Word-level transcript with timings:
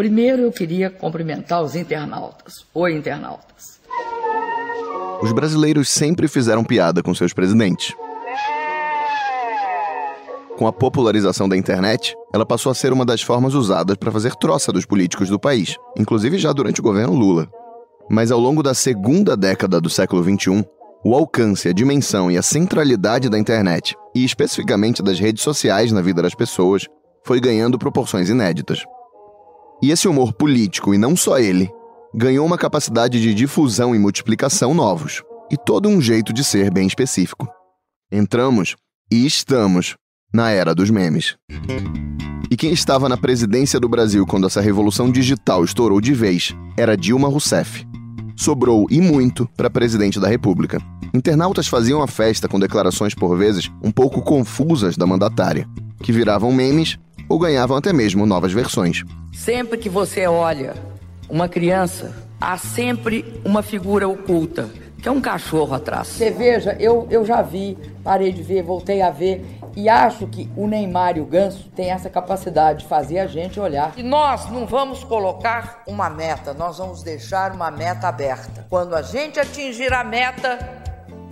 Primeiro 0.00 0.40
eu 0.40 0.50
queria 0.50 0.88
cumprimentar 0.88 1.62
os 1.62 1.76
internautas. 1.76 2.64
Oi, 2.72 2.94
internautas. 2.94 3.78
Os 5.20 5.30
brasileiros 5.30 5.90
sempre 5.90 6.26
fizeram 6.26 6.64
piada 6.64 7.02
com 7.02 7.14
seus 7.14 7.34
presidentes. 7.34 7.94
Com 10.56 10.66
a 10.66 10.72
popularização 10.72 11.46
da 11.46 11.54
internet, 11.54 12.16
ela 12.32 12.46
passou 12.46 12.72
a 12.72 12.74
ser 12.74 12.94
uma 12.94 13.04
das 13.04 13.20
formas 13.20 13.52
usadas 13.52 13.98
para 13.98 14.10
fazer 14.10 14.34
troça 14.36 14.72
dos 14.72 14.86
políticos 14.86 15.28
do 15.28 15.38
país, 15.38 15.76
inclusive 15.94 16.38
já 16.38 16.50
durante 16.50 16.80
o 16.80 16.82
governo 16.82 17.12
Lula. 17.12 17.46
Mas 18.08 18.32
ao 18.32 18.40
longo 18.40 18.62
da 18.62 18.72
segunda 18.72 19.36
década 19.36 19.82
do 19.82 19.90
século 19.90 20.24
XXI, 20.24 20.64
o 21.04 21.14
alcance, 21.14 21.68
a 21.68 21.74
dimensão 21.74 22.30
e 22.30 22.38
a 22.38 22.42
centralidade 22.42 23.28
da 23.28 23.38
internet, 23.38 23.94
e 24.14 24.24
especificamente 24.24 25.02
das 25.02 25.20
redes 25.20 25.42
sociais 25.42 25.92
na 25.92 26.00
vida 26.00 26.22
das 26.22 26.34
pessoas, 26.34 26.86
foi 27.22 27.38
ganhando 27.38 27.78
proporções 27.78 28.30
inéditas. 28.30 28.82
E 29.82 29.90
esse 29.90 30.06
humor 30.06 30.32
político, 30.32 30.94
e 30.94 30.98
não 30.98 31.16
só 31.16 31.38
ele, 31.38 31.70
ganhou 32.14 32.44
uma 32.44 32.58
capacidade 32.58 33.20
de 33.20 33.32
difusão 33.32 33.94
e 33.94 33.98
multiplicação 33.98 34.74
novos, 34.74 35.22
e 35.50 35.56
todo 35.56 35.88
um 35.88 36.00
jeito 36.00 36.32
de 36.32 36.44
ser 36.44 36.70
bem 36.70 36.86
específico. 36.86 37.48
Entramos 38.12 38.76
e 39.10 39.24
estamos 39.24 39.96
na 40.32 40.50
era 40.50 40.74
dos 40.74 40.90
memes. 40.90 41.36
E 42.50 42.56
quem 42.56 42.72
estava 42.72 43.08
na 43.08 43.16
presidência 43.16 43.78
do 43.78 43.88
Brasil 43.88 44.26
quando 44.26 44.46
essa 44.46 44.60
revolução 44.60 45.10
digital 45.10 45.64
estourou 45.64 46.00
de 46.00 46.12
vez 46.12 46.54
era 46.76 46.96
Dilma 46.96 47.28
Rousseff. 47.28 47.86
Sobrou 48.36 48.86
e 48.90 49.00
muito 49.00 49.48
para 49.56 49.70
presidente 49.70 50.18
da 50.18 50.28
República. 50.28 50.78
Internautas 51.14 51.68
faziam 51.68 52.02
a 52.02 52.06
festa 52.06 52.48
com 52.48 52.58
declarações 52.58 53.14
por 53.14 53.36
vezes 53.36 53.70
um 53.82 53.90
pouco 53.90 54.22
confusas 54.22 54.96
da 54.96 55.06
mandatária, 55.06 55.68
que 56.02 56.12
viravam 56.12 56.52
memes 56.52 56.98
ou 57.28 57.38
ganhavam 57.38 57.76
até 57.76 57.92
mesmo 57.92 58.26
novas 58.26 58.52
versões. 58.52 59.04
Sempre 59.40 59.78
que 59.78 59.88
você 59.88 60.26
olha 60.26 60.74
uma 61.26 61.48
criança, 61.48 62.14
há 62.38 62.58
sempre 62.58 63.40
uma 63.42 63.62
figura 63.62 64.06
oculta, 64.06 64.68
que 65.00 65.08
é 65.08 65.10
um 65.10 65.18
cachorro 65.18 65.72
atrás. 65.72 66.08
Você 66.08 66.30
veja, 66.30 66.76
eu, 66.78 67.08
eu 67.10 67.24
já 67.24 67.40
vi, 67.40 67.78
parei 68.04 68.32
de 68.32 68.42
ver, 68.42 68.62
voltei 68.62 69.00
a 69.00 69.08
ver 69.08 69.42
e 69.74 69.88
acho 69.88 70.26
que 70.26 70.46
o 70.54 70.66
Neymar 70.66 71.16
e 71.16 71.22
o 71.22 71.24
Ganso 71.24 71.70
têm 71.74 71.90
essa 71.90 72.10
capacidade 72.10 72.80
de 72.80 72.86
fazer 72.86 73.18
a 73.18 73.26
gente 73.26 73.58
olhar. 73.58 73.94
E 73.96 74.02
nós 74.02 74.50
não 74.50 74.66
vamos 74.66 75.04
colocar 75.04 75.84
uma 75.86 76.10
meta, 76.10 76.52
nós 76.52 76.76
vamos 76.76 77.02
deixar 77.02 77.52
uma 77.52 77.70
meta 77.70 78.08
aberta. 78.08 78.66
Quando 78.68 78.94
a 78.94 79.00
gente 79.00 79.40
atingir 79.40 79.90
a 79.94 80.04
meta, 80.04 80.58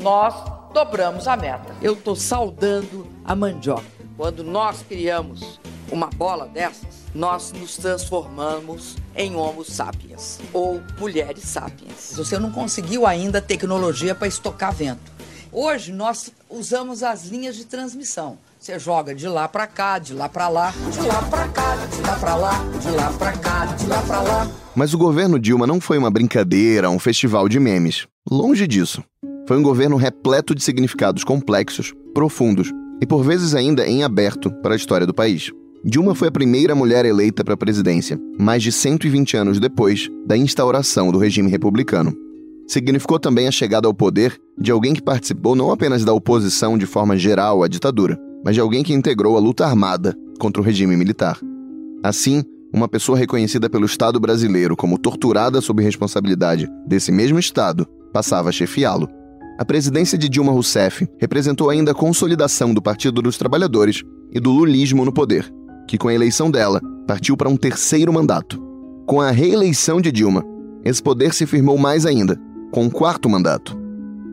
nós 0.00 0.34
dobramos 0.72 1.28
a 1.28 1.36
meta. 1.36 1.75
Eu 1.82 1.92
estou 1.92 2.16
saudando 2.16 3.06
a 3.22 3.36
mandioca. 3.36 3.84
Quando 4.16 4.42
nós 4.42 4.82
criamos 4.82 5.60
uma 5.92 6.06
bola 6.06 6.47
dessas, 6.47 6.97
nós 7.14 7.52
nos 7.52 7.76
transformamos 7.76 8.96
em 9.16 9.34
Homo 9.34 9.64
sapiens 9.64 10.38
ou 10.52 10.80
mulheres 10.98 11.44
sapiens. 11.44 12.12
Você 12.16 12.38
não 12.38 12.50
conseguiu 12.50 13.06
ainda 13.06 13.40
tecnologia 13.40 14.14
para 14.14 14.28
estocar 14.28 14.72
vento. 14.72 15.18
Hoje 15.50 15.92
nós 15.92 16.30
usamos 16.50 17.02
as 17.02 17.24
linhas 17.24 17.56
de 17.56 17.64
transmissão. 17.64 18.38
Você 18.60 18.78
joga 18.78 19.14
de 19.14 19.26
lá 19.26 19.48
para 19.48 19.66
cá, 19.66 19.98
de 19.98 20.12
lá 20.12 20.28
para 20.28 20.48
lá, 20.48 20.74
de 20.92 21.00
lá 21.06 21.22
para 21.22 21.48
cá, 21.48 21.76
de 21.86 22.00
lá 22.02 22.16
para 22.16 22.34
lá, 22.34 22.52
de 22.80 22.90
lá 22.90 23.12
para 23.12 23.32
cá, 23.32 23.66
de 23.66 23.86
lá 23.86 24.02
para 24.02 24.20
lá. 24.20 24.50
Mas 24.74 24.92
o 24.92 24.98
governo 24.98 25.38
Dilma 25.38 25.66
não 25.66 25.80
foi 25.80 25.96
uma 25.96 26.10
brincadeira, 26.10 26.90
um 26.90 26.98
festival 26.98 27.48
de 27.48 27.58
memes. 27.58 28.06
Longe 28.30 28.66
disso. 28.66 29.02
Foi 29.46 29.56
um 29.56 29.62
governo 29.62 29.96
repleto 29.96 30.54
de 30.54 30.62
significados 30.62 31.24
complexos, 31.24 31.94
profundos 32.12 32.70
e 33.00 33.06
por 33.06 33.22
vezes 33.22 33.54
ainda 33.54 33.86
em 33.86 34.02
aberto 34.02 34.50
para 34.60 34.74
a 34.74 34.76
história 34.76 35.06
do 35.06 35.14
país. 35.14 35.50
Dilma 35.84 36.14
foi 36.14 36.28
a 36.28 36.32
primeira 36.32 36.74
mulher 36.74 37.04
eleita 37.04 37.44
para 37.44 37.54
a 37.54 37.56
presidência, 37.56 38.20
mais 38.38 38.62
de 38.62 38.72
120 38.72 39.36
anos 39.36 39.60
depois 39.60 40.08
da 40.26 40.36
instauração 40.36 41.12
do 41.12 41.18
regime 41.18 41.50
republicano 41.50 42.28
significou 42.68 43.18
também 43.18 43.48
a 43.48 43.50
chegada 43.50 43.88
ao 43.88 43.94
poder 43.94 44.38
de 44.56 44.70
alguém 44.70 44.92
que 44.92 45.02
participou 45.02 45.56
não 45.56 45.72
apenas 45.72 46.04
da 46.04 46.12
oposição 46.12 46.76
de 46.76 46.84
forma 46.84 47.16
geral 47.16 47.62
à 47.62 47.69
ditadura, 47.69 48.20
mas 48.44 48.54
de 48.54 48.60
alguém 48.60 48.84
que 48.84 48.92
integrou 48.92 49.36
a 49.36 49.41
luta 49.41 49.64
armada 49.64 50.14
contra 50.38 50.60
o 50.60 50.64
regime 50.64 50.94
militar. 50.94 51.41
Assim, 52.03 52.44
uma 52.72 52.86
pessoa 52.86 53.16
reconhecida 53.16 53.70
pelo 53.70 53.86
Estado 53.86 54.20
brasileiro 54.20 54.76
como 54.76 54.98
torturada 54.98 55.62
sob 55.62 55.82
responsabilidade 55.82 56.69
desse 56.86 57.10
mesmo 57.10 57.38
Estado 57.38 57.86
passava 58.12 58.50
a 58.50 58.53
chefiá-lo. 58.53 59.08
A 59.58 59.64
presidência 59.64 60.19
de 60.19 60.28
Dilma 60.28 60.53
Rousseff 60.53 61.08
representou 61.19 61.70
ainda 61.70 61.91
a 61.92 61.94
consolidação 61.94 62.74
do 62.74 62.82
Partido 62.82 63.22
dos 63.22 63.38
Trabalhadores 63.38 64.04
e 64.30 64.38
do 64.38 64.53
lulismo 64.53 65.04
no 65.04 65.12
poder, 65.12 65.50
que 65.88 65.99
com 65.99 66.06
a 66.09 66.15
eleição 66.15 66.50
dela 66.50 66.81
partiu 67.06 67.37
para 67.37 67.49
um 67.49 67.56
terceiro 67.56 68.12
mandato. 68.12 68.62
Com 69.06 69.21
a 69.21 69.31
reeleição 69.31 70.00
de 70.00 70.12
Dilma, 70.12 70.44
esse 70.84 71.03
poder 71.03 71.32
se 71.32 71.47
firmou 71.47 71.78
mais 71.78 72.04
ainda 72.04 72.38
com 72.71 72.84
um 72.84 72.91
quarto 72.91 73.28
mandato. 73.28 73.76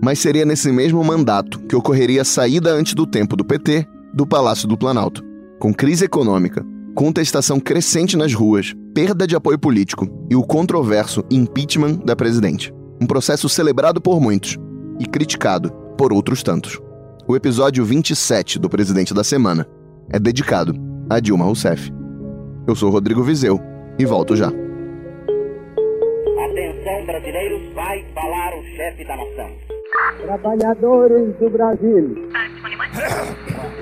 Mas 0.04 0.20
seria 0.20 0.46
nesse 0.46 0.70
mesmo 0.72 1.02
mandato 1.04 1.60
que 1.62 1.76
ocorreria 1.76 2.22
a 2.22 2.26
saída 2.26 2.74
antes 2.74 2.94
do 2.94 3.08
tempo 3.08 3.38
do 3.38 3.46
PT 3.46 3.88
do 4.14 4.28
Palácio 4.28 4.68
do 4.68 4.78
Planalto, 4.78 5.24
com 5.58 5.74
crise 5.74 6.06
econômica, 6.06 6.66
contestação 6.94 7.60
crescente 7.60 8.18
nas 8.18 8.34
ruas, 8.34 8.76
perda 8.94 9.26
de 9.26 9.36
apoio 9.36 9.58
político 9.58 10.08
e 10.30 10.36
o 10.36 10.44
controverso 10.44 11.24
impeachment 11.32 11.96
da 12.06 12.16
presidente. 12.16 12.74
Um 13.02 13.08
processo 13.08 13.48
celebrado 13.48 14.02
por 14.02 14.20
muitos 14.20 14.58
e 15.00 15.06
criticado 15.06 15.72
por 15.98 16.12
outros 16.12 16.44
tantos. 16.44 16.80
O 17.28 17.36
episódio 17.36 17.84
27 17.84 18.60
do 18.60 18.70
Presidente 18.70 19.14
da 19.14 19.24
Semana 19.24 19.66
é 20.10 20.20
dedicado 20.20 20.85
a 21.10 21.20
Dilma 21.20 21.46
Rousseff. 21.46 21.92
Eu 22.68 22.76
sou 22.76 22.90
Rodrigo 22.90 23.24
Vizeu 23.24 23.60
e 23.98 24.06
volto 24.06 24.36
já. 24.36 24.48
Atenção, 24.48 24.66
brasileiros, 27.06 27.74
vai 27.74 28.04
falar 28.14 28.54
o 28.58 28.64
chefe 28.76 29.06
da 29.06 29.16
nação. 29.16 29.50
Trabalhadores 30.24 31.34
do 31.38 31.50
Brasil. 31.50 32.30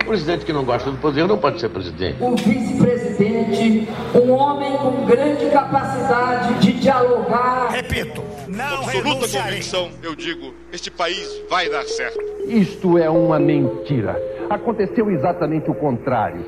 O 0.01 0.05
presidente 0.05 0.45
que 0.45 0.51
não 0.51 0.65
gosta 0.65 0.91
do 0.91 0.97
poder 0.97 1.25
não 1.27 1.37
pode 1.37 1.61
ser 1.61 1.69
presidente. 1.69 2.21
Um 2.21 2.35
vice-presidente, 2.35 3.87
um 4.15 4.31
homem 4.31 4.75
com 4.77 5.05
grande 5.05 5.49
capacidade 5.49 6.59
de 6.59 6.73
dialogar. 6.73 7.69
Repito, 7.71 8.21
não 8.47 8.83
absoluta 8.83 9.27
convicção, 9.27 9.89
eu 10.03 10.15
digo, 10.15 10.53
este 10.71 10.91
país 10.91 11.41
vai 11.49 11.67
dar 11.69 11.85
certo. 11.85 12.19
Isto 12.47 12.97
é 12.97 13.09
uma 13.09 13.39
mentira. 13.39 14.21
Aconteceu 14.49 15.09
exatamente 15.09 15.71
o 15.71 15.73
contrário. 15.73 16.45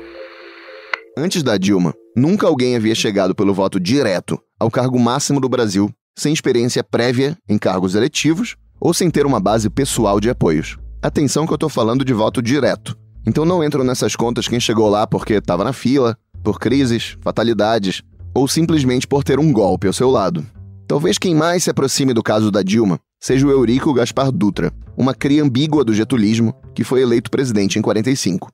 Antes 1.18 1.42
da 1.42 1.56
Dilma, 1.56 1.94
nunca 2.14 2.46
alguém 2.46 2.76
havia 2.76 2.94
chegado 2.94 3.34
pelo 3.34 3.54
voto 3.54 3.80
direto 3.80 4.38
ao 4.60 4.70
cargo 4.70 4.98
máximo 4.98 5.40
do 5.40 5.48
Brasil 5.48 5.90
sem 6.14 6.30
experiência 6.30 6.84
prévia 6.84 7.38
em 7.48 7.56
cargos 7.56 7.94
eletivos 7.94 8.54
ou 8.78 8.92
sem 8.92 9.10
ter 9.10 9.24
uma 9.24 9.40
base 9.40 9.70
pessoal 9.70 10.20
de 10.20 10.28
apoios. 10.28 10.76
Atenção 11.00 11.46
que 11.46 11.52
eu 11.52 11.56
estou 11.56 11.70
falando 11.70 12.04
de 12.04 12.12
voto 12.12 12.42
direto. 12.42 12.94
Então 13.26 13.46
não 13.46 13.64
entram 13.64 13.82
nessas 13.82 14.14
contas 14.14 14.46
quem 14.46 14.60
chegou 14.60 14.90
lá 14.90 15.06
porque 15.06 15.34
estava 15.34 15.64
na 15.64 15.72
fila, 15.72 16.18
por 16.44 16.60
crises, 16.60 17.16
fatalidades 17.22 18.02
ou 18.34 18.46
simplesmente 18.46 19.06
por 19.06 19.24
ter 19.24 19.38
um 19.38 19.50
golpe 19.50 19.86
ao 19.86 19.94
seu 19.94 20.10
lado. 20.10 20.44
Talvez 20.86 21.16
quem 21.16 21.34
mais 21.34 21.64
se 21.64 21.70
aproxime 21.70 22.12
do 22.12 22.22
caso 22.22 22.50
da 22.50 22.62
Dilma 22.62 23.00
seja 23.18 23.46
o 23.46 23.50
Eurico 23.50 23.94
Gaspar 23.94 24.30
Dutra, 24.30 24.70
uma 24.94 25.14
cria 25.14 25.42
ambígua 25.42 25.82
do 25.82 25.94
getulismo 25.94 26.54
que 26.74 26.84
foi 26.84 27.00
eleito 27.00 27.30
presidente 27.30 27.78
em 27.78 27.82
45. 27.82 28.48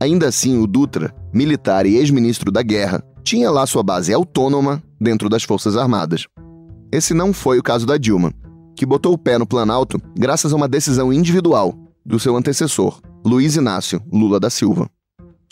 Ainda 0.00 0.28
assim, 0.28 0.58
o 0.58 0.66
Dutra, 0.66 1.14
militar 1.32 1.84
e 1.84 1.96
ex-ministro 1.96 2.52
da 2.52 2.62
guerra, 2.62 3.02
tinha 3.24 3.50
lá 3.50 3.66
sua 3.66 3.82
base 3.82 4.12
autônoma 4.12 4.82
dentro 5.00 5.28
das 5.28 5.42
Forças 5.42 5.76
Armadas. 5.76 6.26
Esse 6.92 7.12
não 7.12 7.32
foi 7.32 7.58
o 7.58 7.62
caso 7.62 7.84
da 7.84 7.98
Dilma, 7.98 8.32
que 8.76 8.86
botou 8.86 9.12
o 9.12 9.18
pé 9.18 9.36
no 9.38 9.46
Planalto 9.46 10.00
graças 10.16 10.52
a 10.52 10.56
uma 10.56 10.68
decisão 10.68 11.12
individual 11.12 11.74
do 12.06 12.18
seu 12.18 12.36
antecessor, 12.36 13.00
Luiz 13.26 13.56
Inácio 13.56 14.00
Lula 14.10 14.38
da 14.38 14.48
Silva. 14.48 14.88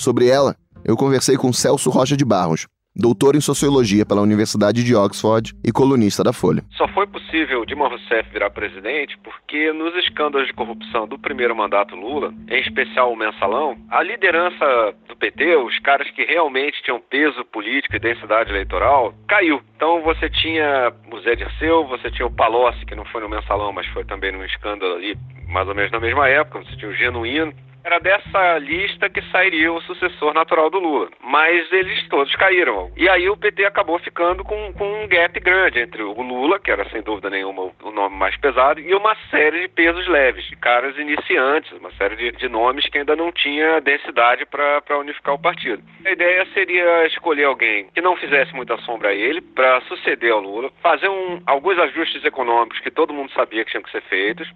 Sobre 0.01 0.29
ela, 0.29 0.57
eu 0.85 0.97
conversei 0.97 1.37
com 1.37 1.53
Celso 1.53 1.91
Rocha 1.91 2.17
de 2.17 2.25
Barros, 2.25 2.67
doutor 2.97 3.37
em 3.37 3.41
sociologia 3.41 4.07
pela 4.07 4.23
Universidade 4.23 4.83
de 4.83 4.95
Oxford 4.95 5.55
e 5.63 5.71
colunista 5.71 6.25
da 6.25 6.33
Folha. 6.33 6.65
Só 6.71 6.89
foi 6.89 7.07
possível 7.07 7.65
Dilma 7.67 7.89
Rousseff 7.89 8.31
virar 8.31 8.49
presidente 8.51 9.19
porque 9.23 9.73
nos 9.73 9.95
escândalos 9.97 10.47
de 10.47 10.55
corrupção 10.55 11.07
do 11.07 11.19
primeiro 11.19 11.55
mandato 11.55 11.95
Lula, 11.95 12.33
em 12.49 12.61
especial 12.61 13.13
o 13.13 13.17
mensalão, 13.17 13.77
a 13.91 14.03
liderança 14.03 14.95
do 15.07 15.15
PT, 15.17 15.57
os 15.57 15.79
caras 15.81 16.11
que 16.11 16.25
realmente 16.25 16.83
tinham 16.83 17.01
peso 17.01 17.45
político 17.45 17.95
e 17.97 17.99
densidade 17.99 18.51
eleitoral, 18.51 19.13
caiu. 19.29 19.61
Então 19.77 20.01
você 20.03 20.31
tinha 20.31 20.93
o 21.13 21.21
Zé 21.21 21.35
Dirceu, 21.35 21.87
você 21.87 22.11
tinha 22.11 22.27
o 22.27 22.31
Palocci, 22.31 22.87
que 22.87 22.95
não 22.95 23.05
foi 23.05 23.21
no 23.21 23.29
mensalão, 23.29 23.73
mas 23.73 23.87
foi 23.89 24.05
também 24.05 24.33
num 24.33 24.45
escândalo 24.45 24.95
ali, 24.95 25.17
mais 25.49 25.69
ou 25.69 25.75
menos 25.75 25.91
na 25.93 26.01
mesma 26.01 26.29
época, 26.29 26.61
você 26.61 26.77
tinha 26.77 26.91
o 26.91 26.95
Genuíno, 26.95 27.53
era 27.87 28.01
dessa 28.01 28.59
lista 28.59 29.09
que 29.09 29.23
sairia 29.31 29.73
o 29.73 29.81
sucessor 29.83 30.35
natural 30.35 30.69
do 30.69 30.81
Lula. 30.81 31.09
Mas 31.23 31.71
eles 31.73 32.07
todos 32.09 32.35
caíram. 32.35 32.91
E 32.97 33.09
aí 33.09 33.31
o 33.31 33.37
PT 33.37 33.65
acabou 33.65 33.97
ficando 34.01 34.43
com, 34.43 34.73
com 34.73 35.05
um 35.05 35.07
gap 35.07 35.39
grande 35.39 35.79
entre 35.79 36.03
o 36.03 36.21
Lula, 36.21 36.59
que 36.59 36.71
era 36.71 36.89
sem 36.91 37.01
dúvida 37.01 37.31
nenhuma 37.31 37.71
o 37.85 37.91
nome 37.93 38.17
mais 38.17 38.37
pesado, 38.39 38.81
e 38.81 38.93
uma 38.93 39.17
série 39.31 39.61
de 39.63 39.69
pesos 39.69 40.07
leves, 40.09 40.45
de 40.47 40.57
caras 40.57 40.99
iniciantes, 40.99 41.71
uma 41.79 41.93
série 41.93 42.17
de, 42.17 42.33
de 42.33 42.49
nomes 42.49 42.89
que 42.89 42.99
ainda 42.99 43.15
não 43.15 43.31
tinha 43.31 43.81
densidade 43.81 44.45
para 44.47 44.99
unificar 44.99 45.35
o 45.35 45.39
partido. 45.39 45.83
A 46.05 46.11
ideia 46.11 46.45
seria 46.53 47.07
escolher 47.07 47.45
alguém 47.45 47.87
que 47.95 48.01
não 48.01 48.17
fizesse 48.17 48.53
muita 48.53 48.77
sombra 48.79 49.11
a 49.11 49.15
ele 49.15 49.41
para 49.41 49.81
suceder 49.83 50.33
ao 50.33 50.41
Lula, 50.41 50.73
fazer 50.83 51.09
um, 51.09 51.41
alguns 51.47 51.79
ajustes 51.79 52.25
econômicos 52.25 52.81
que 52.81 52.91
todo 52.91 53.15
mundo 53.15 53.31
sabia 53.31 53.65
que 53.65 53.71
tinham 53.71 53.85
que 53.85 53.93
ser 53.93 54.03
feitos 54.03 54.51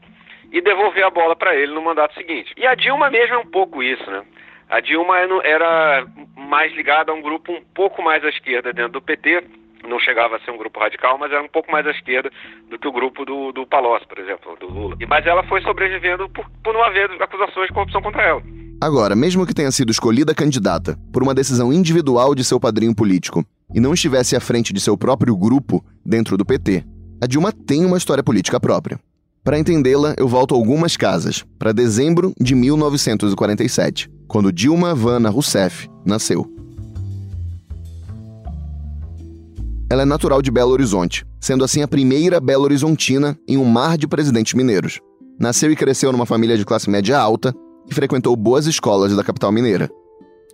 e 0.53 0.61
devolver 0.61 1.05
a 1.05 1.11
bola 1.11 1.37
para 1.37 1.55
ele 1.55 1.73
no 1.73 1.83
mandato 1.83 2.15
seguinte. 2.15 2.53
E 2.57 2.67
a 2.67 2.75
Dilma 2.75 3.11
mesmo 3.11 3.35
é 3.35 3.39
um 3.39 3.47
pouco 3.47 3.83
isso, 3.83 4.11
né? 4.11 4.23
A 4.69 4.81
Dilma 4.81 5.17
era 5.45 6.07
mais 6.37 6.73
ligada 6.75 7.11
a 7.11 7.15
um 7.15 7.23
grupo 7.23 7.53
um 7.53 7.63
pouco 7.75 8.03
mais 8.03 8.25
à 8.25 8.29
esquerda 8.29 8.73
dentro 8.73 8.93
do 8.93 9.03
PT, 9.03 9.43
não 9.89 9.99
chegava 9.99 10.37
a 10.37 10.41
ser 10.41 10.51
um 10.51 10.57
grupo 10.57 10.79
radical, 10.79 11.19
mas 11.19 11.33
era 11.33 11.43
um 11.43 11.49
pouco 11.49 11.73
mais 11.73 11.87
à 11.87 11.91
esquerda 11.91 12.31
do 12.69 12.79
que 12.79 12.87
o 12.87 12.93
grupo 12.93 13.25
do, 13.25 13.51
do 13.53 13.67
Palocci, 13.67 14.07
por 14.07 14.19
exemplo, 14.19 14.57
do 14.61 14.67
Lula. 14.67 14.97
Mas 15.09 15.27
ela 15.27 15.43
foi 15.45 15.61
sobrevivendo 15.63 16.29
por, 16.29 16.49
por 16.63 16.75
não 16.75 16.85
haver 16.85 17.11
acusações 17.21 17.69
de 17.69 17.75
corrupção 17.75 18.03
contra 18.03 18.23
ela. 18.23 18.43
Agora, 18.81 19.15
mesmo 19.15 19.47
que 19.47 19.55
tenha 19.55 19.71
sido 19.71 19.91
escolhida 19.91 20.35
candidata 20.35 20.97
por 21.13 21.23
uma 21.23 21.35
decisão 21.35 21.73
individual 21.73 22.35
de 22.35 22.45
seu 22.45 22.61
padrinho 22.61 22.95
político 22.95 23.45
e 23.75 23.81
não 23.81 23.93
estivesse 23.93 24.37
à 24.37 24.41
frente 24.41 24.73
de 24.73 24.81
seu 24.81 24.97
próprio 24.97 25.37
grupo 25.37 25.85
dentro 26.05 26.37
do 26.37 26.45
PT, 26.45 26.85
a 27.23 27.27
Dilma 27.27 27.53
tem 27.53 27.85
uma 27.85 27.99
história 27.99 28.23
política 28.23 28.59
própria. 28.59 28.99
Para 29.43 29.59
entendê-la, 29.59 30.15
eu 30.19 30.29
volto 30.29 30.55
algumas 30.55 30.99
casas, 30.99 31.45
para 31.59 31.73
dezembro 31.73 32.35
de 32.39 32.55
1947, 32.55 34.11
quando 34.29 34.53
Dilma 34.53 34.95
Vana 34.95 35.31
Rousseff 35.31 35.89
nasceu. 36.05 36.47
Ela 39.89 40.03
é 40.03 40.05
natural 40.05 40.43
de 40.43 40.51
Belo 40.51 40.73
Horizonte, 40.73 41.25
sendo 41.41 41.65
assim 41.65 41.81
a 41.81 41.89
primeira 41.89 42.39
Belo 42.39 42.65
Horizontina 42.65 43.37
em 43.49 43.57
um 43.57 43.65
mar 43.65 43.97
de 43.97 44.07
presidentes 44.07 44.53
mineiros. 44.53 45.01
Nasceu 45.39 45.73
e 45.73 45.77
cresceu 45.77 46.13
numa 46.13 46.27
família 46.27 46.59
de 46.59 46.67
classe 46.67 46.91
média 46.91 47.19
alta 47.19 47.55
e 47.91 47.95
frequentou 47.95 48.37
boas 48.37 48.67
escolas 48.67 49.17
da 49.17 49.25
capital 49.25 49.51
mineira. 49.51 49.91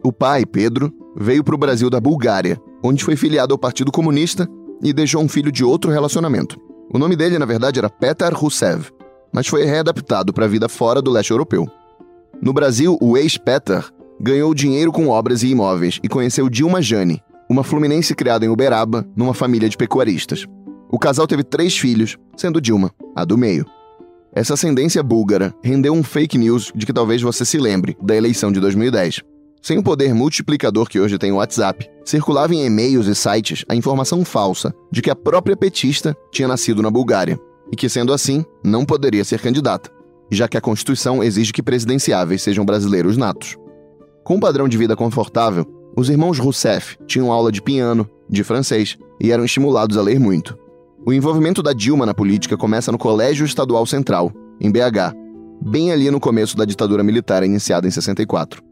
O 0.03 0.12
pai, 0.12 0.47
Pedro, 0.47 0.93
veio 1.17 1.43
para 1.43 1.56
o 1.56 1.59
Brasil 1.59 1.91
da 1.91 2.00
Bulgária, 2.00 2.56
onde 2.85 3.03
foi 3.03 3.17
filiado 3.17 3.53
ao 3.53 3.59
Partido 3.59 3.91
Comunista 3.91 4.49
e 4.81 4.93
deixou 4.93 5.21
um 5.21 5.29
filho 5.29 5.50
de 5.50 5.65
outro 5.65 5.91
relacionamento. 5.91 6.56
O 6.93 6.99
nome 6.99 7.17
dele, 7.17 7.38
na 7.38 7.47
verdade, 7.47 7.79
era 7.79 7.91
Petar 7.91 8.33
Rusev, 8.35 8.91
mas 9.33 9.47
foi 9.47 9.65
readaptado 9.65 10.33
para 10.33 10.44
a 10.44 10.49
vida 10.49 10.69
fora 10.69 11.03
do 11.03 11.11
leste 11.11 11.31
europeu. 11.31 11.69
No 12.41 12.53
Brasil, 12.53 12.97
o 13.00 13.17
ex-Petar 13.17 13.91
ganhou 14.21 14.55
dinheiro 14.55 14.93
com 14.93 15.09
obras 15.09 15.43
e 15.43 15.49
imóveis 15.49 15.99
e 16.03 16.09
conheceu 16.09 16.49
Dilma 16.49 16.81
Jane, 16.81 17.23
uma 17.49 17.65
fluminense 17.65 18.15
criada 18.15 18.44
em 18.44 18.49
Uberaba, 18.49 19.06
numa 19.17 19.35
família 19.35 19.69
de 19.69 19.77
pecuaristas. 19.77 20.47
O 20.91 20.99
casal 20.99 21.27
teve 21.27 21.43
três 21.43 21.77
filhos, 21.77 22.17
sendo 22.37 22.61
Dilma 22.61 22.91
a 23.15 23.25
do 23.25 23.37
meio. 23.37 23.67
Essa 24.33 24.55
ascendência 24.55 25.03
búlgara 25.03 25.55
rendeu 25.62 25.93
um 25.93 26.03
fake 26.03 26.38
news 26.38 26.71
de 26.75 26.87
que 26.87 26.93
talvez 26.93 27.23
você 27.23 27.44
se 27.44 27.59
lembre 27.59 27.97
da 28.03 28.15
eleição 28.15 28.53
de 28.53 28.61
2010. 28.61 29.23
Sem 29.66 29.78
o 29.78 29.82
poder 29.82 30.14
multiplicador 30.14 30.88
que 30.88 31.00
hoje 31.00 31.18
tem 31.18 31.32
o 31.32 31.38
WhatsApp, 31.38 31.90
circulava 32.04 32.54
em 32.54 32.64
e-mails 32.64 33.08
e 33.08 33.16
sites 33.16 33.64
a 33.68 33.74
informação 33.74 34.24
falsa 34.24 34.72
de 34.92 35.02
que 35.02 35.10
a 35.10 35.16
própria 35.16 35.56
petista 35.56 36.16
tinha 36.30 36.46
nascido 36.46 36.80
na 36.80 36.88
Bulgária 36.88 37.36
e 37.72 37.74
que, 37.74 37.88
sendo 37.88 38.12
assim, 38.12 38.44
não 38.62 38.84
poderia 38.84 39.24
ser 39.24 39.40
candidata, 39.40 39.90
já 40.30 40.46
que 40.46 40.56
a 40.56 40.60
Constituição 40.60 41.20
exige 41.20 41.52
que 41.52 41.64
presidenciáveis 41.64 42.42
sejam 42.42 42.64
brasileiros 42.64 43.16
natos. 43.16 43.56
Com 44.22 44.36
um 44.36 44.40
padrão 44.40 44.68
de 44.68 44.78
vida 44.78 44.94
confortável, 44.94 45.66
os 45.96 46.08
irmãos 46.08 46.38
Rousseff 46.38 46.96
tinham 47.04 47.32
aula 47.32 47.50
de 47.50 47.60
piano, 47.60 48.08
de 48.30 48.44
francês 48.44 48.96
e 49.20 49.32
eram 49.32 49.44
estimulados 49.44 49.96
a 49.96 50.02
ler 50.02 50.20
muito. 50.20 50.56
O 51.04 51.12
envolvimento 51.12 51.60
da 51.60 51.72
Dilma 51.72 52.06
na 52.06 52.14
política 52.14 52.56
começa 52.56 52.92
no 52.92 52.98
Colégio 52.98 53.44
Estadual 53.44 53.84
Central, 53.84 54.30
em 54.60 54.70
BH, 54.70 55.12
bem 55.60 55.90
ali 55.90 56.08
no 56.08 56.20
começo 56.20 56.56
da 56.56 56.64
ditadura 56.64 57.02
militar 57.02 57.42
iniciada 57.42 57.88
em 57.88 57.90
64. 57.90 58.64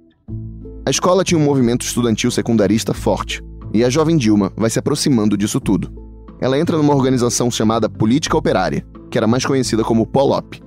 A 0.86 0.90
escola 0.90 1.24
tinha 1.24 1.40
um 1.40 1.44
movimento 1.44 1.86
estudantil 1.86 2.30
secundarista 2.30 2.92
forte, 2.92 3.42
e 3.72 3.82
a 3.82 3.88
jovem 3.88 4.18
Dilma 4.18 4.52
vai 4.54 4.68
se 4.68 4.78
aproximando 4.78 5.34
disso 5.34 5.58
tudo. 5.58 5.90
Ela 6.38 6.58
entra 6.58 6.76
numa 6.76 6.94
organização 6.94 7.50
chamada 7.50 7.88
Política 7.88 8.36
Operária, 8.36 8.86
que 9.10 9.16
era 9.16 9.26
mais 9.26 9.46
conhecida 9.46 9.82
como 9.82 10.06
POLOP. 10.06 10.62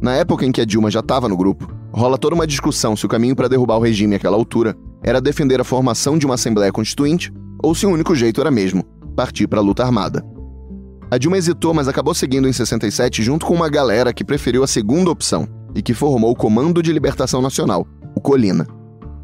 Na 0.00 0.14
época 0.14 0.46
em 0.46 0.52
que 0.52 0.60
a 0.60 0.64
Dilma 0.64 0.92
já 0.92 1.00
estava 1.00 1.28
no 1.28 1.36
grupo, 1.36 1.68
rola 1.92 2.16
toda 2.16 2.36
uma 2.36 2.46
discussão 2.46 2.94
se 2.94 3.04
o 3.04 3.08
caminho 3.08 3.34
para 3.34 3.48
derrubar 3.48 3.78
o 3.78 3.82
regime 3.82 4.14
àquela 4.14 4.36
altura 4.36 4.76
era 5.02 5.20
defender 5.20 5.60
a 5.60 5.64
formação 5.64 6.16
de 6.16 6.24
uma 6.24 6.36
Assembleia 6.36 6.70
Constituinte 6.70 7.32
ou 7.60 7.74
se 7.74 7.84
o 7.84 7.90
único 7.90 8.14
jeito 8.14 8.40
era 8.40 8.52
mesmo 8.52 8.84
partir 9.16 9.48
para 9.48 9.58
a 9.58 9.62
luta 9.62 9.82
armada. 9.82 10.24
A 11.10 11.18
Dilma 11.18 11.36
hesitou, 11.36 11.74
mas 11.74 11.88
acabou 11.88 12.14
seguindo 12.14 12.46
em 12.46 12.52
67 12.52 13.24
junto 13.24 13.44
com 13.44 13.54
uma 13.54 13.68
galera 13.68 14.12
que 14.12 14.24
preferiu 14.24 14.62
a 14.62 14.68
segunda 14.68 15.10
opção 15.10 15.48
e 15.74 15.82
que 15.82 15.94
formou 15.94 16.30
o 16.30 16.36
Comando 16.36 16.80
de 16.80 16.92
Libertação 16.92 17.42
Nacional, 17.42 17.84
o 18.14 18.20
Colina. 18.20 18.77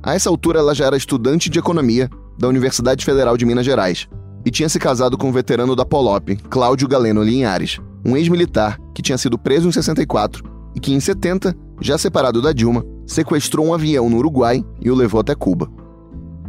A 0.04 0.14
essa 0.14 0.28
altura, 0.28 0.58
ela 0.58 0.74
já 0.74 0.84
era 0.84 0.98
estudante 0.98 1.48
de 1.48 1.58
economia 1.58 2.10
da 2.38 2.46
Universidade 2.46 3.02
Federal 3.02 3.38
de 3.38 3.46
Minas 3.46 3.64
Gerais 3.64 4.06
e 4.44 4.50
tinha 4.50 4.68
se 4.68 4.78
casado 4.78 5.16
com 5.16 5.28
o 5.28 5.30
um 5.30 5.32
veterano 5.32 5.74
da 5.74 5.86
Polop, 5.86 6.36
Cláudio 6.50 6.86
Galeno 6.86 7.22
Linhares, 7.22 7.80
um 8.04 8.14
ex-militar 8.14 8.78
que 8.94 9.00
tinha 9.00 9.16
sido 9.16 9.38
preso 9.38 9.66
em 9.66 9.72
64 9.72 10.44
e 10.76 10.80
que, 10.80 10.92
em 10.92 11.00
70, 11.00 11.56
já 11.80 11.96
separado 11.96 12.42
da 12.42 12.52
Dilma, 12.52 12.84
sequestrou 13.06 13.64
um 13.64 13.72
avião 13.72 14.10
no 14.10 14.18
Uruguai 14.18 14.62
e 14.78 14.90
o 14.90 14.94
levou 14.94 15.22
até 15.22 15.34
Cuba. 15.34 15.70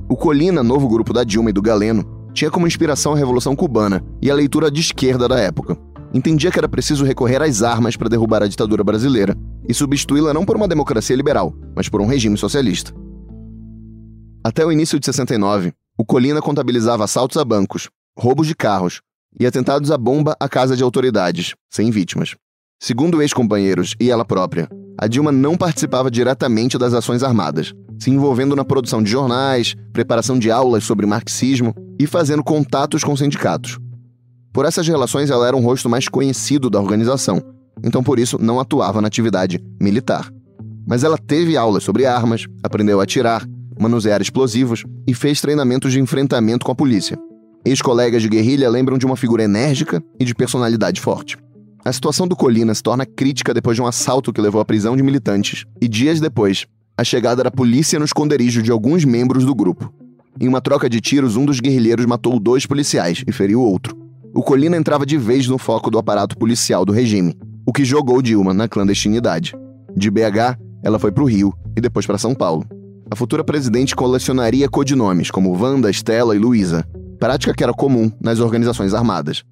O 0.09 0.17
Colina, 0.17 0.61
novo 0.61 0.89
grupo 0.89 1.13
da 1.13 1.23
Dilma 1.23 1.49
e 1.49 1.53
do 1.53 1.61
Galeno, 1.61 2.03
tinha 2.33 2.51
como 2.51 2.67
inspiração 2.67 3.13
a 3.13 3.17
Revolução 3.17 3.55
Cubana 3.55 4.03
e 4.21 4.29
a 4.29 4.35
leitura 4.35 4.69
de 4.69 4.81
esquerda 4.81 5.29
da 5.29 5.39
época. 5.39 5.77
Entendia 6.13 6.51
que 6.51 6.59
era 6.59 6.67
preciso 6.67 7.05
recorrer 7.05 7.41
às 7.41 7.63
armas 7.63 7.95
para 7.95 8.09
derrubar 8.09 8.43
a 8.43 8.47
ditadura 8.47 8.83
brasileira 8.83 9.33
e 9.65 9.73
substituí-la 9.73 10.33
não 10.33 10.43
por 10.43 10.57
uma 10.57 10.67
democracia 10.67 11.15
liberal, 11.15 11.55
mas 11.73 11.87
por 11.87 12.01
um 12.01 12.05
regime 12.05 12.37
socialista. 12.37 13.04
Até 14.45 14.63
o 14.63 14.71
início 14.71 14.99
de 14.99 15.07
69, 15.07 15.73
o 15.97 16.05
Colina 16.05 16.39
contabilizava 16.39 17.03
assaltos 17.03 17.35
a 17.35 17.43
bancos, 17.43 17.89
roubos 18.15 18.45
de 18.45 18.53
carros 18.53 19.01
e 19.39 19.43
atentados 19.43 19.89
à 19.89 19.97
bomba 19.97 20.37
à 20.39 20.47
casa 20.47 20.77
de 20.77 20.83
autoridades, 20.83 21.55
sem 21.67 21.89
vítimas. 21.89 22.35
Segundo 22.79 23.23
ex-companheiros 23.23 23.95
e 23.99 24.11
ela 24.11 24.23
própria, 24.23 24.69
a 24.99 25.07
Dilma 25.07 25.31
não 25.31 25.57
participava 25.57 26.11
diretamente 26.11 26.77
das 26.77 26.93
ações 26.93 27.23
armadas, 27.23 27.73
se 27.97 28.11
envolvendo 28.11 28.55
na 28.55 28.63
produção 28.63 29.01
de 29.01 29.09
jornais, 29.09 29.73
preparação 29.91 30.37
de 30.37 30.51
aulas 30.51 30.83
sobre 30.83 31.07
marxismo 31.07 31.73
e 31.99 32.05
fazendo 32.05 32.43
contatos 32.43 33.03
com 33.03 33.17
sindicatos. 33.17 33.79
Por 34.53 34.63
essas 34.63 34.87
relações, 34.87 35.31
ela 35.31 35.47
era 35.47 35.57
um 35.57 35.63
rosto 35.63 35.89
mais 35.89 36.07
conhecido 36.07 36.69
da 36.69 36.79
organização, 36.79 37.41
então 37.83 38.03
por 38.03 38.19
isso 38.19 38.37
não 38.39 38.59
atuava 38.59 39.01
na 39.01 39.07
atividade 39.07 39.59
militar. 39.81 40.31
Mas 40.87 41.03
ela 41.03 41.17
teve 41.17 41.57
aulas 41.57 41.83
sobre 41.83 42.05
armas, 42.05 42.45
aprendeu 42.61 42.99
a 42.99 43.03
atirar 43.03 43.43
manusear 43.79 44.21
explosivos 44.21 44.83
e 45.07 45.13
fez 45.13 45.41
treinamentos 45.41 45.91
de 45.91 45.99
enfrentamento 45.99 46.65
com 46.65 46.71
a 46.71 46.75
polícia. 46.75 47.17
Ex-colegas 47.65 48.21
de 48.21 48.29
guerrilha 48.29 48.69
lembram 48.69 48.97
de 48.97 49.05
uma 49.05 49.15
figura 49.15 49.43
enérgica 49.43 50.03
e 50.19 50.25
de 50.25 50.35
personalidade 50.35 51.01
forte. 51.01 51.37
A 51.83 51.93
situação 51.93 52.27
do 52.27 52.35
Colina 52.35 52.73
se 52.73 52.81
torna 52.81 53.05
crítica 53.05 53.53
depois 53.53 53.75
de 53.75 53.81
um 53.81 53.87
assalto 53.87 54.33
que 54.33 54.41
levou 54.41 54.59
à 54.59 54.65
prisão 54.65 54.95
de 54.95 55.03
militantes 55.03 55.65
e, 55.81 55.87
dias 55.87 56.19
depois, 56.19 56.65
a 56.97 57.03
chegada 57.03 57.43
da 57.43 57.51
polícia 57.51 57.99
no 57.99 58.05
esconderijo 58.05 58.61
de 58.61 58.71
alguns 58.71 59.03
membros 59.05 59.45
do 59.45 59.53
grupo. 59.53 59.93
Em 60.39 60.47
uma 60.47 60.61
troca 60.61 60.89
de 60.89 60.99
tiros, 60.99 61.35
um 61.35 61.45
dos 61.45 61.59
guerrilheiros 61.59 62.05
matou 62.05 62.39
dois 62.39 62.65
policiais 62.65 63.23
e 63.27 63.31
feriu 63.31 63.61
outro. 63.61 63.97
O 64.33 64.41
Colina 64.41 64.75
entrava 64.75 65.05
de 65.05 65.17
vez 65.17 65.47
no 65.47 65.57
foco 65.57 65.89
do 65.89 65.97
aparato 65.97 66.37
policial 66.37 66.85
do 66.85 66.91
regime, 66.91 67.37
o 67.65 67.71
que 67.71 67.85
jogou 67.85 68.21
Dilma 68.21 68.53
na 68.53 68.67
clandestinidade. 68.67 69.53
De 69.95 70.11
BH, 70.11 70.57
ela 70.83 70.99
foi 70.99 71.11
para 71.11 71.23
o 71.23 71.27
Rio 71.27 71.53
e 71.75 71.81
depois 71.81 72.05
para 72.05 72.17
São 72.17 72.35
Paulo. 72.35 72.65
A 73.09 73.15
futura 73.15 73.43
presidente 73.43 73.95
colecionaria 73.95 74.67
codinomes 74.67 75.29
como 75.29 75.55
Wanda, 75.55 75.91
Estela 75.91 76.35
e 76.35 76.39
Luísa, 76.39 76.83
prática 77.19 77.53
que 77.53 77.63
era 77.63 77.71
comum 77.71 78.11
nas 78.19 78.39
organizações 78.39 78.95
armadas. 78.95 79.43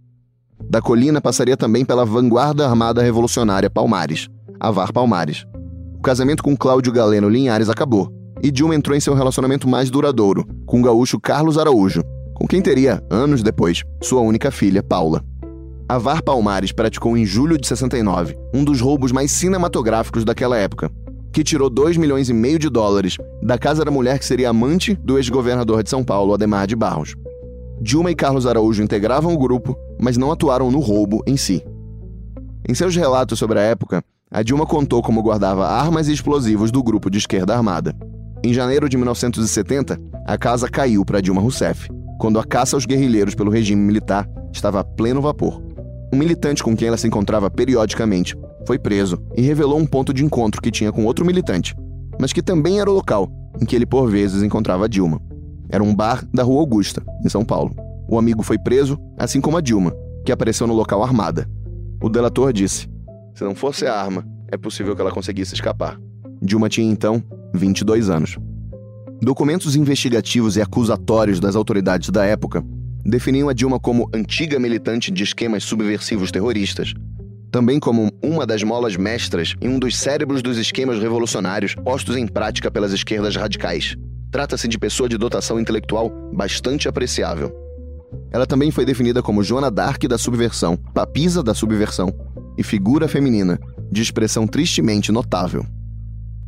Da 0.69 0.81
colina 0.81 1.21
passaria 1.21 1.55
também 1.55 1.85
pela 1.85 2.03
Vanguarda 2.03 2.67
Armada 2.67 3.03
Revolucionária 3.03 3.69
Palmares, 3.69 4.27
a 4.59 4.71
VAR 4.71 4.91
Palmares. 4.91 5.45
O 5.95 6.01
casamento 6.01 6.41
com 6.41 6.57
Cláudio 6.57 6.91
Galeno 6.91 7.29
Linhares 7.29 7.69
acabou, 7.69 8.11
e 8.41 8.49
Dilma 8.49 8.75
entrou 8.75 8.97
em 8.97 8.99
seu 8.99 9.13
relacionamento 9.13 9.67
mais 9.67 9.91
duradouro, 9.91 10.47
com 10.65 10.79
o 10.79 10.83
gaúcho 10.83 11.19
Carlos 11.19 11.57
Araújo, 11.57 12.03
com 12.33 12.47
quem 12.47 12.61
teria, 12.61 13.03
anos 13.09 13.43
depois, 13.43 13.83
sua 14.01 14.21
única 14.21 14.49
filha, 14.49 14.81
Paula. 14.81 15.23
A 15.87 15.99
VAR 15.99 16.23
Palmares 16.23 16.71
praticou 16.71 17.15
em 17.15 17.23
julho 17.23 17.57
de 17.57 17.67
69 17.67 18.35
um 18.51 18.63
dos 18.63 18.81
roubos 18.81 19.11
mais 19.11 19.31
cinematográficos 19.31 20.25
daquela 20.25 20.57
época, 20.57 20.89
que 21.33 21.43
tirou 21.43 21.67
2 21.67 21.97
milhões 21.97 22.29
e 22.29 22.33
meio 22.33 22.59
de 22.59 22.69
dólares 22.69 23.17
da 23.41 23.57
casa 23.57 23.83
da 23.83 23.89
mulher 23.89 24.19
que 24.19 24.25
seria 24.25 24.49
amante 24.49 24.93
do 24.93 25.17
ex-governador 25.17 25.81
de 25.81 25.89
São 25.89 26.03
Paulo, 26.03 26.31
Ademar 26.31 26.67
de 26.67 26.75
Barros. 26.75 27.15
Dilma 27.81 28.11
e 28.11 28.15
Carlos 28.15 28.45
Araújo 28.45 28.83
integravam 28.83 29.33
o 29.33 29.37
grupo, 29.37 29.75
mas 29.99 30.15
não 30.15 30.31
atuaram 30.31 30.69
no 30.69 30.79
roubo 30.79 31.23
em 31.25 31.35
si. 31.35 31.65
Em 32.69 32.75
seus 32.75 32.95
relatos 32.95 33.39
sobre 33.39 33.57
a 33.57 33.63
época, 33.63 34.03
a 34.29 34.43
Dilma 34.43 34.65
contou 34.65 35.01
como 35.01 35.23
guardava 35.23 35.67
armas 35.67 36.07
e 36.07 36.13
explosivos 36.13 36.71
do 36.71 36.83
grupo 36.83 37.09
de 37.09 37.17
esquerda 37.17 37.55
armada. 37.55 37.95
Em 38.43 38.53
janeiro 38.53 38.87
de 38.87 38.95
1970, 38.95 39.97
a 40.27 40.37
casa 40.37 40.69
caiu 40.69 41.03
para 41.03 41.19
Dilma 41.19 41.41
Rousseff, 41.41 41.89
quando 42.19 42.39
a 42.39 42.43
caça 42.43 42.75
aos 42.75 42.85
guerrilheiros 42.85 43.33
pelo 43.33 43.49
regime 43.49 43.81
militar 43.81 44.29
estava 44.51 44.81
a 44.81 44.83
pleno 44.83 45.21
vapor. 45.21 45.62
Um 46.13 46.15
militante 46.15 46.61
com 46.61 46.75
quem 46.77 46.89
ela 46.89 46.95
se 46.95 47.07
encontrava 47.07 47.49
periodicamente 47.49 48.37
foi 48.67 48.77
preso 48.77 49.17
e 49.35 49.41
revelou 49.41 49.79
um 49.79 49.85
ponto 49.85 50.13
de 50.13 50.23
encontro 50.23 50.61
que 50.61 50.69
tinha 50.69 50.91
com 50.91 51.05
outro 51.05 51.25
militante, 51.25 51.75
mas 52.19 52.31
que 52.31 52.43
também 52.43 52.79
era 52.79 52.87
o 52.87 52.93
local 52.93 53.31
em 53.59 53.65
que 53.65 53.75
ele 53.75 53.83
por 53.83 54.07
vezes 54.07 54.43
encontrava 54.43 54.87
Dilma. 54.87 55.19
Era 55.71 55.83
um 55.83 55.95
bar 55.95 56.23
da 56.31 56.43
Rua 56.43 56.59
Augusta, 56.59 57.01
em 57.25 57.29
São 57.29 57.43
Paulo. 57.43 57.75
O 58.07 58.19
amigo 58.19 58.43
foi 58.43 58.59
preso, 58.59 58.95
assim 59.17 59.41
como 59.41 59.57
a 59.57 59.61
Dilma, 59.61 59.91
que 60.23 60.31
apareceu 60.31 60.67
no 60.67 60.75
local 60.75 61.01
armada. 61.01 61.49
O 61.99 62.07
delator 62.07 62.53
disse: 62.53 62.87
se 63.33 63.43
não 63.43 63.55
fosse 63.55 63.87
a 63.87 63.99
arma, 63.99 64.23
é 64.51 64.55
possível 64.55 64.95
que 64.95 65.01
ela 65.01 65.11
conseguisse 65.11 65.55
escapar. 65.55 65.99
Dilma 66.39 66.69
tinha 66.69 66.87
então 66.87 67.23
22 67.55 68.11
anos. 68.11 68.37
Documentos 69.19 69.75
investigativos 69.75 70.57
e 70.57 70.61
acusatórios 70.61 71.39
das 71.39 71.55
autoridades 71.55 72.11
da 72.11 72.23
época 72.23 72.63
definiam 73.05 73.49
a 73.49 73.53
Dilma 73.53 73.79
como 73.79 74.09
antiga 74.13 74.59
militante 74.59 75.11
de 75.11 75.23
esquemas 75.23 75.63
subversivos 75.63 76.31
terroristas, 76.31 76.93
também 77.51 77.79
como 77.79 78.09
uma 78.23 78.45
das 78.45 78.63
molas 78.63 78.95
mestras 78.95 79.55
em 79.61 79.69
um 79.69 79.77
dos 79.77 79.97
cérebros 79.97 80.41
dos 80.41 80.57
esquemas 80.57 80.99
revolucionários 80.99 81.75
postos 81.75 82.15
em 82.15 82.25
prática 82.25 82.71
pelas 82.71 82.93
esquerdas 82.93 83.35
radicais. 83.35 83.95
Trata-se 84.31 84.67
de 84.67 84.79
pessoa 84.79 85.07
de 85.07 85.17
dotação 85.17 85.59
intelectual 85.59 86.09
bastante 86.33 86.87
apreciável. 86.87 87.53
Ela 88.31 88.47
também 88.47 88.71
foi 88.71 88.85
definida 88.85 89.21
como 89.21 89.43
Joana 89.43 89.69
Dark 89.69 90.03
da 90.05 90.17
subversão, 90.17 90.75
papisa 90.75 91.43
da 91.43 91.53
subversão 91.53 92.11
e 92.57 92.63
figura 92.63 93.07
feminina, 93.07 93.59
de 93.91 94.01
expressão 94.01 94.47
tristemente 94.47 95.11
notável. 95.11 95.63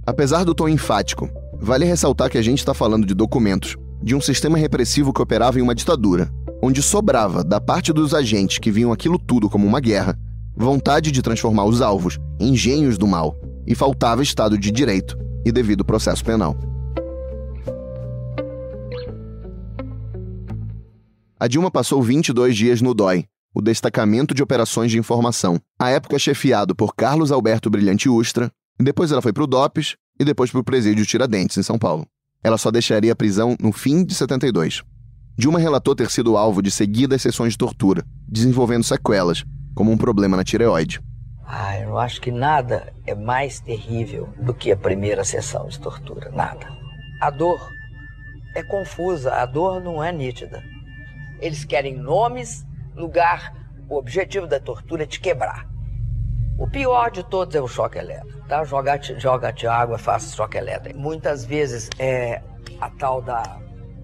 Apesar 0.07 0.43
do 0.43 0.55
tom 0.55 0.67
enfático, 0.67 1.29
vale 1.59 1.85
ressaltar 1.85 2.29
que 2.29 2.37
a 2.37 2.41
gente 2.41 2.59
está 2.59 2.73
falando 2.73 3.05
de 3.05 3.13
documentos 3.13 3.75
de 4.01 4.15
um 4.15 4.21
sistema 4.21 4.57
repressivo 4.57 5.13
que 5.13 5.21
operava 5.21 5.59
em 5.59 5.61
uma 5.61 5.73
ditadura, 5.73 6.31
onde 6.65 6.81
sobrava, 6.81 7.43
da 7.43 7.61
parte 7.61 7.93
dos 7.93 8.11
agentes 8.11 8.57
que 8.57 8.71
viam 8.71 8.91
aquilo 8.91 9.19
tudo 9.19 9.47
como 9.47 9.67
uma 9.67 9.79
guerra, 9.79 10.17
vontade 10.57 11.11
de 11.11 11.21
transformar 11.21 11.65
os 11.65 11.79
alvos 11.79 12.17
em 12.39 12.55
gênios 12.55 12.97
do 12.97 13.05
mal, 13.05 13.39
e 13.67 13.75
faltava 13.75 14.23
Estado 14.23 14.57
de 14.57 14.71
Direito 14.71 15.15
e 15.45 15.51
devido 15.51 15.85
processo 15.85 16.25
penal. 16.25 16.57
A 21.39 21.47
Dilma 21.47 21.69
passou 21.69 22.01
22 22.01 22.57
dias 22.57 22.81
no 22.81 22.95
DOI, 22.95 23.25
o 23.53 23.61
Destacamento 23.61 24.33
de 24.33 24.41
Operações 24.41 24.89
de 24.89 24.97
Informação, 24.97 25.59
à 25.79 25.91
época 25.91 26.17
chefiado 26.17 26.75
por 26.75 26.95
Carlos 26.95 27.31
Alberto 27.31 27.69
Brilhante 27.69 28.09
Ustra, 28.09 28.49
depois 28.79 29.11
ela 29.11 29.21
foi 29.21 29.31
para 29.31 29.43
o 29.43 29.47
DOPS 29.47 29.97
e 30.19 30.25
depois 30.25 30.49
para 30.49 30.61
o 30.61 30.63
Presídio 30.63 31.05
Tiradentes, 31.05 31.59
em 31.59 31.63
São 31.63 31.77
Paulo. 31.77 32.07
Ela 32.43 32.57
só 32.57 32.71
deixaria 32.71 33.13
a 33.13 33.15
prisão 33.15 33.55
no 33.59 33.71
fim 33.71 34.03
de 34.03 34.15
72. 34.15 34.81
Dilma 35.37 35.59
relatou 35.59 35.93
ter 35.93 36.09
sido 36.09 36.37
alvo 36.37 36.61
de 36.61 36.71
seguidas 36.71 37.21
sessões 37.21 37.51
de 37.51 37.57
tortura, 37.57 38.05
desenvolvendo 38.25 38.85
sequelas, 38.85 39.43
como 39.75 39.91
um 39.91 39.97
problema 39.97 40.37
na 40.37 40.45
tireoide. 40.45 41.01
Ah, 41.45 41.77
eu 41.77 41.97
acho 41.97 42.21
que 42.21 42.31
nada 42.31 42.93
é 43.05 43.13
mais 43.13 43.59
terrível 43.59 44.29
do 44.41 44.53
que 44.53 44.71
a 44.71 44.77
primeira 44.77 45.25
sessão 45.25 45.67
de 45.67 45.77
tortura. 45.77 46.31
Nada. 46.31 46.65
A 47.19 47.29
dor 47.29 47.69
é 48.55 48.63
confusa, 48.63 49.33
a 49.33 49.45
dor 49.45 49.83
não 49.83 50.01
é 50.01 50.09
nítida. 50.09 50.63
Eles 51.41 51.65
querem 51.65 51.97
nomes 51.97 52.65
lugar, 52.95 53.53
o 53.89 53.97
objetivo 53.97 54.47
da 54.47 54.59
tortura 54.61 55.03
é 55.03 55.05
te 55.05 55.19
quebrar. 55.19 55.67
O 56.57 56.65
pior 56.65 57.11
de 57.11 57.23
todos 57.23 57.53
é 57.53 57.61
o 57.61 57.67
choque 57.67 57.97
elétrico, 57.97 58.47
tá? 58.47 58.63
Joga 58.63 58.97
-te 59.51 59.67
água, 59.67 59.97
faça 59.97 60.33
choque 60.33 60.57
elétrico. 60.57 60.97
Muitas 60.97 61.43
vezes 61.43 61.89
é 61.99 62.41
a 62.79 62.89
tal 62.89 63.21
da 63.21 63.59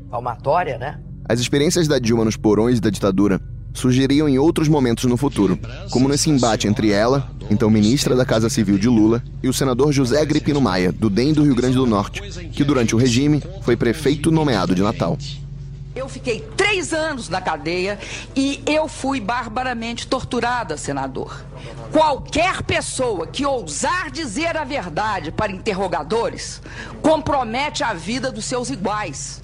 palmatória, 0.10 0.78
né? 0.78 1.02
As 1.28 1.40
experiências 1.40 1.88
da 1.88 2.00
Dilma 2.00 2.26
nos 2.26 2.36
porões 2.36 2.80
da 2.80 2.90
ditadura 2.90 3.40
surgiriam 3.74 4.28
em 4.28 4.38
outros 4.38 4.68
momentos 4.68 5.06
no 5.06 5.18
futuro, 5.18 5.58
como 5.90 6.10
nesse 6.10 6.30
embate 6.30 6.68
entre 6.68 6.92
ela, 6.92 7.32
então 7.50 7.70
ministra 7.70 8.16
da 8.16 8.26
Casa 8.26 8.50
Civil 8.50 8.78
de 8.78 8.88
Lula, 8.88 9.24
e 9.42 9.48
o 9.48 9.54
senador 9.54 9.92
José 9.92 10.22
Agripino 10.22 10.60
Maia, 10.60 10.92
do 10.92 11.10
DEM 11.10 11.34
do 11.34 11.44
Rio 11.44 11.56
Grande 11.56 11.76
do 11.76 11.86
Norte, 11.86 12.22
que 12.50 12.64
durante 12.64 12.96
o 12.96 12.98
regime 12.98 13.42
foi 13.62 13.78
prefeito 13.78 14.32
nomeado 14.32 14.76
de 14.76 14.82
Natal. 14.82 15.18
Eu 15.94 16.08
fiquei 16.08 16.40
três 16.56 16.94
anos 16.94 17.28
na 17.28 17.42
cadeia 17.42 18.00
e 18.34 18.62
eu 18.66 18.88
fui 18.88 19.20
barbaramente 19.20 20.08
torturada, 20.08 20.78
senador. 20.78 21.44
Qualquer 21.92 22.64
pessoa 22.64 23.28
que 23.28 23.46
ousar 23.46 24.10
dizer 24.10 24.56
a 24.56 24.64
verdade 24.64 25.32
para 25.32 25.52
interrogadores 25.52 26.62
compromete 27.02 27.84
a 27.84 27.94
vida 27.94 28.32
dos 28.32 28.46
seus 28.46 28.70
iguais. 28.70 29.41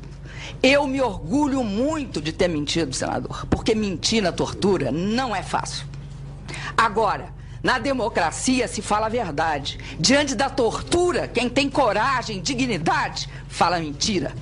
Eu 0.61 0.87
me 0.87 1.01
orgulho 1.01 1.63
muito 1.63 2.21
de 2.21 2.31
ter 2.31 2.47
mentido, 2.47 2.93
senador, 2.93 3.45
porque 3.49 3.75
mentir 3.75 4.21
na 4.21 4.31
tortura 4.31 4.91
não 4.91 5.35
é 5.35 5.43
fácil. 5.43 5.85
Agora, 6.75 7.33
na 7.61 7.79
democracia 7.79 8.67
se 8.67 8.81
fala 8.81 9.07
a 9.07 9.09
verdade. 9.09 9.77
Diante 9.99 10.35
da 10.35 10.49
tortura, 10.49 11.27
quem 11.27 11.49
tem 11.49 11.69
coragem, 11.69 12.41
dignidade, 12.41 13.29
fala 13.47 13.79
mentira. 13.79 14.33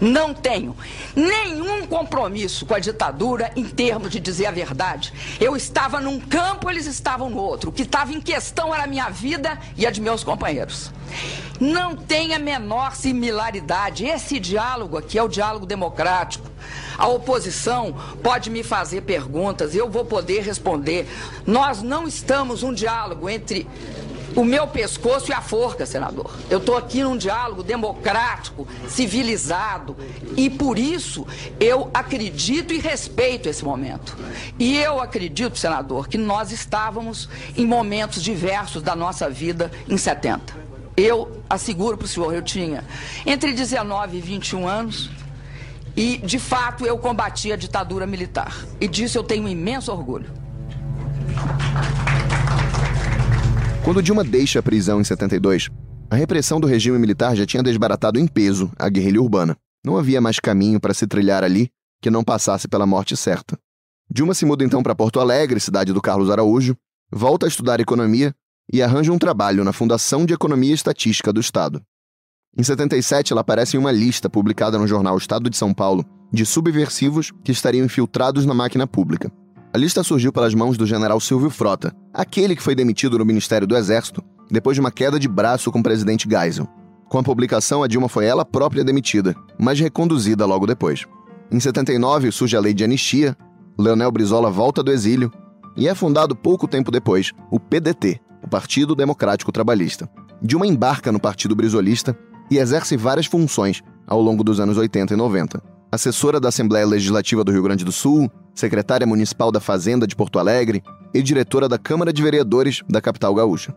Não 0.00 0.34
tenho 0.34 0.76
nenhum 1.14 1.86
compromisso 1.86 2.66
com 2.66 2.74
a 2.74 2.78
ditadura 2.78 3.50
em 3.56 3.64
termos 3.64 4.10
de 4.10 4.20
dizer 4.20 4.46
a 4.46 4.50
verdade. 4.50 5.12
Eu 5.40 5.56
estava 5.56 6.00
num 6.00 6.20
campo, 6.20 6.70
eles 6.70 6.86
estavam 6.86 7.30
no 7.30 7.38
outro. 7.38 7.70
O 7.70 7.72
que 7.72 7.82
estava 7.82 8.12
em 8.12 8.20
questão 8.20 8.74
era 8.74 8.84
a 8.84 8.86
minha 8.86 9.08
vida 9.08 9.58
e 9.76 9.86
a 9.86 9.90
de 9.90 10.00
meus 10.00 10.22
companheiros. 10.22 10.90
Não 11.60 11.96
tem 11.96 12.34
a 12.34 12.38
menor 12.38 12.94
similaridade. 12.94 14.04
Esse 14.04 14.38
diálogo 14.38 14.98
aqui 14.98 15.18
é 15.18 15.22
o 15.22 15.28
diálogo 15.28 15.64
democrático. 15.64 16.46
A 16.98 17.06
oposição 17.08 17.94
pode 18.22 18.48
me 18.50 18.62
fazer 18.62 19.02
perguntas, 19.02 19.74
eu 19.74 19.88
vou 19.88 20.04
poder 20.04 20.40
responder. 20.40 21.06
Nós 21.46 21.82
não 21.82 22.08
estamos 22.08 22.62
um 22.62 22.72
diálogo 22.72 23.28
entre 23.28 23.68
o 24.36 24.44
meu 24.44 24.68
pescoço 24.68 25.30
e 25.30 25.34
a 25.34 25.40
forca, 25.40 25.86
senador. 25.86 26.30
Eu 26.50 26.58
estou 26.58 26.76
aqui 26.76 27.02
num 27.02 27.16
diálogo 27.16 27.62
democrático, 27.62 28.68
civilizado, 28.86 29.96
e 30.36 30.50
por 30.50 30.78
isso 30.78 31.26
eu 31.58 31.90
acredito 31.94 32.74
e 32.74 32.78
respeito 32.78 33.48
esse 33.48 33.64
momento. 33.64 34.16
E 34.58 34.76
eu 34.76 35.00
acredito, 35.00 35.58
senador, 35.58 36.06
que 36.06 36.18
nós 36.18 36.52
estávamos 36.52 37.28
em 37.56 37.66
momentos 37.66 38.22
diversos 38.22 38.82
da 38.82 38.94
nossa 38.94 39.30
vida 39.30 39.72
em 39.88 39.96
70. 39.96 40.54
Eu 40.94 41.42
asseguro 41.48 41.96
para 41.96 42.04
o 42.04 42.08
senhor, 42.08 42.34
eu 42.34 42.42
tinha 42.42 42.84
entre 43.24 43.52
19 43.52 44.18
e 44.18 44.20
21 44.20 44.68
anos. 44.68 45.10
E, 45.96 46.18
de 46.18 46.38
fato, 46.38 46.84
eu 46.84 46.98
combati 46.98 47.50
a 47.52 47.56
ditadura 47.56 48.06
militar. 48.06 48.54
E 48.78 48.86
disso 48.86 49.16
eu 49.16 49.24
tenho 49.24 49.44
um 49.44 49.48
imenso 49.48 49.90
orgulho. 49.90 50.30
Quando 53.86 54.02
Dilma 54.02 54.24
deixa 54.24 54.58
a 54.58 54.62
prisão 54.64 55.00
em 55.00 55.04
72, 55.04 55.68
a 56.10 56.16
repressão 56.16 56.58
do 56.58 56.66
regime 56.66 56.98
militar 56.98 57.36
já 57.36 57.46
tinha 57.46 57.62
desbaratado 57.62 58.18
em 58.18 58.26
peso 58.26 58.68
a 58.76 58.88
guerrilha 58.88 59.22
urbana. 59.22 59.56
Não 59.84 59.96
havia 59.96 60.20
mais 60.20 60.40
caminho 60.40 60.80
para 60.80 60.92
se 60.92 61.06
trilhar 61.06 61.44
ali 61.44 61.70
que 62.02 62.10
não 62.10 62.24
passasse 62.24 62.66
pela 62.66 62.84
morte 62.84 63.16
certa. 63.16 63.56
Dilma 64.10 64.34
se 64.34 64.44
muda 64.44 64.64
então 64.64 64.82
para 64.82 64.96
Porto 64.96 65.20
Alegre, 65.20 65.60
cidade 65.60 65.92
do 65.92 66.02
Carlos 66.02 66.32
Araújo, 66.32 66.76
volta 67.12 67.46
a 67.46 67.48
estudar 67.48 67.78
economia 67.78 68.34
e 68.72 68.82
arranja 68.82 69.12
um 69.12 69.18
trabalho 69.18 69.62
na 69.62 69.72
Fundação 69.72 70.26
de 70.26 70.34
Economia 70.34 70.72
e 70.72 70.74
Estatística 70.74 71.32
do 71.32 71.38
Estado. 71.38 71.80
Em 72.58 72.64
77, 72.64 73.32
ela 73.32 73.42
aparece 73.42 73.76
em 73.76 73.78
uma 73.78 73.92
lista 73.92 74.28
publicada 74.28 74.76
no 74.78 74.88
jornal 74.88 75.16
Estado 75.16 75.48
de 75.48 75.56
São 75.56 75.72
Paulo 75.72 76.04
de 76.32 76.44
subversivos 76.44 77.30
que 77.44 77.52
estariam 77.52 77.86
infiltrados 77.86 78.44
na 78.46 78.52
máquina 78.52 78.84
pública. 78.84 79.30
A 79.76 79.78
lista 79.78 80.02
surgiu 80.02 80.32
pelas 80.32 80.54
mãos 80.54 80.78
do 80.78 80.86
general 80.86 81.20
Silvio 81.20 81.50
Frota, 81.50 81.94
aquele 82.10 82.56
que 82.56 82.62
foi 82.62 82.74
demitido 82.74 83.18
no 83.18 83.26
Ministério 83.26 83.66
do 83.66 83.76
Exército 83.76 84.24
depois 84.50 84.74
de 84.74 84.80
uma 84.80 84.90
queda 84.90 85.20
de 85.20 85.28
braço 85.28 85.70
com 85.70 85.80
o 85.80 85.82
presidente 85.82 86.26
Geisel. 86.26 86.66
Com 87.10 87.18
a 87.18 87.22
publicação, 87.22 87.82
a 87.82 87.86
Dilma 87.86 88.08
foi 88.08 88.24
ela 88.24 88.42
própria 88.42 88.82
demitida, 88.82 89.36
mas 89.58 89.78
reconduzida 89.78 90.46
logo 90.46 90.66
depois. 90.66 91.04
Em 91.52 91.60
79 91.60 92.32
surge 92.32 92.56
a 92.56 92.60
lei 92.60 92.72
de 92.72 92.84
anistia, 92.84 93.36
Leonel 93.78 94.10
Brizola 94.10 94.50
volta 94.50 94.82
do 94.82 94.90
exílio 94.90 95.30
e 95.76 95.86
é 95.86 95.94
fundado 95.94 96.34
pouco 96.34 96.66
tempo 96.66 96.90
depois 96.90 97.32
o 97.50 97.60
PDT, 97.60 98.18
o 98.42 98.48
Partido 98.48 98.94
Democrático 98.94 99.52
Trabalhista. 99.52 100.08
Dilma 100.40 100.66
embarca 100.66 101.12
no 101.12 101.20
Partido 101.20 101.54
Brizolista 101.54 102.18
e 102.50 102.56
exerce 102.56 102.96
várias 102.96 103.26
funções 103.26 103.82
ao 104.06 104.22
longo 104.22 104.42
dos 104.42 104.58
anos 104.58 104.78
80 104.78 105.12
e 105.12 105.16
90. 105.18 105.62
Assessora 105.92 106.40
da 106.40 106.48
Assembleia 106.48 106.86
Legislativa 106.86 107.44
do 107.44 107.52
Rio 107.52 107.62
Grande 107.62 107.84
do 107.84 107.92
Sul, 107.92 108.30
secretária 108.56 109.06
municipal 109.06 109.52
da 109.52 109.60
Fazenda 109.60 110.06
de 110.06 110.16
Porto 110.16 110.38
Alegre 110.38 110.82
e 111.14 111.22
diretora 111.22 111.68
da 111.68 111.78
Câmara 111.78 112.12
de 112.12 112.22
Vereadores 112.22 112.82
da 112.88 113.00
capital 113.00 113.34
gaúcha. 113.34 113.74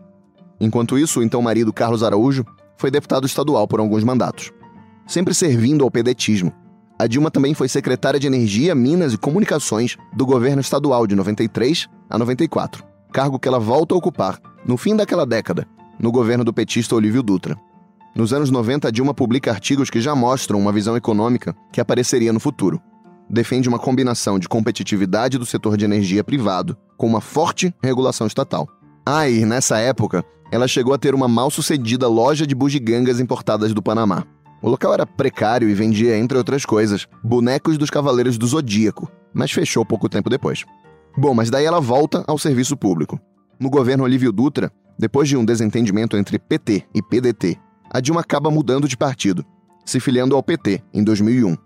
Enquanto 0.58 0.98
isso, 0.98 1.20
o 1.20 1.22
então 1.22 1.40
marido 1.40 1.72
Carlos 1.72 2.02
Araújo 2.02 2.44
foi 2.76 2.90
deputado 2.90 3.26
estadual 3.26 3.68
por 3.68 3.78
alguns 3.78 4.02
mandatos. 4.02 4.50
Sempre 5.06 5.34
servindo 5.34 5.84
ao 5.84 5.90
pedetismo, 5.90 6.52
a 6.98 7.06
Dilma 7.06 7.30
também 7.30 7.54
foi 7.54 7.68
secretária 7.68 8.18
de 8.18 8.26
Energia, 8.26 8.74
Minas 8.74 9.12
e 9.12 9.18
Comunicações 9.18 9.96
do 10.12 10.26
governo 10.26 10.60
estadual 10.60 11.06
de 11.06 11.14
93 11.14 11.88
a 12.08 12.18
94, 12.18 12.84
cargo 13.12 13.38
que 13.38 13.48
ela 13.48 13.58
volta 13.58 13.94
a 13.94 13.98
ocupar 13.98 14.38
no 14.66 14.76
fim 14.76 14.94
daquela 14.94 15.24
década, 15.24 15.66
no 15.98 16.12
governo 16.12 16.44
do 16.44 16.52
petista 16.52 16.94
Olívio 16.94 17.22
Dutra. 17.22 17.56
Nos 18.14 18.32
anos 18.32 18.50
90, 18.50 18.90
Dilma 18.90 19.14
publica 19.14 19.50
artigos 19.50 19.88
que 19.88 20.00
já 20.00 20.14
mostram 20.14 20.58
uma 20.58 20.72
visão 20.72 20.96
econômica 20.96 21.54
que 21.72 21.80
apareceria 21.80 22.32
no 22.32 22.40
futuro. 22.40 22.80
Defende 23.30 23.68
uma 23.68 23.78
combinação 23.78 24.40
de 24.40 24.48
competitividade 24.48 25.38
do 25.38 25.46
setor 25.46 25.76
de 25.76 25.84
energia 25.84 26.24
privado 26.24 26.76
com 26.96 27.06
uma 27.06 27.20
forte 27.20 27.72
regulação 27.82 28.26
estatal. 28.26 28.68
Ah, 29.06 29.28
e 29.28 29.44
nessa 29.44 29.78
época, 29.78 30.24
ela 30.50 30.66
chegou 30.66 30.92
a 30.92 30.98
ter 30.98 31.14
uma 31.14 31.28
mal-sucedida 31.28 32.08
loja 32.08 32.44
de 32.44 32.56
bugigangas 32.56 33.20
importadas 33.20 33.72
do 33.72 33.80
Panamá. 33.80 34.24
O 34.60 34.68
local 34.68 34.92
era 34.92 35.06
precário 35.06 35.70
e 35.70 35.74
vendia, 35.74 36.18
entre 36.18 36.36
outras 36.36 36.66
coisas, 36.66 37.06
bonecos 37.22 37.78
dos 37.78 37.88
Cavaleiros 37.88 38.36
do 38.36 38.46
Zodíaco, 38.46 39.10
mas 39.32 39.52
fechou 39.52 39.86
pouco 39.86 40.08
tempo 40.08 40.28
depois. 40.28 40.64
Bom, 41.16 41.32
mas 41.32 41.50
daí 41.50 41.64
ela 41.64 41.80
volta 41.80 42.24
ao 42.26 42.36
serviço 42.36 42.76
público. 42.76 43.18
No 43.60 43.70
governo 43.70 44.04
Olívio 44.04 44.32
Dutra, 44.32 44.72
depois 44.98 45.28
de 45.28 45.36
um 45.36 45.44
desentendimento 45.44 46.16
entre 46.16 46.38
PT 46.38 46.84
e 46.94 47.00
PDT, 47.00 47.56
a 47.90 48.00
Dilma 48.00 48.20
acaba 48.20 48.50
mudando 48.50 48.88
de 48.88 48.96
partido, 48.96 49.44
se 49.84 50.00
filiando 50.00 50.34
ao 50.36 50.42
PT 50.42 50.82
em 50.92 51.02
2001. 51.02 51.56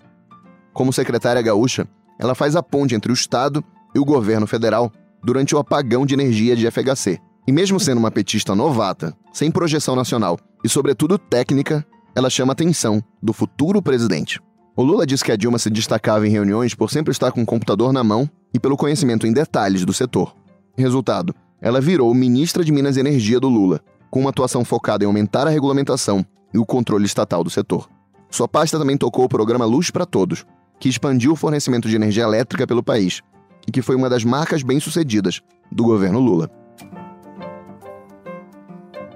Como 0.74 0.92
secretária 0.92 1.40
gaúcha, 1.40 1.86
ela 2.18 2.34
faz 2.34 2.56
a 2.56 2.62
ponte 2.62 2.96
entre 2.96 3.12
o 3.12 3.14
Estado 3.14 3.64
e 3.94 3.98
o 4.00 4.04
governo 4.04 4.46
federal 4.46 4.92
durante 5.22 5.54
o 5.54 5.58
apagão 5.58 6.04
de 6.04 6.14
energia 6.14 6.56
de 6.56 6.68
FHC. 6.68 7.18
E 7.46 7.52
mesmo 7.52 7.78
sendo 7.78 7.98
uma 7.98 8.10
petista 8.10 8.54
novata, 8.56 9.16
sem 9.32 9.50
projeção 9.50 9.94
nacional 9.94 10.38
e, 10.64 10.68
sobretudo, 10.68 11.16
técnica, 11.16 11.86
ela 12.14 12.28
chama 12.28 12.52
a 12.52 12.54
atenção 12.54 13.02
do 13.22 13.32
futuro 13.32 13.80
presidente. 13.80 14.40
O 14.76 14.82
Lula 14.82 15.06
disse 15.06 15.24
que 15.24 15.30
a 15.30 15.36
Dilma 15.36 15.58
se 15.58 15.70
destacava 15.70 16.26
em 16.26 16.30
reuniões 16.30 16.74
por 16.74 16.90
sempre 16.90 17.12
estar 17.12 17.30
com 17.30 17.42
o 17.42 17.46
computador 17.46 17.92
na 17.92 18.02
mão 18.02 18.28
e 18.52 18.58
pelo 18.58 18.76
conhecimento 18.76 19.26
em 19.26 19.32
detalhes 19.32 19.84
do 19.84 19.92
setor. 19.92 20.34
Resultado: 20.76 21.32
ela 21.60 21.80
virou 21.80 22.12
ministra 22.12 22.64
de 22.64 22.72
Minas 22.72 22.96
e 22.96 23.00
Energia 23.00 23.38
do 23.38 23.48
Lula, 23.48 23.80
com 24.10 24.20
uma 24.20 24.30
atuação 24.30 24.64
focada 24.64 25.04
em 25.04 25.06
aumentar 25.06 25.46
a 25.46 25.50
regulamentação 25.50 26.24
e 26.52 26.58
o 26.58 26.66
controle 26.66 27.04
estatal 27.04 27.44
do 27.44 27.50
setor. 27.50 27.88
Sua 28.30 28.48
pasta 28.48 28.78
também 28.78 28.96
tocou 28.96 29.26
o 29.26 29.28
programa 29.28 29.64
Luz 29.64 29.90
para 29.90 30.04
Todos, 30.04 30.44
que 30.78 30.88
expandiu 30.88 31.32
o 31.32 31.36
fornecimento 31.36 31.88
de 31.88 31.96
energia 31.96 32.24
elétrica 32.24 32.66
pelo 32.66 32.82
país 32.82 33.22
e 33.66 33.72
que 33.72 33.82
foi 33.82 33.96
uma 33.96 34.10
das 34.10 34.24
marcas 34.24 34.62
bem-sucedidas 34.62 35.40
do 35.70 35.84
governo 35.84 36.20
Lula. 36.20 36.50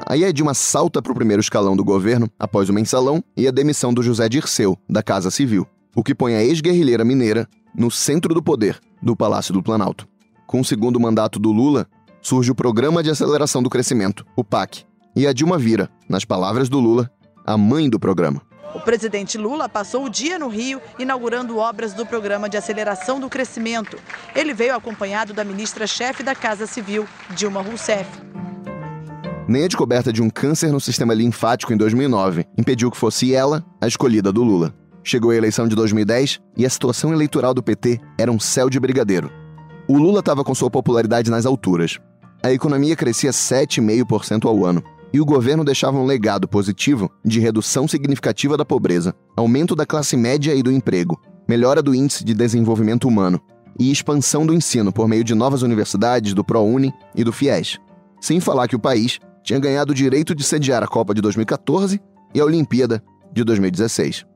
Aí 0.06 0.24
a 0.24 0.32
Dilma 0.32 0.54
salta 0.54 1.02
para 1.02 1.12
o 1.12 1.14
primeiro 1.14 1.40
escalão 1.40 1.76
do 1.76 1.84
governo 1.84 2.30
após 2.38 2.70
o 2.70 2.72
mensalão 2.72 3.22
e 3.36 3.46
a 3.46 3.50
demissão 3.50 3.92
do 3.92 4.02
José 4.02 4.26
Dirceu, 4.28 4.78
da 4.88 5.02
Casa 5.02 5.30
Civil, 5.30 5.66
o 5.94 6.02
que 6.02 6.14
põe 6.14 6.34
a 6.34 6.42
ex-guerrilheira 6.42 7.04
mineira 7.04 7.46
no 7.74 7.90
centro 7.90 8.32
do 8.32 8.42
poder 8.42 8.80
do 9.02 9.14
Palácio 9.14 9.52
do 9.52 9.62
Planalto. 9.62 10.08
Com 10.46 10.60
o 10.60 10.64
segundo 10.64 10.98
mandato 10.98 11.38
do 11.38 11.52
Lula, 11.52 11.86
surge 12.22 12.50
o 12.50 12.54
Programa 12.54 13.02
de 13.02 13.10
Aceleração 13.10 13.62
do 13.62 13.68
Crescimento, 13.68 14.24
o 14.34 14.42
PAC, 14.42 14.84
e 15.14 15.26
a 15.26 15.32
Dilma 15.32 15.58
vira, 15.58 15.90
nas 16.08 16.24
palavras 16.24 16.70
do 16.70 16.80
Lula, 16.80 17.10
a 17.44 17.58
mãe 17.58 17.90
do 17.90 18.00
programa. 18.00 18.47
O 18.74 18.80
presidente 18.80 19.38
Lula 19.38 19.68
passou 19.68 20.04
o 20.04 20.10
dia 20.10 20.38
no 20.38 20.48
Rio 20.48 20.80
inaugurando 20.98 21.56
obras 21.56 21.94
do 21.94 22.04
Programa 22.04 22.48
de 22.48 22.56
Aceleração 22.56 23.18
do 23.18 23.28
Crescimento. 23.28 23.98
Ele 24.34 24.52
veio 24.52 24.74
acompanhado 24.74 25.32
da 25.32 25.42
ministra-chefe 25.42 26.22
da 26.22 26.34
Casa 26.34 26.66
Civil, 26.66 27.06
Dilma 27.30 27.62
Rousseff. 27.62 28.08
Nem 29.48 29.64
a 29.64 29.66
descoberta 29.66 30.12
de 30.12 30.20
um 30.20 30.28
câncer 30.28 30.70
no 30.70 30.80
sistema 30.80 31.14
linfático 31.14 31.72
em 31.72 31.76
2009 31.76 32.44
impediu 32.58 32.90
que 32.90 32.98
fosse 32.98 33.34
ela 33.34 33.64
a 33.80 33.86
escolhida 33.86 34.30
do 34.30 34.42
Lula. 34.42 34.74
Chegou 35.02 35.30
a 35.30 35.36
eleição 35.36 35.66
de 35.66 35.74
2010 35.74 36.38
e 36.54 36.66
a 36.66 36.70
situação 36.70 37.14
eleitoral 37.14 37.54
do 37.54 37.62
PT 37.62 37.98
era 38.18 38.30
um 38.30 38.38
céu 38.38 38.68
de 38.68 38.78
brigadeiro. 38.78 39.32
O 39.88 39.96
Lula 39.96 40.20
estava 40.20 40.44
com 40.44 40.54
sua 40.54 40.70
popularidade 40.70 41.30
nas 41.30 41.46
alturas. 41.46 41.98
A 42.42 42.52
economia 42.52 42.94
crescia 42.94 43.30
7,5% 43.30 44.44
ao 44.44 44.66
ano 44.66 44.84
e 45.12 45.20
o 45.20 45.24
governo 45.24 45.64
deixava 45.64 45.98
um 45.98 46.04
legado 46.04 46.46
positivo 46.46 47.10
de 47.24 47.40
redução 47.40 47.88
significativa 47.88 48.56
da 48.56 48.64
pobreza, 48.64 49.14
aumento 49.36 49.74
da 49.74 49.86
classe 49.86 50.16
média 50.16 50.54
e 50.54 50.62
do 50.62 50.70
emprego, 50.70 51.20
melhora 51.48 51.82
do 51.82 51.94
índice 51.94 52.24
de 52.24 52.34
desenvolvimento 52.34 53.08
humano 53.08 53.40
e 53.78 53.90
expansão 53.90 54.44
do 54.44 54.52
ensino 54.52 54.92
por 54.92 55.08
meio 55.08 55.24
de 55.24 55.34
novas 55.34 55.62
universidades, 55.62 56.34
do 56.34 56.44
ProUni 56.44 56.92
e 57.14 57.22
do 57.22 57.32
FIES. 57.32 57.78
Sem 58.20 58.40
falar 58.40 58.66
que 58.66 58.76
o 58.76 58.80
país 58.80 59.20
tinha 59.42 59.58
ganhado 59.58 59.92
o 59.92 59.94
direito 59.94 60.34
de 60.34 60.42
sediar 60.42 60.82
a 60.82 60.88
Copa 60.88 61.14
de 61.14 61.22
2014 61.22 62.00
e 62.34 62.40
a 62.40 62.44
Olimpíada 62.44 63.02
de 63.32 63.44
2016. 63.44 64.26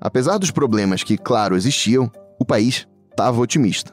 Apesar 0.00 0.38
dos 0.38 0.50
problemas 0.50 1.02
que, 1.02 1.18
claro, 1.18 1.56
existiam, 1.56 2.10
o 2.38 2.44
país 2.44 2.86
estava 3.10 3.40
otimista. 3.40 3.92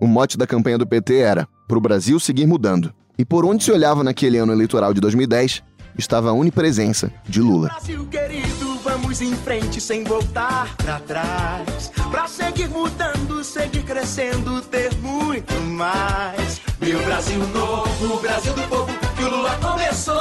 O 0.00 0.06
mote 0.06 0.38
da 0.38 0.46
campanha 0.46 0.78
do 0.78 0.86
PT 0.86 1.16
era: 1.16 1.48
para 1.66 1.78
o 1.78 1.80
Brasil 1.80 2.20
seguir 2.20 2.46
mudando. 2.46 2.94
E 3.18 3.24
por 3.24 3.46
onde 3.46 3.64
se 3.64 3.72
olhava 3.72 4.04
naquele 4.04 4.36
ano 4.36 4.52
eleitoral 4.52 4.92
de 4.92 5.00
2010, 5.00 5.62
estava 5.98 6.28
a 6.28 6.32
unipresença 6.32 7.10
de 7.26 7.40
Lula. 7.40 7.68
Brasil 7.68 8.06
querido, 8.06 8.78
vamos 8.84 9.22
em 9.22 9.34
frente 9.34 9.80
sem 9.80 10.04
voltar 10.04 10.76
para 10.76 11.00
trás. 11.00 11.90
Para 12.10 12.28
seguir 12.28 12.68
mudando, 12.68 13.42
seguir 13.42 13.82
crescendo, 13.84 14.60
ter 14.62 14.94
muito 14.96 15.54
mais. 15.62 16.60
Meu 16.78 17.02
Brasil 17.04 17.38
novo, 17.48 18.20
Brasil 18.20 18.52
do 18.52 18.62
povo 18.68 18.92
que 19.16 19.24
o 19.24 19.30
Lula 19.30 19.58
começou. 19.62 20.16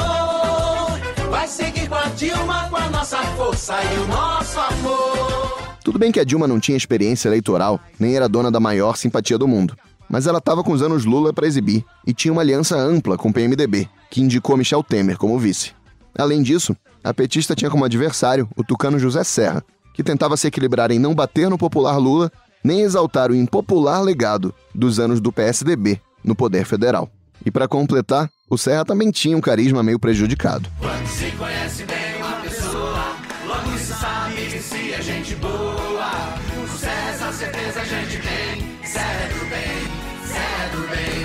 Vai 1.30 1.48
seguir 1.50 1.90
com 1.90 1.96
a 1.96 2.06
Dilma, 2.10 2.70
com 2.70 2.78
a 2.78 2.90
nossa 2.90 3.18
força 3.36 3.76
e 3.84 3.98
o 4.00 4.08
nosso 4.08 4.58
amor. 4.58 5.66
Tudo 5.84 6.00
bem 6.00 6.12
que 6.12 6.20
a 6.20 6.24
Dilma 6.24 6.48
não 6.48 6.60
tinha 6.60 6.78
experiência 6.78 7.28
eleitoral, 7.28 7.80
nem 8.00 8.16
era 8.16 8.30
dona 8.30 8.50
da 8.50 8.60
maior 8.60 8.96
simpatia 8.96 9.38
do 9.38 9.48
mundo. 9.48 9.78
Mas 10.10 10.28
ela 10.28 10.38
estava 10.38 10.64
com 10.64 10.72
os 10.72 10.82
anos 10.82 11.06
Lula 11.06 11.34
para 11.34 11.48
exibir 11.48 11.84
e 12.06 12.14
tinha 12.14 12.32
uma 12.32 12.42
aliança 12.42 12.78
ampla 12.78 13.18
com 13.18 13.30
o 13.30 13.34
PMDB, 13.34 13.90
que 14.10 14.22
indicou 14.22 14.58
Michel 14.58 14.84
Temer 14.84 15.18
como 15.18 15.40
vice. 15.40 15.72
Além 16.18 16.42
disso, 16.42 16.76
a 17.04 17.14
petista 17.14 17.56
tinha 17.56 17.70
como 17.70 17.86
adversário 17.86 18.48
o 18.56 18.64
tucano 18.64 19.00
José 19.00 19.24
Serra, 19.24 19.64
que 19.94 20.04
tentava 20.04 20.38
se 20.38 20.48
equilibrar 20.48 20.92
em 20.92 21.00
não 21.00 21.14
bater 21.14 21.50
no 21.50 21.58
popular 21.58 21.98
Lula 21.98 22.32
nem 22.64 22.82
exaltar 22.82 23.30
o 23.30 23.36
impopular 23.36 24.02
legado 24.02 24.54
dos 24.74 25.00
anos 25.00 25.22
do 25.22 25.32
PSDB 25.32 26.02
no 26.24 26.36
poder 26.36 26.66
federal. 26.66 27.08
E 27.46 27.52
para 27.52 27.68
completar, 27.68 28.28
o 28.50 28.58
Serra 28.58 28.84
também 28.84 29.12
tinha 29.12 29.38
um 29.38 29.42
carisma 29.42 29.84
meio 29.84 30.00
prejudicado. 30.00 30.68
Quando 30.80 31.08
se 31.08 31.30
conhece 31.34 31.86
bem 31.86 32.05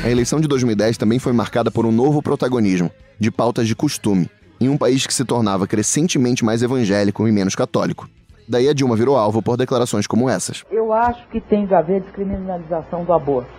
A 0.03 0.09
eleição 0.09 0.41
de 0.41 0.49
2010 0.49 0.97
também 0.97 1.19
foi 1.19 1.31
marcada 1.35 1.71
por 1.71 1.85
um 1.85 1.93
novo 1.93 2.23
protagonismo, 2.23 2.91
de 3.19 3.31
pautas 3.31 3.69
de 3.69 3.77
costume, 3.77 4.31
em 4.59 4.67
um 4.67 4.79
país 4.79 5.07
que 5.07 5.13
se 5.13 5.27
tornava 5.27 5.67
crescentemente 5.67 6.43
mais 6.43 6.63
evangélico 6.63 7.29
e 7.29 7.33
menos 7.33 7.55
católico. 7.55 8.09
Daí 8.49 8.67
a 8.67 8.73
Dilma 8.73 8.97
virou 8.97 9.19
alvo 9.19 9.43
por 9.43 9.59
declarações 9.59 10.07
como 10.07 10.31
essas. 10.31 10.65
Eu 10.71 10.91
acho 10.91 11.29
que 11.29 11.39
tem 11.39 11.67
que 11.67 11.75
haver 11.75 12.01
descriminalização 12.01 13.05
do 13.05 13.13
aborto. 13.13 13.51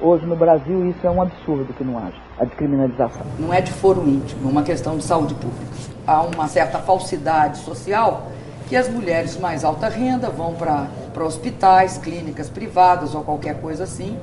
Hoje 0.00 0.24
no 0.24 0.36
Brasil 0.36 0.88
isso 0.88 1.04
é 1.04 1.10
um 1.10 1.20
absurdo 1.20 1.74
que 1.74 1.82
não 1.82 1.98
haja, 1.98 2.16
a 2.38 2.44
descriminalização. 2.44 3.26
Não 3.36 3.52
é 3.52 3.60
de 3.60 3.72
foro 3.72 4.08
íntimo, 4.08 4.48
é 4.48 4.52
uma 4.52 4.62
questão 4.62 4.96
de 4.96 5.02
saúde 5.02 5.34
pública. 5.34 5.66
Há 6.06 6.22
uma 6.22 6.46
certa 6.46 6.78
falsidade 6.78 7.58
social 7.58 8.30
que 8.68 8.76
as 8.76 8.88
mulheres 8.88 9.34
de 9.34 9.40
mais 9.40 9.64
alta 9.64 9.88
renda 9.88 10.30
vão 10.30 10.54
para 10.54 11.24
hospitais, 11.24 11.98
clínicas 11.98 12.48
privadas 12.48 13.16
ou 13.16 13.24
qualquer 13.24 13.60
coisa 13.60 13.82
assim 13.82 14.16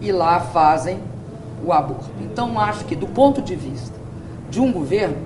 e 0.00 0.12
lá 0.12 0.40
fazem 0.40 1.00
o 1.64 1.72
aborto. 1.72 2.10
Então 2.20 2.58
acho 2.60 2.84
que 2.84 2.94
do 2.94 3.06
ponto 3.06 3.42
de 3.42 3.56
vista 3.56 3.98
de 4.50 4.60
um 4.60 4.72
governo 4.72 5.16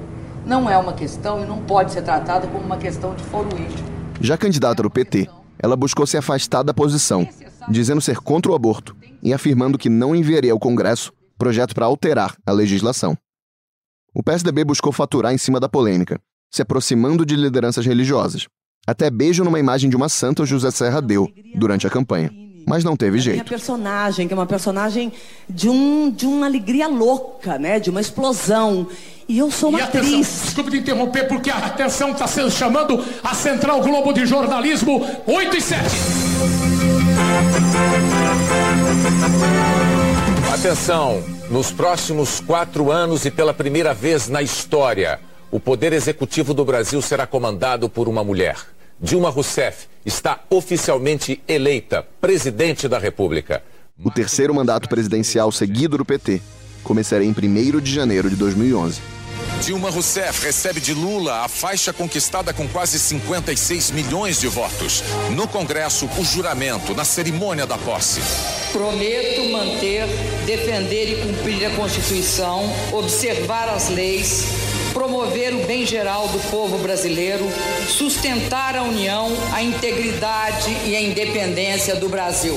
não 0.47 0.69
é 0.69 0.77
uma 0.79 0.93
questão 0.93 1.43
e 1.43 1.47
não 1.47 1.59
pode 1.63 1.93
ser 1.93 2.03
tratada 2.03 2.47
como 2.47 2.65
uma 2.65 2.79
questão 2.79 3.15
de 3.15 3.23
foro 3.25 3.49
íntimo. 3.53 3.89
Já 4.21 4.37
candidata 4.37 4.83
do 4.83 4.91
PT, 4.91 5.29
ela 5.59 5.77
buscou 5.77 6.07
se 6.07 6.17
afastar 6.17 6.63
da 6.63 6.75
posição, 6.75 7.29
dizendo 7.69 8.01
ser 8.01 8.19
contra 8.19 8.51
o 8.51 8.55
aborto 8.55 8.97
e 9.23 9.33
afirmando 9.33 9.79
que 9.79 9.89
não 9.89 10.15
enviaria 10.15 10.53
ao 10.53 10.59
Congresso 10.59 11.13
projeto 11.39 11.75
para 11.75 11.87
alterar 11.87 12.37
a 12.45 12.53
legislação. 12.53 13.17
O 14.15 14.23
PSDB 14.23 14.65
buscou 14.65 14.93
faturar 14.93 15.33
em 15.33 15.39
cima 15.39 15.61
da 15.61 15.69
polêmica, 15.69 16.21
se 16.51 16.61
aproximando 16.63 17.25
de 17.25 17.37
lideranças 17.37 17.87
religiosas. 17.87 18.47
Até 18.87 19.11
beijo 19.11 19.45
numa 19.45 19.59
imagem 19.59 19.89
de 19.89 19.97
uma 19.97 20.09
santa 20.09 20.45
José 20.45 20.71
Serra 20.71 21.01
deu 21.01 21.29
durante 21.55 21.87
a 21.87 21.91
campanha. 21.91 22.31
Mas 22.67 22.85
não 22.85 22.97
teve 22.97 23.19
jeito. 23.19 23.37
Minha 23.37 23.45
personagem, 23.45 24.29
que 24.29 24.35
é 24.35 24.37
uma 24.37 24.47
personagem 24.47 25.13
de, 25.49 25.69
um, 25.69 26.11
de 26.11 26.27
uma 26.27 26.47
alegria 26.47 26.87
louca, 26.89 27.59
né? 27.59 27.81
De 27.81 27.91
uma 27.91 28.01
explosão. 28.01 28.87
E 29.29 29.39
eu 29.39 29.51
sou 29.51 29.71
uma 29.71 29.79
e 29.79 29.83
atriz. 29.83 30.07
Atenção, 30.07 30.45
desculpe 30.45 30.71
te 30.71 30.79
interromper, 30.79 31.29
porque 31.29 31.51
a 31.51 31.59
atenção 31.59 32.11
está 32.11 32.27
sendo 32.27 32.51
chamando 32.51 33.05
a 33.23 33.35
Central 33.35 33.81
Globo 33.81 34.13
de 34.13 34.27
Jornalismo 34.27 35.07
8 35.27 35.57
e 35.57 35.61
7. 35.61 35.85
Atenção, 40.53 41.23
nos 41.49 41.71
próximos 41.71 42.41
quatro 42.41 42.91
anos 42.91 43.25
e 43.25 43.31
pela 43.31 43.55
primeira 43.55 43.95
vez 43.95 44.29
na 44.29 44.43
história, 44.43 45.21
o 45.51 45.59
Poder 45.59 45.93
Executivo 45.93 46.53
do 46.53 46.65
Brasil 46.65 47.01
será 47.01 47.27
comandado 47.27 47.89
por 47.89 48.09
uma 48.09 48.23
mulher. 48.23 48.57
Dilma 49.03 49.31
Rousseff 49.31 49.89
está 50.05 50.41
oficialmente 50.51 51.41
eleita 51.49 52.07
presidente 52.21 52.87
da 52.87 52.99
República. 52.99 53.63
O 54.05 54.11
terceiro 54.11 54.55
mandato 54.55 54.91
presidencial 54.91 55.51
seguido 55.51 55.97
do 55.97 56.05
PT 56.05 56.43
começaria 56.85 57.27
em 57.27 57.31
1 57.31 57.81
de 57.81 57.95
janeiro 57.95 58.29
de 58.29 58.37
2011. 58.37 59.01
Dilma 59.63 59.91
Rousseff 59.91 60.45
recebe 60.45 60.81
de 60.81 60.93
Lula 60.93 61.45
a 61.45 61.49
faixa 61.49 61.95
conquistada 61.95 62.53
com 62.53 62.69
quase 62.69 62.99
56 62.99 63.91
milhões 63.91 64.39
de 64.39 64.49
votos. 64.49 65.03
No 65.35 65.49
Congresso, 65.49 66.09
o 66.19 66.25
juramento, 66.25 66.95
na 66.95 67.05
cerimônia 67.05 67.67
da 67.67 67.79
posse. 67.79 68.21
Prometo 68.73 69.51
manter, 69.51 70.07
defender 70.45 71.13
e 71.13 71.23
cumprir 71.23 71.67
a 71.67 71.71
Constituição, 71.77 72.63
observar 72.93 73.69
as 73.69 73.89
leis, 73.89 74.45
promover 74.93 75.55
o 75.55 75.67
bem 75.67 75.87
geral 75.87 76.29
do 76.29 76.39
povo 76.51 76.79
brasileiro, 76.79 77.47
sustentar 77.89 78.77
a 78.77 78.83
união, 78.83 79.31
a 79.53 79.63
integridade 79.63 80.71
e 80.85 80.95
a 80.95 81.01
independência 81.01 81.97
do 81.97 82.09
Brasil. 82.09 82.57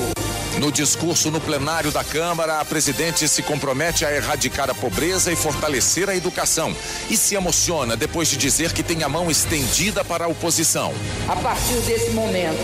No 0.58 0.70
discurso 0.70 1.30
no 1.32 1.40
plenário 1.40 1.90
da 1.90 2.04
Câmara, 2.04 2.60
a 2.60 2.64
presidente 2.64 3.28
se 3.28 3.42
compromete 3.42 4.04
a 4.04 4.14
erradicar 4.14 4.70
a 4.70 4.74
pobreza 4.74 5.32
e 5.32 5.36
fortalecer 5.36 6.08
a 6.08 6.14
educação. 6.14 6.74
E 7.10 7.16
se 7.16 7.34
emociona 7.34 7.96
depois 7.96 8.28
de 8.28 8.36
dizer 8.36 8.72
que 8.72 8.82
tem 8.82 9.02
a 9.02 9.08
mão 9.08 9.30
estendida 9.30 10.04
para 10.04 10.26
a 10.26 10.28
oposição. 10.28 10.94
A 11.28 11.34
partir 11.36 11.80
desse 11.86 12.10
momento, 12.10 12.62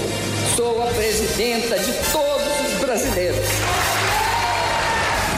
sou 0.54 0.82
a 0.82 0.86
presidenta 0.86 1.78
de 1.80 1.92
todos 2.12 2.72
os 2.72 2.80
brasileiros. 2.80 4.09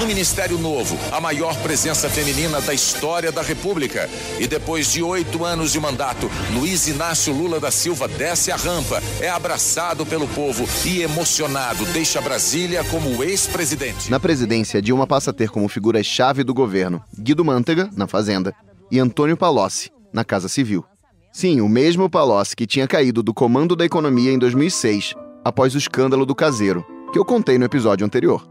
No 0.02 0.08
Ministério 0.08 0.58
Novo, 0.58 0.98
a 1.12 1.20
maior 1.20 1.56
presença 1.58 2.10
feminina 2.10 2.60
da 2.60 2.74
história 2.74 3.30
da 3.30 3.40
República. 3.40 4.10
E 4.40 4.48
depois 4.48 4.90
de 4.90 5.00
oito 5.00 5.44
anos 5.44 5.70
de 5.70 5.78
mandato, 5.78 6.28
Luiz 6.52 6.88
Inácio 6.88 7.32
Lula 7.32 7.60
da 7.60 7.70
Silva 7.70 8.08
desce 8.08 8.50
a 8.50 8.56
rampa, 8.56 9.00
é 9.20 9.28
abraçado 9.28 10.04
pelo 10.04 10.26
povo 10.26 10.64
e 10.84 11.02
emocionado 11.02 11.84
deixa 11.92 12.20
Brasília 12.20 12.82
como 12.82 13.22
ex-presidente. 13.22 14.10
Na 14.10 14.18
presidência, 14.18 14.82
Dilma 14.82 15.06
passa 15.06 15.30
a 15.30 15.32
ter 15.32 15.50
como 15.50 15.68
figuras-chave 15.68 16.42
do 16.42 16.52
governo 16.52 17.00
Guido 17.16 17.44
Mantega, 17.44 17.88
na 17.96 18.08
Fazenda, 18.08 18.52
e 18.90 18.98
Antônio 18.98 19.36
Palocci, 19.36 19.92
na 20.12 20.24
Casa 20.24 20.48
Civil. 20.48 20.84
Sim, 21.32 21.60
o 21.60 21.68
mesmo 21.68 22.10
Palocci 22.10 22.56
que 22.56 22.66
tinha 22.66 22.88
caído 22.88 23.22
do 23.22 23.32
comando 23.32 23.76
da 23.76 23.84
economia 23.84 24.32
em 24.32 24.38
2006, 24.38 25.14
após 25.44 25.76
o 25.76 25.78
escândalo 25.78 26.26
do 26.26 26.34
caseiro, 26.34 26.84
que 27.12 27.18
eu 27.20 27.24
contei 27.24 27.56
no 27.56 27.64
episódio 27.64 28.04
anterior 28.04 28.50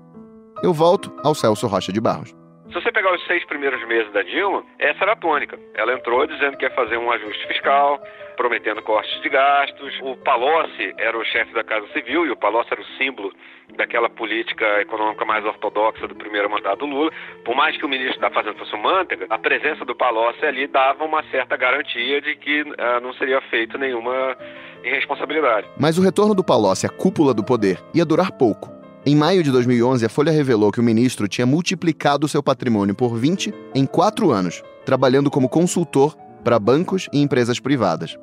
eu 0.64 0.74
volto 0.74 1.12
ao 1.24 1.34
Celso 1.34 1.68
Rocha 1.68 1.92
de 1.92 2.00
Barros. 2.00 2.34
Se 2.72 2.76
você 2.76 2.90
pegar 2.90 3.14
os 3.14 3.22
seis 3.28 3.44
primeiros 3.46 3.86
meses 3.86 4.10
da 4.14 4.22
Dilma, 4.22 4.64
essa 4.80 5.04
era 5.04 5.12
a 5.12 5.16
tônica. 5.18 5.60
Ela 5.76 5.94
entrou 5.94 6.26
dizendo 6.26 6.56
que 6.56 6.64
ia 6.64 6.72
fazer 6.72 6.96
um 6.96 7.12
ajuste 7.12 7.46
fiscal, 7.48 8.02
prometendo 8.38 8.82
cortes 8.82 9.22
de 9.22 9.28
gastos. 9.28 9.94
O 10.02 10.16
Palocci 10.16 10.94
era 10.98 11.18
o 11.18 11.26
chefe 11.26 11.54
da 11.54 11.66
Casa 11.66 11.86
Civil 11.92 12.26
e 12.26 12.32
o 12.32 12.38
Palocci 12.38 12.70
era 12.72 12.82
o 12.82 12.86
símbolo 12.98 13.34
daquela 13.76 14.10
política 14.10 14.66
econômica 14.80 15.26
mais 15.26 15.44
ortodoxa 15.44 16.08
do 16.08 16.16
primeiro 16.16 16.50
mandato 16.50 16.80
do 16.80 16.86
Lula. 16.86 17.12
Por 17.44 17.56
mais 17.56 17.76
que 17.76 17.86
o 17.86 17.90
ministro 17.90 18.22
da 18.22 18.32
Fazenda 18.32 18.58
fosse 18.58 18.74
o 18.74 18.82
Mantega, 18.82 19.26
a 19.30 19.38
presença 19.38 19.84
do 19.84 19.94
Palocci 19.94 20.46
ali 20.46 20.66
dava 20.66 21.04
uma 21.04 21.24
certa 21.24 21.58
garantia 21.58 22.22
de 22.22 22.36
que 22.38 22.62
uh, 22.62 23.02
não 23.02 23.14
seria 23.16 23.42
feito 23.50 23.78
nenhuma 23.78 24.38
irresponsabilidade. 24.82 25.68
Mas 25.78 25.98
o 25.98 26.02
retorno 26.02 26.34
do 26.34 26.44
Palocci 26.44 26.86
à 26.86 26.90
cúpula 26.90 27.34
do 27.34 27.44
poder 27.44 27.80
ia 27.94 28.06
durar 28.06 28.32
pouco. 28.32 28.81
Em 29.04 29.16
maio 29.16 29.42
de 29.42 29.52
2011, 29.52 30.06
a 30.06 30.10
Folha 30.10 30.32
revelou 30.32 30.72
que 30.72 30.80
o 30.80 30.84
ministro 30.84 31.28
tinha 31.28 31.46
multiplicado 31.46 32.28
seu 32.28 32.44
patrimônio 32.44 32.94
por 32.94 33.18
20 33.18 33.52
em 33.74 33.84
quatro 33.84 34.30
anos, 34.30 34.62
trabalhando 34.86 35.32
como 35.32 35.50
consultor 35.50 36.16
para 36.44 36.60
bancos 36.60 37.10
e 37.12 37.20
empresas 37.20 37.60
privadas. 37.60 38.16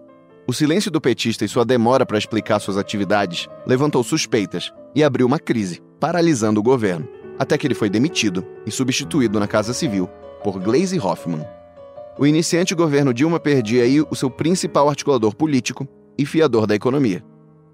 O 0.47 0.53
silêncio 0.53 0.89
do 0.89 1.01
petista 1.01 1.45
e 1.45 1.49
sua 1.49 1.65
demora 1.65 2.07
para 2.07 2.17
explicar 2.17 2.61
suas 2.61 2.77
atividades 2.77 3.49
levantou 3.67 4.05
suspeitas 4.05 4.73
e 4.95 5.03
abriu 5.03 5.27
uma 5.27 5.41
crise, 5.41 5.83
paralisando 5.99 6.61
o 6.61 6.63
governo, 6.63 7.09
até 7.37 7.59
que 7.59 7.67
ele 7.67 7.75
foi 7.75 7.91
demitido 7.91 8.47
e 8.65 8.71
substituído 8.71 9.41
na 9.41 9.49
Casa 9.49 9.75
Civil 9.75 10.09
por 10.45 10.61
Glaze 10.61 11.01
Hoffman. 11.01 11.45
O 12.17 12.25
iniciante 12.25 12.73
governo 12.77 13.13
Dilma 13.13 13.41
perdia 13.41 13.83
aí 13.83 14.01
o 14.01 14.15
seu 14.15 14.31
principal 14.31 14.89
articulador 14.89 15.35
político 15.35 15.89
e 16.17 16.25
fiador 16.25 16.69
da 16.69 16.77
economia. 16.77 17.25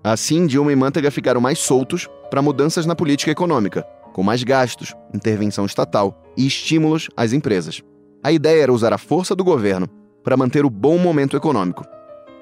Assim, 0.07 0.47
Dilma 0.47 0.71
e 0.71 0.77
Mantega 0.77 1.11
ficaram 1.11 1.41
mais 1.41 1.59
soltos 1.59 2.07
para 2.31 2.43
mudanças 2.43 2.85
na 2.85 2.95
política 2.95 3.31
econômica, 3.31 3.83
com 4.13 4.23
mais 4.23 4.45
gastos, 4.45 4.95
intervenção 5.15 5.65
estatal 5.65 6.23
e 6.37 6.47
estímulos 6.47 7.09
às 7.17 7.33
empresas. 7.33 7.83
A 8.23 8.31
ideia 8.31 8.65
era 8.65 8.73
usar 8.73 8.93
a 8.93 8.99
força 8.99 9.35
do 9.35 9.43
governo 9.43 9.89
para 10.23 10.37
manter 10.37 10.63
o 10.63 10.69
bom 10.69 10.99
momento 10.99 11.39
econômico, 11.39 11.87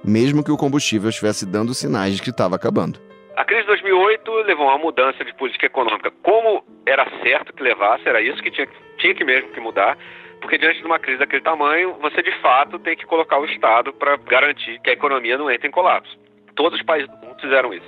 mesmo 0.05 0.43
que 0.43 0.51
o 0.51 0.57
combustível 0.57 1.09
estivesse 1.09 1.47
dando 1.47 1.73
sinais 1.73 2.17
de 2.17 2.23
que 2.23 2.31
estava 2.31 2.57
acabando. 2.57 2.99
A 3.37 3.45
crise 3.45 3.63
de 3.63 3.69
2008 3.69 4.33
levou 4.43 4.69
a 4.69 4.75
uma 4.75 4.83
mudança 4.83 5.25
de 5.25 5.33
política 5.35 5.67
econômica. 5.67 6.11
Como 6.21 6.65
era 6.85 7.09
certo 7.23 7.53
que 7.53 7.63
levasse, 7.63 8.09
era 8.09 8.21
isso 8.21 8.43
que 8.43 8.51
tinha, 8.51 8.67
tinha 8.99 9.15
que 9.15 9.25
mesmo 9.25 9.51
que 9.51 9.61
mudar, 9.61 9.97
porque 10.41 10.59
diante 10.59 10.81
de 10.81 10.85
uma 10.85 10.99
crise 10.99 11.21
daquele 11.21 11.43
tamanho, 11.43 11.95
você 12.03 12.23
de 12.23 12.33
fato 12.41 12.81
tem 12.81 12.97
que 12.97 13.07
colocar 13.07 13.39
o 13.39 13.45
Estado 13.45 13.93
para 13.93 14.17
garantir 14.17 14.81
que 14.81 14.91
a 14.91 14.95
economia 14.95 15.39
não 15.39 15.49
entre 15.49 15.69
em 15.69 15.71
colapso. 15.71 16.21
Todos 16.57 16.79
os 16.79 16.85
países 16.85 17.09
do 17.09 17.17
mundo 17.17 17.41
fizeram 17.41 17.73
isso. 17.73 17.87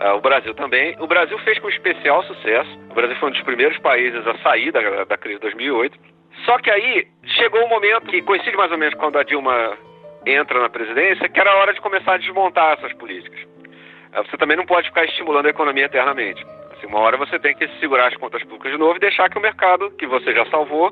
Uh, 0.00 0.16
o 0.16 0.20
Brasil 0.20 0.54
também. 0.54 0.96
O 0.98 1.06
Brasil 1.06 1.38
fez 1.40 1.58
com 1.58 1.68
especial 1.68 2.22
sucesso. 2.24 2.70
O 2.90 2.94
Brasil 2.94 3.14
foi 3.16 3.28
um 3.28 3.32
dos 3.32 3.42
primeiros 3.42 3.76
países 3.78 4.26
a 4.26 4.36
sair 4.38 4.72
da, 4.72 5.04
da 5.04 5.16
crise 5.16 5.36
de 5.36 5.42
2008. 5.42 5.98
Só 6.46 6.58
que 6.58 6.70
aí 6.70 7.06
chegou 7.36 7.62
um 7.64 7.68
momento 7.68 8.06
que 8.06 8.22
coincide 8.22 8.56
mais 8.56 8.72
ou 8.72 8.78
menos 8.78 8.94
quando 8.94 9.18
a 9.18 9.22
Dilma 9.22 9.76
entra 10.24 10.58
na 10.60 10.70
presidência, 10.70 11.28
que 11.28 11.38
era 11.38 11.50
a 11.50 11.56
hora 11.56 11.74
de 11.74 11.80
começar 11.80 12.14
a 12.14 12.16
desmontar 12.16 12.78
essas 12.78 12.92
políticas. 12.94 13.40
Uh, 13.42 14.24
você 14.24 14.38
também 14.38 14.56
não 14.56 14.64
pode 14.64 14.88
ficar 14.88 15.04
estimulando 15.04 15.46
a 15.46 15.50
economia 15.50 15.84
eternamente. 15.84 16.42
Assim, 16.72 16.86
uma 16.86 17.00
hora 17.00 17.18
você 17.18 17.38
tem 17.38 17.54
que 17.54 17.68
segurar 17.78 18.06
as 18.06 18.16
contas 18.16 18.42
públicas 18.42 18.72
de 18.72 18.78
novo 18.78 18.96
e 18.96 19.00
deixar 19.00 19.28
que 19.28 19.36
o 19.36 19.42
mercado, 19.42 19.90
que 19.92 20.06
você 20.06 20.32
já 20.32 20.46
salvou, 20.46 20.90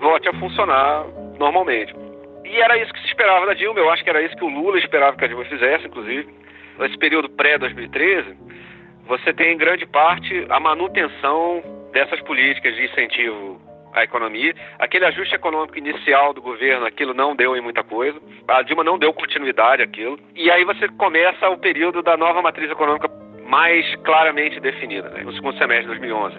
volte 0.00 0.28
a 0.28 0.32
funcionar 0.34 1.04
normalmente. 1.38 1.94
E 2.44 2.60
era 2.60 2.76
isso 2.78 2.92
que 2.92 3.00
se 3.00 3.06
esperava 3.06 3.46
da 3.46 3.54
Dilma. 3.54 3.78
Eu 3.78 3.90
acho 3.90 4.02
que 4.02 4.10
era 4.10 4.20
isso 4.22 4.36
que 4.36 4.44
o 4.44 4.48
Lula 4.48 4.76
esperava 4.76 5.16
que 5.16 5.24
a 5.24 5.28
Dilma 5.28 5.44
fizesse, 5.44 5.86
inclusive 5.86 6.40
esse 6.86 6.98
período 6.98 7.28
pré-2013, 7.30 8.36
você 9.06 9.32
tem 9.32 9.54
em 9.54 9.58
grande 9.58 9.86
parte 9.86 10.46
a 10.48 10.60
manutenção 10.60 11.62
dessas 11.92 12.20
políticas 12.22 12.74
de 12.74 12.84
incentivo 12.84 13.60
à 13.92 14.04
economia. 14.04 14.54
Aquele 14.78 15.04
ajuste 15.04 15.34
econômico 15.34 15.76
inicial 15.76 16.32
do 16.32 16.40
governo, 16.40 16.86
aquilo 16.86 17.12
não 17.12 17.34
deu 17.34 17.56
em 17.56 17.60
muita 17.60 17.82
coisa. 17.82 18.20
A 18.46 18.62
Dilma 18.62 18.84
não 18.84 18.98
deu 18.98 19.12
continuidade 19.12 19.82
àquilo. 19.82 20.18
E 20.34 20.50
aí 20.50 20.64
você 20.64 20.88
começa 20.88 21.48
o 21.48 21.58
período 21.58 22.02
da 22.02 22.16
nova 22.16 22.40
matriz 22.40 22.70
econômica 22.70 23.10
mais 23.46 23.84
claramente 24.04 24.60
definida, 24.60 25.08
né? 25.10 25.22
no 25.24 25.32
segundo 25.32 25.58
semestre 25.58 25.92
de 25.92 25.98
2011. 26.00 26.36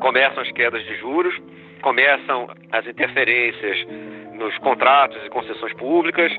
Começam 0.00 0.42
as 0.42 0.52
quedas 0.52 0.84
de 0.84 0.96
juros, 0.96 1.34
começam 1.80 2.48
as 2.70 2.86
interferências 2.86 3.78
nos 4.34 4.56
contratos 4.58 5.18
e 5.24 5.30
concessões 5.30 5.72
públicas, 5.74 6.30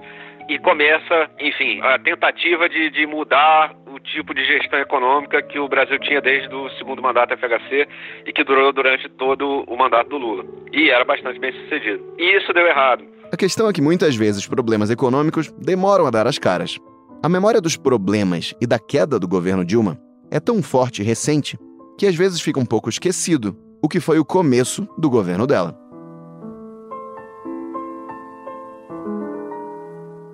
e 0.51 0.59
começa, 0.59 1.29
enfim, 1.39 1.79
a 1.81 1.97
tentativa 1.97 2.67
de, 2.67 2.89
de 2.89 3.07
mudar 3.07 3.73
o 3.87 3.97
tipo 3.99 4.33
de 4.33 4.43
gestão 4.43 4.79
econômica 4.79 5.41
que 5.41 5.57
o 5.57 5.69
Brasil 5.69 5.97
tinha 5.99 6.19
desde 6.19 6.53
o 6.53 6.69
segundo 6.71 7.01
mandato 7.01 7.37
FHC 7.37 7.87
e 8.25 8.33
que 8.33 8.43
durou 8.43 8.73
durante 8.73 9.07
todo 9.07 9.63
o 9.65 9.77
mandato 9.77 10.09
do 10.09 10.17
Lula. 10.17 10.43
E 10.73 10.89
era 10.89 11.05
bastante 11.05 11.39
bem 11.39 11.53
sucedido. 11.53 12.03
E 12.17 12.37
isso 12.37 12.51
deu 12.51 12.67
errado. 12.67 13.05
A 13.31 13.37
questão 13.37 13.69
é 13.69 13.71
que 13.71 13.81
muitas 13.81 14.13
vezes 14.17 14.45
problemas 14.45 14.91
econômicos 14.91 15.49
demoram 15.53 16.05
a 16.05 16.11
dar 16.11 16.27
as 16.27 16.37
caras. 16.37 16.77
A 17.23 17.29
memória 17.29 17.61
dos 17.61 17.77
problemas 17.77 18.53
e 18.59 18.67
da 18.67 18.77
queda 18.77 19.17
do 19.17 19.29
governo 19.29 19.63
Dilma 19.63 19.97
é 20.29 20.41
tão 20.41 20.61
forte 20.61 21.01
e 21.01 21.05
recente 21.05 21.57
que 21.97 22.05
às 22.05 22.15
vezes 22.15 22.41
fica 22.41 22.59
um 22.59 22.65
pouco 22.65 22.89
esquecido 22.89 23.55
o 23.81 23.87
que 23.87 24.01
foi 24.01 24.19
o 24.19 24.25
começo 24.25 24.85
do 24.97 25.09
governo 25.09 25.47
dela. 25.47 25.80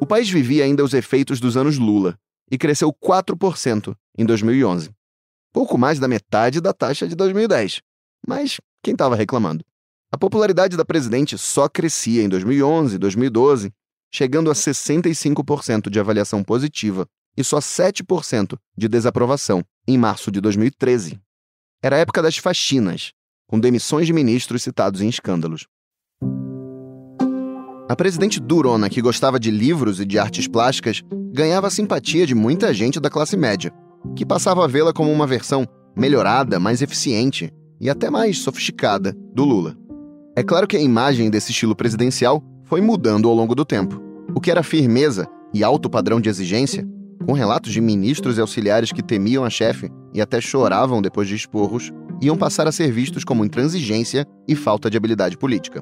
O 0.07 0.15
país 0.17 0.29
vivia 0.29 0.63
ainda 0.63 0.85
os 0.85 0.93
efeitos 0.93 1.37
dos 1.37 1.57
anos 1.57 1.77
Lula 1.77 2.17
e 2.49 2.57
cresceu 2.57 2.93
4% 2.93 3.93
em 4.17 4.25
2011. 4.25 4.89
Pouco 5.51 5.77
mais 5.77 5.99
da 5.99 6.07
metade 6.07 6.61
da 6.61 6.71
taxa 6.71 7.05
de 7.05 7.13
2010. 7.13 7.81
Mas 8.25 8.57
quem 8.81 8.93
estava 8.93 9.17
reclamando? 9.17 9.65
A 10.09 10.17
popularidade 10.17 10.77
da 10.77 10.85
presidente 10.85 11.37
só 11.37 11.67
crescia 11.67 12.23
em 12.23 12.29
2011 12.29 12.95
e 12.95 12.97
2012, 12.97 13.73
chegando 14.09 14.49
a 14.49 14.53
65% 14.53 15.89
de 15.89 15.99
avaliação 15.99 16.41
positiva 16.41 17.05
e 17.35 17.43
só 17.43 17.59
7% 17.59 18.57
de 18.77 18.87
desaprovação 18.87 19.61
em 19.85 19.97
março 19.97 20.31
de 20.31 20.39
2013. 20.39 21.19
Era 21.83 21.97
a 21.97 21.99
época 21.99 22.21
das 22.21 22.37
faxinas, 22.37 23.11
com 23.45 23.59
demissões 23.59 24.07
de 24.07 24.13
ministros 24.13 24.63
citados 24.63 25.01
em 25.01 25.09
escândalos. 25.09 25.67
A 27.89 27.95
presidente 27.95 28.39
durona, 28.41 28.89
que 28.89 29.02
gostava 29.02 29.39
de 29.39 29.50
livros 29.50 30.02
e 30.02 30.06
de 30.06 30.19
artes 30.19 30.45
plásticas, 30.45 31.02
ganhava 31.32 31.67
a 31.67 31.69
simpatia 31.69 32.28
de 32.28 32.36
muita 32.36 32.73
gente 32.73 33.00
da 33.00 33.10
classe 33.10 33.38
média, 33.38 33.71
que 34.13 34.26
passava 34.26 34.65
a 34.65 34.67
vê-la 34.67 34.91
como 34.91 35.10
uma 35.10 35.26
versão 35.26 35.65
melhorada, 35.95 36.60
mais 36.60 36.82
eficiente 36.82 37.50
e 37.80 37.89
até 37.89 38.10
mais 38.10 38.39
sofisticada 38.39 39.15
do 39.34 39.45
Lula. 39.45 39.78
É 40.36 40.43
claro 40.43 40.67
que 40.67 40.76
a 40.76 40.82
imagem 40.82 41.30
desse 41.30 41.52
estilo 41.52 41.76
presidencial 41.76 42.43
foi 42.65 42.82
mudando 42.82 43.30
ao 43.30 43.34
longo 43.34 43.56
do 43.56 43.63
tempo. 43.63 44.02
O 44.36 44.41
que 44.41 44.52
era 44.52 44.63
firmeza 44.63 45.26
e 45.54 45.63
alto 45.63 45.89
padrão 45.89 46.19
de 46.19 46.28
exigência, 46.28 46.86
com 47.26 47.32
relatos 47.32 47.71
de 47.71 47.80
ministros 47.80 48.38
e 48.38 48.41
auxiliares 48.41 48.91
que 48.91 49.02
temiam 49.02 49.45
a 49.45 49.50
chefe 49.50 49.89
e 50.13 50.19
até 50.19 50.41
choravam 50.41 51.02
depois 51.02 51.28
de 51.30 51.36
esporros, 51.36 51.93
iam 52.21 52.36
passar 52.36 52.67
a 52.67 52.71
ser 52.71 52.91
vistos 52.91 53.23
como 53.23 53.45
intransigência 53.45 54.26
e 54.45 54.56
falta 54.56 54.89
de 54.89 54.97
habilidade 54.97 55.38
política. 55.38 55.82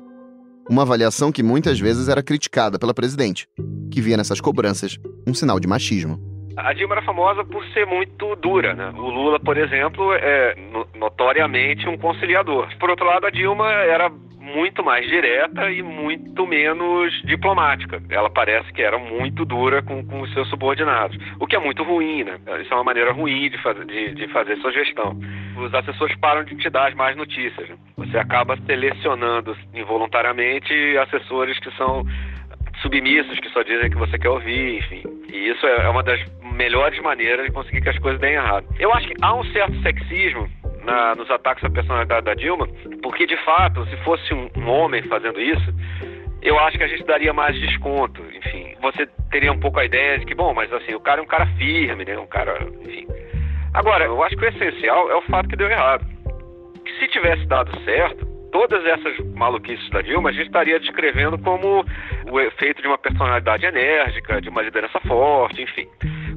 Uma 0.68 0.82
avaliação 0.82 1.32
que 1.32 1.44
muitas 1.44 1.80
vezes 1.80 2.08
era 2.08 2.24
criticada 2.24 2.80
pela 2.80 2.94
presidente, 2.94 3.48
que 3.92 4.02
via 4.02 4.18
nessas 4.18 4.42
cobranças 4.42 4.98
um 5.28 5.34
sinal 5.34 5.60
de 5.60 5.68
machismo. 5.68 6.35
A 6.58 6.74
Dilma 6.74 6.96
era 6.96 7.02
famosa 7.02 7.44
por 7.44 7.66
ser 7.68 7.86
muito 7.86 8.36
dura, 8.38 8.74
né? 8.74 8.92
O 8.96 9.10
Lula, 9.10 9.40
por 9.40 9.58
exemplo, 9.58 10.14
é 10.14 10.56
notoriamente 10.96 11.88
um 11.88 11.98
conciliador. 11.98 12.68
Por 12.80 12.90
outro 12.90 13.06
lado, 13.06 13.28
a 13.28 13.30
Dilma 13.30 13.70
era 13.70 14.10
muito 14.46 14.84
mais 14.84 15.08
direta 15.08 15.72
e 15.72 15.82
muito 15.82 16.46
menos 16.46 17.12
diplomática. 17.24 18.02
Ela 18.10 18.30
parece 18.30 18.72
que 18.72 18.82
era 18.82 18.98
muito 18.98 19.44
dura 19.44 19.82
com, 19.82 20.06
com 20.06 20.22
os 20.22 20.32
seus 20.34 20.48
subordinados, 20.50 21.18
o 21.40 21.48
que 21.48 21.56
é 21.56 21.60
muito 21.60 21.84
ruim, 21.84 22.24
né? 22.24 22.38
Isso 22.62 22.72
é 22.72 22.78
uma 22.78 22.84
maneira 22.84 23.12
ruim 23.12 23.50
de 23.50 23.58
fazer, 23.62 23.86
de, 23.86 24.14
de 24.14 24.28
fazer 24.28 24.56
sua 24.58 24.72
gestão. 24.72 25.20
Os 25.58 25.74
assessores 25.74 26.16
param 26.18 26.44
de 26.44 26.56
te 26.58 26.70
dar 26.70 26.88
as 26.88 26.94
mais 26.94 27.18
notícias. 27.18 27.68
Né? 27.68 27.76
Você 27.98 28.18
acaba 28.18 28.56
selecionando 28.66 29.58
involuntariamente 29.74 30.74
assessores 30.98 31.60
que 31.60 31.72
são 31.76 32.06
submissos, 32.82 33.40
que 33.40 33.50
só 33.50 33.64
dizem 33.64 33.90
que 33.90 33.98
você 33.98 34.18
quer 34.18 34.30
ouvir, 34.30 34.78
enfim. 34.78 35.04
E 35.32 35.50
isso 35.50 35.66
é 35.66 35.90
uma 35.90 36.04
das 36.04 36.20
melhores 36.56 37.00
maneiras 37.02 37.46
de 37.46 37.52
conseguir 37.52 37.82
que 37.82 37.90
as 37.90 38.00
coisas 38.00 38.20
deem 38.20 38.34
errado. 38.34 38.66
Eu 38.80 38.94
acho 38.94 39.08
que 39.08 39.16
há 39.22 39.36
um 39.36 39.44
certo 39.52 39.80
sexismo 39.82 40.50
na, 40.84 41.16
nos 41.16 41.30
ataques 41.30 41.64
à 41.64 41.70
personalidade 41.70 42.26
da 42.26 42.34
Dilma, 42.34 42.68
porque 43.02 43.26
de 43.26 43.38
fato, 43.44 43.86
se 43.88 43.98
fosse 43.98 44.34
um, 44.34 44.50
um 44.58 44.70
homem 44.70 45.02
fazendo 45.04 45.40
isso, 45.40 45.74
eu 46.42 46.60
acho 46.60 46.78
que 46.78 46.84
a 46.84 46.88
gente 46.88 47.04
daria 47.06 47.34
mais 47.34 47.60
desconto. 47.60 48.22
Enfim, 48.34 48.76
você 48.82 49.08
teria 49.32 49.52
um 49.52 49.60
pouco 49.60 49.80
a 49.80 49.86
ideia 49.86 50.20
de 50.20 50.26
que, 50.26 50.36
bom, 50.36 50.54
mas 50.54 50.72
assim, 50.72 50.94
o 50.94 51.00
cara 51.00 51.20
é 51.20 51.24
um 51.24 51.28
cara 51.28 51.48
firme, 51.58 52.06
né? 52.06 52.18
Um 52.18 52.28
cara, 52.28 52.58
enfim. 52.82 53.08
Agora, 53.74 54.06
eu 54.06 54.24
acho 54.24 54.38
que 54.38 54.46
o 54.46 54.48
essencial 54.48 55.10
é 55.10 55.16
o 55.16 55.22
fato 55.24 55.50
que 55.50 55.56
deu 55.56 55.70
errado. 55.70 56.06
Que 56.86 56.92
se 57.00 57.08
tivesse 57.08 57.46
dado 57.48 57.78
certo, 57.84 58.35
todas 58.56 58.86
essas 58.86 59.20
maluquices 59.34 59.90
da 59.90 60.02
Dilma 60.02 60.30
a 60.30 60.32
gente 60.32 60.46
estaria 60.46 60.80
descrevendo 60.80 61.38
como 61.38 61.86
o 62.32 62.40
efeito 62.40 62.82
de 62.82 62.88
uma 62.88 62.98
personalidade 62.98 63.66
enérgica, 63.66 64.40
de 64.40 64.48
uma 64.48 64.62
liderança 64.62 64.98
forte, 65.02 65.62
enfim. 65.62 65.86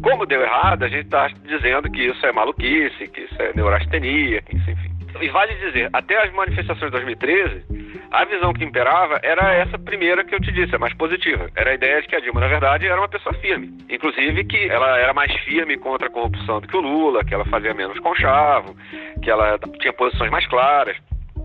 Como 0.02 0.26
deu 0.26 0.42
errado, 0.42 0.82
a 0.82 0.88
gente 0.88 1.04
está 1.04 1.28
dizendo 1.44 1.88
que 1.88 2.02
isso 2.02 2.26
é 2.26 2.32
maluquice, 2.32 3.06
que 3.06 3.20
isso 3.20 3.40
é 3.40 3.52
neurastenia, 3.54 4.42
que 4.42 4.56
isso, 4.56 4.68
enfim. 4.68 4.88
E 5.20 5.28
vale 5.28 5.54
dizer, 5.54 5.90
até 5.92 6.20
as 6.20 6.32
manifestações 6.32 6.90
de 6.90 6.98
2013, 6.98 7.62
a 8.10 8.24
visão 8.24 8.52
que 8.52 8.64
imperava 8.64 9.20
era 9.22 9.54
essa 9.54 9.78
primeira 9.78 10.24
que 10.24 10.34
eu 10.34 10.40
te 10.40 10.50
disse, 10.50 10.74
a 10.74 10.78
mais 10.78 10.94
positiva. 10.94 11.48
Era 11.54 11.70
a 11.70 11.74
ideia 11.74 12.02
de 12.02 12.08
que 12.08 12.16
a 12.16 12.20
Dilma, 12.20 12.40
na 12.40 12.48
verdade, 12.48 12.86
era 12.86 13.00
uma 13.00 13.08
pessoa 13.08 13.34
firme. 13.36 13.70
Inclusive 13.88 14.44
que 14.44 14.68
ela 14.68 14.98
era 14.98 15.14
mais 15.14 15.32
firme 15.44 15.76
contra 15.76 16.08
a 16.08 16.10
corrupção 16.10 16.60
do 16.60 16.66
que 16.66 16.76
o 16.76 16.80
Lula, 16.80 17.24
que 17.24 17.32
ela 17.32 17.44
fazia 17.44 17.72
menos 17.74 17.98
conchavo, 18.00 18.74
que 19.22 19.30
ela 19.30 19.56
tinha 19.80 19.92
posições 19.92 20.30
mais 20.30 20.46
claras. 20.48 20.96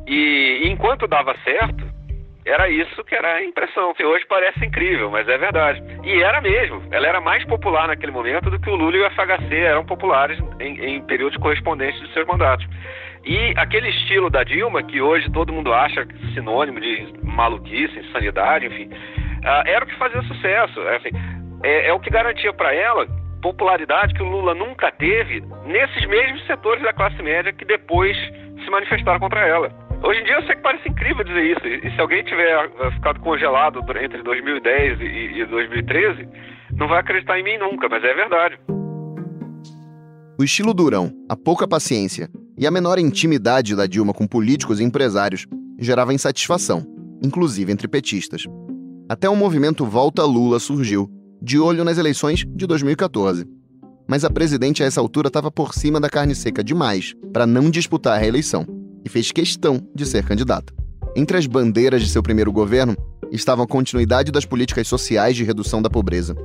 E 0.08 0.64
enquanto 0.66 1.08
dava 1.08 1.36
certo, 1.44 1.84
era 2.46 2.70
isso 2.70 3.04
que 3.06 3.16
era 3.16 3.36
a 3.36 3.44
impressão, 3.44 3.94
que 3.94 4.04
hoje 4.04 4.26
parece 4.28 4.66
incrível, 4.66 5.10
mas 5.10 5.28
é 5.28 5.38
verdade. 5.38 5.82
E 6.04 6.22
era 6.22 6.42
mesmo. 6.42 6.84
Ela 6.92 7.08
era 7.08 7.22
mais 7.22 7.44
popular 7.46 7.88
naquele 7.88 8.12
momento 8.12 8.50
do 8.50 8.60
que 8.60 8.70
o 8.70 8.76
Lula 8.76 8.98
e 8.98 9.02
o 9.02 9.12
FHC 9.12 9.56
eram 9.56 9.86
populares 9.86 10.38
em, 10.60 10.78
em 10.86 11.02
períodos 11.04 11.38
correspondentes 11.38 12.00
de 12.02 12.14
seus 12.14 12.28
mandatos. 12.28 12.68
E 13.24 13.54
aquele 13.56 13.90
estilo 13.90 14.30
da 14.30 14.44
Dilma, 14.44 14.84
que 14.84 15.02
hoje 15.02 15.32
todo 15.32 15.54
mundo 15.54 15.74
acha 15.74 16.06
sinônimo 16.34 16.82
de 16.82 17.14
maluquice, 17.24 17.98
insanidade, 18.00 18.66
enfim, 18.66 18.88
uh, 18.88 19.64
era 19.66 19.86
o 19.86 19.88
que 19.88 19.96
fazia 19.96 20.22
sucesso. 20.24 20.82
É, 20.82 20.98
assim, 20.98 21.10
é, 21.64 21.88
é 21.88 21.94
o 21.94 22.00
que 22.00 22.10
garantia 22.10 22.52
para 22.52 22.74
ela 22.76 23.08
popularidade 23.42 24.14
que 24.14 24.24
o 24.24 24.30
Lula 24.30 24.56
nunca 24.56 24.90
teve 24.92 25.42
nesses 25.66 26.06
mesmos 26.06 26.46
setores 26.48 26.82
da 26.82 26.94
classe 26.94 27.22
média 27.22 27.52
que 27.52 27.66
depois 27.66 28.18
se 28.64 28.70
manifestaram 28.70 29.20
contra 29.20 29.46
ela. 29.46 29.70
Hoje 30.06 30.20
em 30.20 30.26
dia 30.26 30.36
eu 30.36 30.44
sei 30.46 30.56
que 30.58 30.62
parece 30.62 30.90
incrível 30.90 31.24
dizer 31.24 31.44
isso. 31.46 31.66
E 31.66 31.96
se 31.96 32.02
alguém 32.02 32.26
tiver 32.26 32.66
eh, 32.66 32.92
ficado 32.92 33.22
congelado 33.22 33.80
entre 34.02 34.22
2010 34.22 35.00
e 35.00 35.46
2013, 35.46 36.28
não 36.76 36.90
vai 36.90 37.00
acreditar 37.00 37.40
em 37.40 37.44
mim 37.44 37.58
nunca, 37.58 37.88
mas 37.88 38.04
é 38.04 38.14
verdade. 38.14 38.60
O 40.38 40.44
estilo 40.44 40.74
durão, 40.74 41.10
a 41.30 41.38
pouca 41.38 41.66
paciência 41.66 42.30
e 42.58 42.68
a 42.68 42.72
menor 42.72 43.00
intimidade 43.00 43.78
da 43.78 43.88
Dilma 43.88 44.14
com 44.14 44.28
políticos 44.28 44.82
e 44.82 44.84
empresários 44.84 45.48
gerava 45.80 46.14
insatisfação, 46.14 46.86
inclusive 47.24 47.72
entre 47.72 47.88
petistas. 47.88 48.44
Até 49.08 49.30
o 49.30 49.38
movimento 49.38 49.86
Volta 49.86 50.26
Lula 50.26 50.60
surgiu, 50.60 51.10
de 51.42 51.58
olho 51.58 51.86
nas 51.86 51.98
eleições 51.98 52.46
de 52.46 52.68
2014. 52.68 53.46
Mas 54.06 54.26
a 54.26 54.30
presidente 54.30 54.84
a 54.84 54.86
essa 54.86 55.00
altura 55.00 55.30
estava 55.30 55.50
por 55.50 55.74
cima 55.74 55.98
da 55.98 56.10
carne 56.10 56.36
seca 56.36 56.62
demais 56.62 57.14
para 57.32 57.48
não 57.48 57.70
disputar 57.70 58.18
a 58.18 58.20
reeleição 58.20 58.83
e 59.04 59.10
fez 59.10 59.32
questão 59.32 59.80
de 59.94 60.06
ser 60.06 60.24
candidata. 60.24 60.74
Entre 61.16 61.38
as 61.38 61.46
bandeiras 61.46 62.02
de 62.02 62.10
seu 62.10 62.24
primeiro 62.24 62.52
governo 62.52 62.96
estavam 63.32 63.66
a 63.66 63.68
continuidade 63.68 64.32
das 64.32 64.46
políticas 64.46 64.88
sociais 64.88 65.36
de 65.36 65.44
redução 65.44 65.82
da 65.82 65.90
pobreza, 65.90 66.36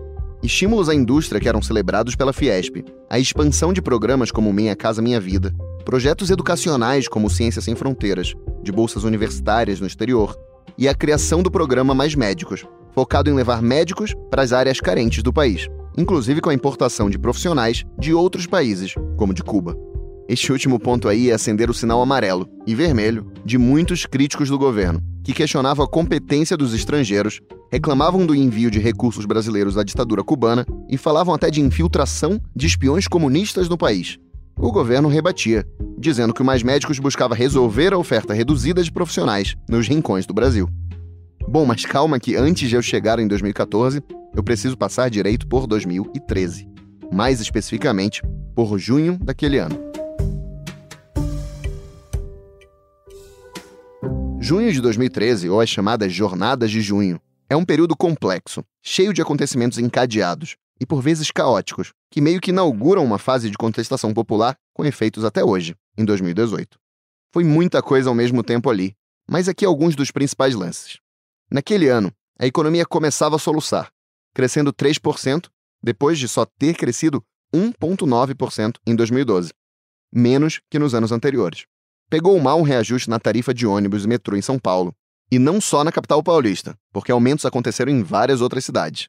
estímulos 0.43 0.89
à 0.89 0.95
indústria 0.95 1.41
que 1.41 1.49
eram 1.49 1.63
celebrados 1.63 2.15
pela 2.15 2.33
Fiesp, 2.33 2.85
a 3.11 3.19
expansão 3.19 3.73
de 3.73 3.83
programas 3.83 4.31
como 4.31 4.53
Minha 4.53 4.77
Casa 4.77 5.03
Minha 5.03 5.21
Vida, 5.21 5.55
projetos 5.85 6.31
educacionais 6.31 7.09
como 7.09 7.31
Ciências 7.31 7.65
Sem 7.65 7.75
Fronteiras, 7.75 8.35
de 8.63 8.71
bolsas 8.71 9.05
universitárias 9.05 9.81
no 9.81 9.87
exterior, 9.87 10.37
e 10.77 10.87
a 10.89 10.95
criação 10.95 11.43
do 11.43 11.51
programa 11.51 11.95
Mais 11.95 12.15
Médicos, 12.15 12.65
focado 12.95 13.31
em 13.31 13.35
levar 13.35 13.63
médicos 13.63 14.15
para 14.31 14.43
as 14.43 14.53
áreas 14.53 14.81
carentes 14.81 15.23
do 15.23 15.33
país, 15.33 15.69
inclusive 15.97 16.41
com 16.41 16.51
a 16.51 16.55
importação 16.55 17.11
de 17.11 17.19
profissionais 17.19 17.85
de 17.99 18.15
outros 18.15 18.47
países, 18.47 18.95
como 19.17 19.35
de 19.35 19.43
Cuba. 19.43 19.77
Este 20.29 20.53
último 20.53 20.79
ponto 20.79 21.09
aí 21.09 21.31
é 21.31 21.33
acender 21.33 21.71
o 21.71 21.75
sinal 21.75 22.03
amarelo 22.03 22.47
e 22.67 22.75
vermelho 22.75 23.33
de 23.47 23.57
muitos 23.57 24.05
críticos 24.05 24.51
do 24.51 24.59
governo, 24.59 25.03
que 25.25 25.33
questionavam 25.33 25.83
a 25.83 25.89
competência 25.89 26.55
dos 26.55 26.75
estrangeiros, 26.75 27.41
reclamavam 27.73 28.27
do 28.27 28.35
envio 28.35 28.71
de 28.71 28.79
recursos 28.79 29.25
brasileiros 29.25 29.79
à 29.79 29.83
ditadura 29.83 30.23
cubana 30.23 30.67
e 30.87 30.99
falavam 30.99 31.33
até 31.33 31.51
de 31.51 31.63
infiltração 31.63 32.39
de 32.55 32.67
espiões 32.67 33.09
comunistas 33.09 33.71
no 33.71 33.79
país. 33.79 34.19
O 34.61 34.71
governo 34.71 35.09
rebatia, 35.09 35.67
dizendo 35.97 36.35
que 36.35 36.43
o 36.43 36.45
Mais 36.45 36.63
Médicos 36.63 36.99
buscava 36.99 37.35
resolver 37.35 37.95
a 37.95 37.99
oferta 37.99 38.35
reduzida 38.35 38.83
de 38.83 38.93
profissionais 38.93 39.57
nos 39.67 39.89
rincões 39.89 40.27
do 40.27 40.35
Brasil. 40.35 40.69
Bom, 41.49 41.65
mas 41.65 41.87
calma 41.87 42.21
que 42.21 42.37
antes 42.37 42.69
de 42.69 42.77
eu 42.77 42.83
chegar 42.83 43.19
em 43.19 43.27
2014, 43.27 44.03
eu 44.37 44.43
preciso 44.43 44.77
passar 44.77 45.09
direito 45.09 45.49
por 45.49 45.67
2013. 45.67 46.69
Mais 47.11 47.41
especificamente, 47.41 48.21
por 48.55 48.79
junho 48.79 49.17
daquele 49.17 49.57
ano. 49.57 49.88
Junho 54.41 54.73
de 54.73 54.81
2013, 54.81 55.51
ou 55.51 55.61
as 55.61 55.69
chamadas 55.69 56.13
Jornadas 56.13 56.71
de 56.71 56.81
Junho, 56.81 57.21
é 57.51 57.57
um 57.57 57.65
período 57.65 57.97
complexo, 57.97 58.65
cheio 58.81 59.13
de 59.13 59.21
acontecimentos 59.21 59.79
encadeados 59.79 60.57
e 60.81 60.87
por 60.87 61.03
vezes 61.03 61.33
caóticos, 61.33 61.93
que 62.09 62.21
meio 62.21 62.41
que 62.41 62.51
inauguram 62.51 63.05
uma 63.05 63.19
fase 63.19 63.51
de 63.51 63.59
contestação 63.59 64.15
popular 64.15 64.57
com 64.73 64.85
efeitos 64.85 65.25
até 65.25 65.45
hoje, 65.45 65.75
em 65.97 66.05
2018. 66.05 66.79
Foi 67.33 67.43
muita 67.43 67.83
coisa 67.83 68.09
ao 68.09 68.15
mesmo 68.15 68.45
tempo 68.45 68.71
ali, 68.71 68.95
mas 69.29 69.49
aqui 69.49 69.65
alguns 69.65 69.97
dos 69.97 70.13
principais 70.13 70.55
lances. 70.55 70.99
Naquele 71.51 71.89
ano, 71.89 72.13
a 72.39 72.47
economia 72.47 72.87
começava 72.87 73.35
a 73.37 73.41
soluçar, 73.41 73.91
crescendo 74.33 74.73
3%, 74.73 75.49
depois 75.83 76.17
de 76.17 76.29
só 76.29 76.47
ter 76.47 76.77
crescido 76.77 77.25
1,9% 77.53 78.77
em 78.87 78.95
2012, 78.95 79.53
menos 80.13 80.61
que 80.71 80.79
nos 80.79 80.95
anos 80.95 81.11
anteriores 81.11 81.67
pegou 82.09 82.39
mal 82.41 82.59
um 82.59 82.63
reajuste 82.63 83.11
na 83.11 83.19
tarifa 83.19 83.53
de 83.53 83.67
ônibus 83.67 84.05
e 84.05 84.09
metrô 84.09 84.37
em 84.37 84.43
São 84.43 84.59
Paulo, 84.59 84.95
e 85.31 85.39
não 85.39 85.61
só 85.61 85.85
na 85.85 85.93
capital 85.93 86.23
paulista, 86.23 86.75
porque 86.93 87.13
aumentos 87.13 87.45
aconteceram 87.45 87.93
em 87.93 88.03
várias 88.03 88.41
outras 88.41 88.65
cidades. 88.65 89.09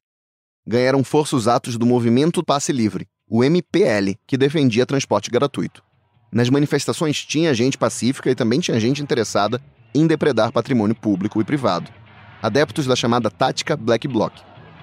Ganharam 0.68 1.04
força 1.04 1.36
os 1.36 1.48
atos 1.48 1.78
do 1.78 1.86
movimento 1.86 2.44
Passe 2.44 2.72
Livre, 2.72 3.08
o 3.28 3.44
MPL, 3.44 4.16
que 4.28 4.38
defendia 4.38 4.86
transporte 4.86 5.32
gratuito. 5.32 5.82
Nas 6.32 6.50
manifestações 6.50 7.26
tinha 7.26 7.54
gente 7.54 7.78
pacífica 7.78 8.30
e 8.30 8.36
também 8.36 8.60
tinha 8.60 8.80
gente 8.80 9.02
interessada 9.02 9.62
em 9.96 10.06
depredar 10.06 10.52
patrimônio 10.52 10.96
público 10.96 11.42
e 11.42 11.44
privado. 11.44 11.90
Adeptos 12.42 12.86
da 12.86 12.96
chamada 12.96 13.32
tática 13.32 13.76
Black 13.76 14.08
Bloc. 14.08 14.34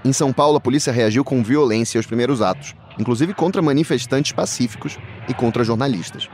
Em 0.05 0.13
São 0.13 0.33
Paulo, 0.33 0.57
a 0.57 0.61
polícia 0.61 0.93
reagiu 0.93 1.25
com 1.25 1.43
violência 1.43 1.99
aos 1.99 2.07
primeiros 2.07 2.43
atos, 2.43 2.75
inclusive 2.99 3.35
contra 3.35 3.63
manifestantes 3.63 4.33
pacíficos 4.33 4.99
e 5.29 5.35
contra 5.35 5.65
jornalistas. 5.65 6.29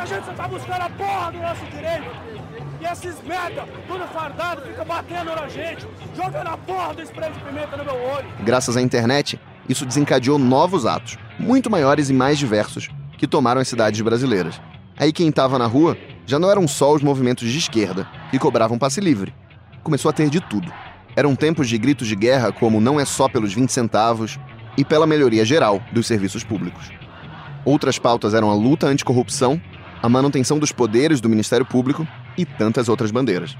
A 0.00 0.06
gente 0.06 0.24
só 0.24 0.32
tá 0.32 0.48
buscando 0.48 0.80
a 0.80 0.88
porra 0.88 1.30
do 1.30 1.38
nosso 1.38 1.62
direito. 1.66 2.10
E 2.80 2.84
esses 2.86 3.22
merda, 3.22 3.68
tudo 3.86 4.06
fardado, 4.06 4.62
fica 4.62 4.82
batendo 4.82 5.26
na 5.26 5.46
gente, 5.46 5.86
jogando 6.16 6.46
a 6.46 6.56
porra 6.56 6.94
do 6.94 7.02
spray 7.02 7.30
de 7.30 7.38
pimenta 7.40 7.76
no 7.76 7.84
meu 7.84 7.94
olho. 7.94 8.26
Graças 8.42 8.78
à 8.78 8.80
internet, 8.80 9.38
isso 9.68 9.84
desencadeou 9.84 10.38
novos 10.38 10.86
atos, 10.86 11.18
muito 11.38 11.70
maiores 11.70 12.08
e 12.08 12.14
mais 12.14 12.38
diversos, 12.38 12.88
que 13.18 13.26
tomaram 13.26 13.60
as 13.60 13.68
cidades 13.68 14.00
brasileiras. 14.00 14.58
Aí 14.96 15.12
quem 15.12 15.28
estava 15.28 15.58
na 15.58 15.66
rua 15.66 15.98
já 16.24 16.38
não 16.38 16.50
eram 16.50 16.66
só 16.66 16.94
os 16.94 17.02
movimentos 17.02 17.46
de 17.46 17.58
esquerda, 17.58 18.08
que 18.30 18.38
cobravam 18.38 18.78
passe 18.78 19.02
livre. 19.02 19.34
Começou 19.82 20.08
a 20.08 20.14
ter 20.14 20.30
de 20.30 20.40
tudo. 20.40 20.72
Eram 21.14 21.36
tempos 21.36 21.68
de 21.68 21.76
gritos 21.76 22.08
de 22.08 22.16
guerra 22.16 22.50
como 22.50 22.80
não 22.80 22.98
é 22.98 23.04
só 23.04 23.28
pelos 23.28 23.52
20 23.52 23.70
centavos 23.70 24.40
e 24.78 24.84
pela 24.84 25.06
melhoria 25.06 25.44
geral 25.44 25.78
dos 25.92 26.06
serviços 26.06 26.42
públicos. 26.42 26.90
Outras 27.66 27.98
pautas 27.98 28.32
eram 28.32 28.50
a 28.50 28.54
luta 28.54 28.86
anticorrupção 28.86 29.60
a 30.02 30.08
manutenção 30.08 30.58
dos 30.58 30.72
poderes 30.72 31.20
do 31.20 31.28
Ministério 31.28 31.66
Público 31.66 32.06
e 32.36 32.44
tantas 32.44 32.88
outras 32.88 33.10
bandeiras. 33.10 33.56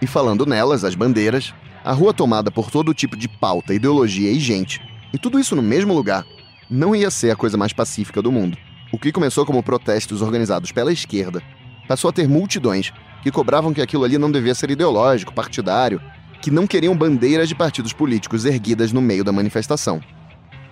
E 0.00 0.06
falando 0.06 0.46
nelas, 0.46 0.84
as 0.84 0.94
bandeiras, 0.94 1.52
a 1.84 1.92
rua 1.92 2.14
tomada 2.14 2.50
por 2.50 2.70
todo 2.70 2.94
tipo 2.94 3.16
de 3.16 3.28
pauta, 3.28 3.74
ideologia 3.74 4.30
e 4.30 4.38
gente, 4.38 4.80
e 5.12 5.18
tudo 5.18 5.38
isso 5.38 5.56
no 5.56 5.62
mesmo 5.62 5.92
lugar, 5.92 6.24
não 6.70 6.94
ia 6.94 7.10
ser 7.10 7.30
a 7.30 7.36
coisa 7.36 7.56
mais 7.56 7.72
pacífica 7.72 8.22
do 8.22 8.32
mundo. 8.32 8.56
O 8.92 8.98
que 8.98 9.12
começou 9.12 9.44
como 9.44 9.62
protestos 9.62 10.22
organizados 10.22 10.72
pela 10.72 10.92
esquerda 10.92 11.42
passou 11.88 12.08
a 12.08 12.12
ter 12.12 12.28
multidões 12.28 12.92
que 13.22 13.30
cobravam 13.30 13.74
que 13.74 13.82
aquilo 13.82 14.04
ali 14.04 14.18
não 14.18 14.30
devia 14.30 14.54
ser 14.54 14.70
ideológico, 14.70 15.34
partidário, 15.34 16.00
que 16.40 16.50
não 16.50 16.66
queriam 16.66 16.96
bandeiras 16.96 17.48
de 17.48 17.54
partidos 17.54 17.92
políticos 17.92 18.44
erguidas 18.44 18.92
no 18.92 19.00
meio 19.00 19.24
da 19.24 19.32
manifestação. 19.32 20.00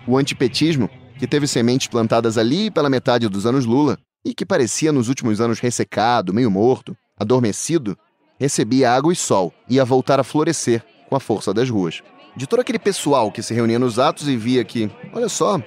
O 0.06 0.16
antipetismo, 0.16 0.88
que 1.18 1.26
teve 1.26 1.46
sementes 1.46 1.86
plantadas 1.86 2.36
ali 2.36 2.70
pela 2.70 2.90
metade 2.90 3.28
dos 3.28 3.46
anos 3.46 3.64
Lula 3.64 3.98
e 4.24 4.34
que 4.34 4.46
parecia 4.46 4.92
nos 4.92 5.08
últimos 5.08 5.40
anos 5.40 5.58
ressecado, 5.58 6.32
meio 6.32 6.50
morto, 6.50 6.96
adormecido, 7.18 7.98
recebia 8.38 8.92
água 8.92 9.12
e 9.12 9.16
sol 9.16 9.52
e 9.68 9.74
ia 9.74 9.84
voltar 9.84 10.20
a 10.20 10.24
florescer 10.24 10.84
com 11.08 11.16
a 11.16 11.20
força 11.20 11.52
das 11.52 11.68
ruas. 11.68 12.02
De 12.34 12.46
todo 12.46 12.60
aquele 12.60 12.78
pessoal 12.78 13.30
que 13.30 13.42
se 13.42 13.52
reunia 13.52 13.78
nos 13.78 13.98
atos 13.98 14.26
e 14.26 14.36
via 14.36 14.64
que, 14.64 14.90
olha 15.12 15.28
só, 15.28 15.60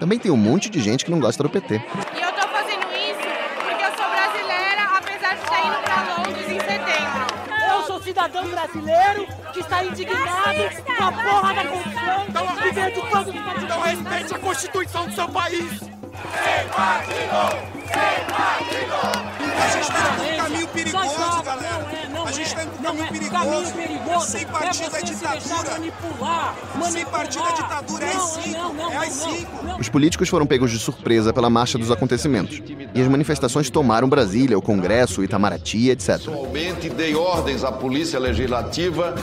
também 0.00 0.18
tem 0.18 0.32
um 0.32 0.36
monte 0.36 0.68
de 0.68 0.80
gente 0.80 1.04
que 1.04 1.10
não 1.10 1.20
gosta 1.20 1.42
do 1.42 1.48
PT. 1.48 1.74
E 1.74 1.78
eu 1.78 2.32
tô 2.32 2.48
fazendo 2.48 2.86
isso 2.92 3.28
porque 3.60 3.84
eu 3.84 3.96
sou 3.96 4.10
brasileira, 4.10 4.82
apesar 4.96 5.34
de 5.34 5.42
estar 5.42 5.66
indo 5.66 5.82
pra 5.84 6.16
Londres 6.16 6.48
em 6.48 6.60
setembro. 6.60 7.72
Eu 7.72 7.82
sou 7.86 8.02
cidadão 8.02 8.48
brasileiro 8.48 9.26
que 9.52 9.60
está 9.60 9.84
indignado 9.84 10.84
com 10.84 11.04
a 11.04 11.12
porra 11.12 11.54
da 11.54 11.64
Constituição 11.66 12.26
então, 12.28 12.44
e 12.44 13.00
todos 13.00 13.34
os 13.34 13.40
partidos. 13.40 13.62
Então 13.62 13.80
respeite 13.80 14.34
a 14.34 14.38
Constituição 14.38 15.06
do 15.06 15.14
seu 15.14 15.28
país. 15.28 16.01
Sem 16.12 16.68
partido! 16.68 17.72
Sem 17.86 18.24
partido! 18.26 19.32
A 19.56 19.68
gente 19.68 19.82
está 19.82 20.10
num 20.12 20.36
caminho 20.36 20.68
perigoso, 20.68 21.42
galera. 21.42 21.86
A 22.26 22.32
gente 22.32 22.46
está 22.46 22.64
num 22.64 22.82
caminho 22.82 23.08
perigoso. 23.08 24.26
Sem 24.26 24.46
partido 24.46 24.96
é 24.96 25.02
ditadura. 25.02 26.90
Sem 26.90 27.06
partido 27.06 27.44
é 27.44 27.52
ditadura. 27.52 28.04
É 28.04 28.18
cinco. 28.18 28.76
É 28.92 28.96
as 28.96 29.08
cinco. 29.08 29.80
Os 29.80 29.88
políticos 29.88 30.28
foram 30.28 30.46
pegos 30.46 30.70
de 30.70 30.78
surpresa 30.78 31.32
pela 31.32 31.48
marcha 31.48 31.78
dos 31.78 31.90
acontecimentos. 31.90 32.62
E 32.94 33.00
as 33.00 33.08
manifestações 33.08 33.70
tomaram 33.70 34.08
Brasília, 34.08 34.58
o 34.58 34.62
Congresso, 34.62 35.22
o 35.22 35.24
Itamaraty, 35.24 35.90
etc. 35.90 36.18
Pessoalmente 36.18 36.90
dei 36.90 37.14
ordens 37.14 37.64
à 37.64 37.72
Polícia 37.72 38.18
Legislativa 38.18 39.14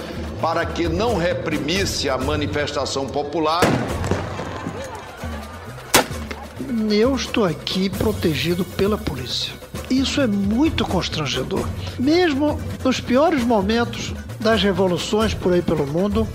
para 0.42 0.66
que 0.66 0.90
não 0.90 1.18
reprimisse 1.18 2.10
a 2.10 2.18
manifestação 2.18 3.08
popular 3.08 3.62
eu 6.92 7.16
estou 7.16 7.46
aqui 7.46 7.90
protegido 7.90 8.66
pela 8.66 8.98
polícia. 8.98 9.54
Isso 9.90 10.22
é 10.22 10.28
muito 10.28 10.86
constrangedor. 10.86 11.68
Mesmo 11.98 12.60
nos 12.84 13.00
piores 13.00 13.44
momentos 13.44 14.14
das 14.40 14.62
revoluções 14.62 15.34
por 15.34 15.54
aí 15.54 15.62
pelo 15.62 15.88
mundo, 15.88 16.28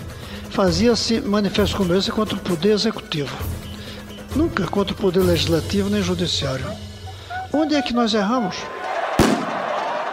fazia-se 0.51 1.21
manifesto 1.21 1.77
como 1.77 1.95
esse 1.95 2.11
contra 2.11 2.37
o 2.37 2.41
poder 2.41 2.73
executivo. 2.73 3.37
Nunca 4.35 4.67
contra 4.67 4.95
o 4.95 4.97
poder 4.97 5.21
legislativo 5.21 5.89
nem 5.89 6.03
judiciário. 6.03 6.67
Onde 7.53 7.75
é 7.75 7.83
que 7.83 7.93
nós 7.93 8.15
erramos? 8.15 8.57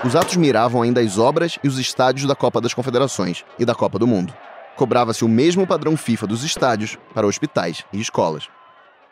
Os 0.04 0.16
atos 0.16 0.36
miravam 0.36 0.82
ainda 0.82 1.02
as 1.02 1.18
obras 1.18 1.58
e 1.64 1.68
os 1.68 1.78
estádios 1.78 2.28
da 2.28 2.36
Copa 2.36 2.60
das 2.60 2.74
Confederações 2.74 3.44
e 3.58 3.66
da 3.66 3.76
Copa 3.76 3.98
do 3.98 4.08
Mundo. 4.08 4.34
Cobrava-se 4.76 5.24
o 5.24 5.30
mesmo 5.30 5.66
padrão 5.68 5.96
FIFA 5.96 6.28
dos 6.28 6.44
estádios 6.44 6.98
para 7.14 7.28
hospitais 7.28 7.84
e 7.94 8.00
escolas. 8.00 8.48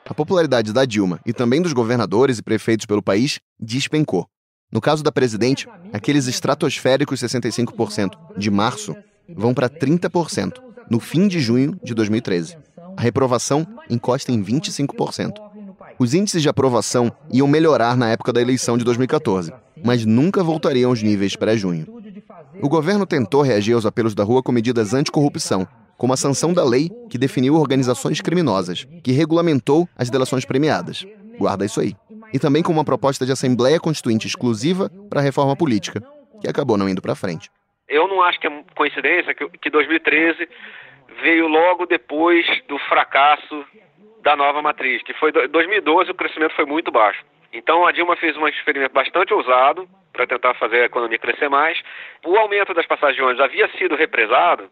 A 0.09 0.13
popularidade 0.15 0.73
da 0.73 0.85
Dilma 0.85 1.19
e 1.23 1.31
também 1.31 1.61
dos 1.61 1.71
governadores 1.71 2.39
e 2.39 2.41
prefeitos 2.41 2.87
pelo 2.87 3.03
país 3.03 3.39
despencou. 3.59 4.25
No 4.71 4.81
caso 4.81 5.03
da 5.03 5.11
presidente, 5.11 5.67
aqueles 5.93 6.25
estratosféricos 6.25 7.21
65% 7.21 8.17
de 8.35 8.49
março 8.49 8.95
vão 9.35 9.53
para 9.53 9.69
30% 9.69 10.53
no 10.89 10.99
fim 10.99 11.27
de 11.27 11.39
junho 11.39 11.79
de 11.83 11.93
2013. 11.93 12.57
A 12.97 13.01
reprovação 13.01 13.67
encosta 13.87 14.31
em 14.31 14.43
25%. 14.43 15.33
Os 15.99 16.15
índices 16.15 16.41
de 16.41 16.49
aprovação 16.49 17.11
iam 17.31 17.47
melhorar 17.47 17.95
na 17.95 18.09
época 18.09 18.33
da 18.33 18.41
eleição 18.41 18.79
de 18.79 18.83
2014, 18.83 19.53
mas 19.85 20.05
nunca 20.05 20.43
voltariam 20.43 20.89
aos 20.89 21.03
níveis 21.03 21.35
pré-junho. 21.35 21.85
O 22.63 22.67
governo 22.67 23.05
tentou 23.05 23.43
reagir 23.43 23.73
aos 23.73 23.85
apelos 23.85 24.15
da 24.15 24.23
rua 24.23 24.41
com 24.41 24.51
medidas 24.51 24.91
anticorrupção, 24.91 25.67
como 25.99 26.13
a 26.13 26.17
sanção 26.17 26.53
da 26.53 26.63
lei 26.63 26.89
que 27.09 27.17
definiu 27.17 27.55
organizações 27.55 28.21
criminosas, 28.21 28.85
que 29.03 29.11
regulamentou 29.11 29.85
as 29.97 30.09
delações 30.09 30.45
premiadas. 30.45 31.05
Guarda 31.37 31.65
isso 31.65 31.81
aí. 31.81 31.93
E 32.33 32.39
também 32.39 32.63
com 32.63 32.71
uma 32.71 32.85
proposta 32.85 33.25
de 33.25 33.33
Assembleia 33.33 33.79
Constituinte 33.79 34.25
exclusiva 34.25 34.89
para 35.09 35.19
a 35.19 35.23
reforma 35.23 35.57
política, 35.57 36.01
que 36.41 36.47
acabou 36.47 36.77
não 36.77 36.87
indo 36.87 37.01
para 37.01 37.15
frente. 37.15 37.51
Eu 37.87 38.07
não 38.07 38.23
acho 38.23 38.39
que 38.39 38.47
é 38.47 38.63
coincidência 38.75 39.35
que 39.35 39.69
2013 39.69 40.47
veio 41.21 41.47
logo 41.47 41.85
depois 41.85 42.45
do 42.69 42.79
fracasso 42.79 43.65
da 44.23 44.37
nova 44.37 44.61
matriz, 44.61 45.03
que 45.03 45.13
foi 45.13 45.31
2012 45.31 46.11
o 46.11 46.15
crescimento 46.15 46.55
foi 46.55 46.65
muito 46.65 46.91
baixo. 46.91 47.25
Então 47.51 47.85
a 47.85 47.91
Dilma 47.91 48.15
fez 48.15 48.37
um 48.37 48.47
experimento 48.47 48.93
bastante 48.93 49.33
ousado 49.33 49.89
para 50.13 50.27
tentar 50.27 50.53
fazer 50.53 50.81
a 50.81 50.85
economia 50.85 51.19
crescer 51.19 51.49
mais. 51.49 51.77
O 52.25 52.37
aumento 52.37 52.73
das 52.73 52.85
passagens 52.85 53.17
de 53.17 53.23
ônibus 53.23 53.43
havia 53.43 53.67
sido 53.77 53.95
represado 53.95 54.69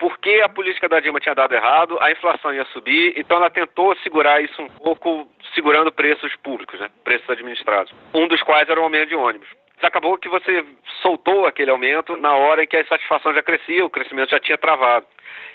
porque 0.00 0.40
a 0.42 0.48
política 0.48 0.88
da 0.88 0.98
Dilma 0.98 1.20
tinha 1.20 1.34
dado 1.34 1.54
errado, 1.54 1.98
a 2.00 2.10
inflação 2.10 2.52
ia 2.54 2.64
subir, 2.72 3.12
então 3.16 3.36
ela 3.36 3.50
tentou 3.50 3.94
segurar 3.96 4.42
isso 4.42 4.60
um 4.60 4.68
pouco, 4.68 5.28
segurando 5.54 5.92
preços 5.92 6.34
públicos, 6.36 6.80
né? 6.80 6.88
preços 7.04 7.28
administrados, 7.28 7.92
um 8.14 8.26
dos 8.26 8.42
quais 8.42 8.68
era 8.68 8.80
o 8.80 8.84
aumento 8.84 9.10
de 9.10 9.14
ônibus. 9.14 9.48
Acabou 9.82 10.18
que 10.18 10.28
você 10.28 10.64
soltou 11.00 11.46
aquele 11.46 11.70
aumento 11.70 12.16
na 12.16 12.34
hora 12.34 12.64
em 12.64 12.66
que 12.66 12.76
a 12.76 12.82
insatisfação 12.82 13.32
já 13.32 13.42
crescia, 13.42 13.84
o 13.84 13.90
crescimento 13.90 14.30
já 14.30 14.38
tinha 14.38 14.58
travado. 14.58 15.06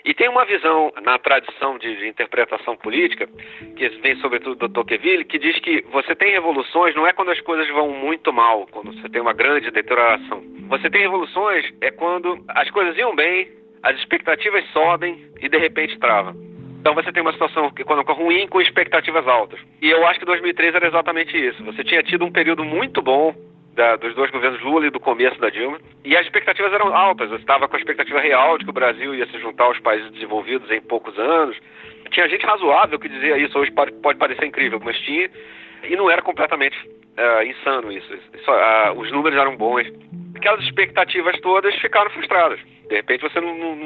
E 0.04 0.14
tem 0.14 0.28
uma 0.28 0.44
visão 0.44 0.92
na 1.02 1.18
tradição 1.18 1.78
de, 1.78 1.96
de, 1.96 2.08
interpretação 2.08 2.76
política, 2.76 3.28
que 3.76 3.88
vem 3.88 4.16
sobretudo 4.16 4.56
do 4.56 4.68
Tocqueville, 4.68 5.24
que 5.24 5.38
diz 5.38 5.58
que 5.60 5.82
você 5.92 6.14
tem 6.14 6.32
revoluções 6.32 6.94
não 6.94 7.06
é 7.06 7.12
quando 7.12 7.30
as 7.30 7.40
coisas 7.40 7.68
vão 7.68 7.90
muito 7.90 8.32
mal, 8.32 8.66
quando 8.70 8.92
você 8.92 9.08
tem 9.08 9.20
uma 9.20 9.32
grande 9.32 9.70
deterioração. 9.70 10.42
Você 10.68 10.90
tem 10.90 11.02
revoluções 11.02 11.72
é 11.80 11.90
quando 11.92 12.44
as 12.48 12.68
coisas 12.70 12.96
iam 12.96 13.14
bem, 13.14 13.48
as 13.86 13.96
expectativas 13.98 14.64
sobem 14.72 15.30
e 15.40 15.48
de 15.48 15.58
repente 15.58 15.96
trava. 16.00 16.34
Então 16.80 16.92
você 16.92 17.12
tem 17.12 17.22
uma 17.22 17.32
situação 17.32 17.72
econômica 17.78 18.12
ruim 18.12 18.48
com 18.48 18.60
expectativas 18.60 19.26
altas. 19.28 19.60
E 19.80 19.88
eu 19.88 20.04
acho 20.06 20.18
que 20.18 20.26
2013 20.26 20.76
era 20.76 20.88
exatamente 20.88 21.36
isso. 21.36 21.62
Você 21.64 21.84
tinha 21.84 22.02
tido 22.02 22.24
um 22.24 22.32
período 22.32 22.64
muito 22.64 23.00
bom 23.00 23.32
da, 23.74 23.94
dos 23.94 24.12
dois 24.16 24.28
governos 24.32 24.60
Lula 24.60 24.88
e 24.88 24.90
do 24.90 24.98
começo 24.98 25.38
da 25.38 25.50
Dilma, 25.50 25.78
e 26.04 26.16
as 26.16 26.24
expectativas 26.24 26.72
eram 26.72 26.96
altas. 26.96 27.28
Você 27.28 27.42
estava 27.42 27.68
com 27.68 27.76
a 27.76 27.78
expectativa 27.78 28.18
real 28.18 28.58
de 28.58 28.64
que 28.64 28.70
o 28.70 28.74
Brasil 28.74 29.14
ia 29.14 29.26
se 29.26 29.38
juntar 29.38 29.64
aos 29.64 29.78
países 29.78 30.10
desenvolvidos 30.10 30.68
em 30.70 30.80
poucos 30.80 31.16
anos. 31.16 31.56
Tinha 32.10 32.28
gente 32.28 32.44
razoável 32.44 32.98
que 32.98 33.08
dizia 33.08 33.38
isso. 33.38 33.56
Hoje 33.56 33.70
pode, 33.70 33.92
parecer 34.18 34.46
incrível, 34.46 34.80
mas 34.82 34.98
tinha. 35.00 35.30
E 35.84 35.94
não 35.94 36.10
era 36.10 36.22
completamente 36.22 36.76
uh, 36.88 37.42
insano 37.44 37.92
isso. 37.92 38.12
isso 38.12 38.50
uh, 38.50 38.98
os 38.98 39.12
números 39.12 39.38
eram 39.38 39.56
bons. 39.56 39.86
Aquelas 40.34 40.64
expectativas 40.64 41.38
todas 41.40 41.72
ficaram 41.76 42.10
frustradas. 42.10 42.58
De 42.88 42.94
repente 42.96 43.22
você 43.22 43.40
não, 43.40 43.56
não, 43.56 43.76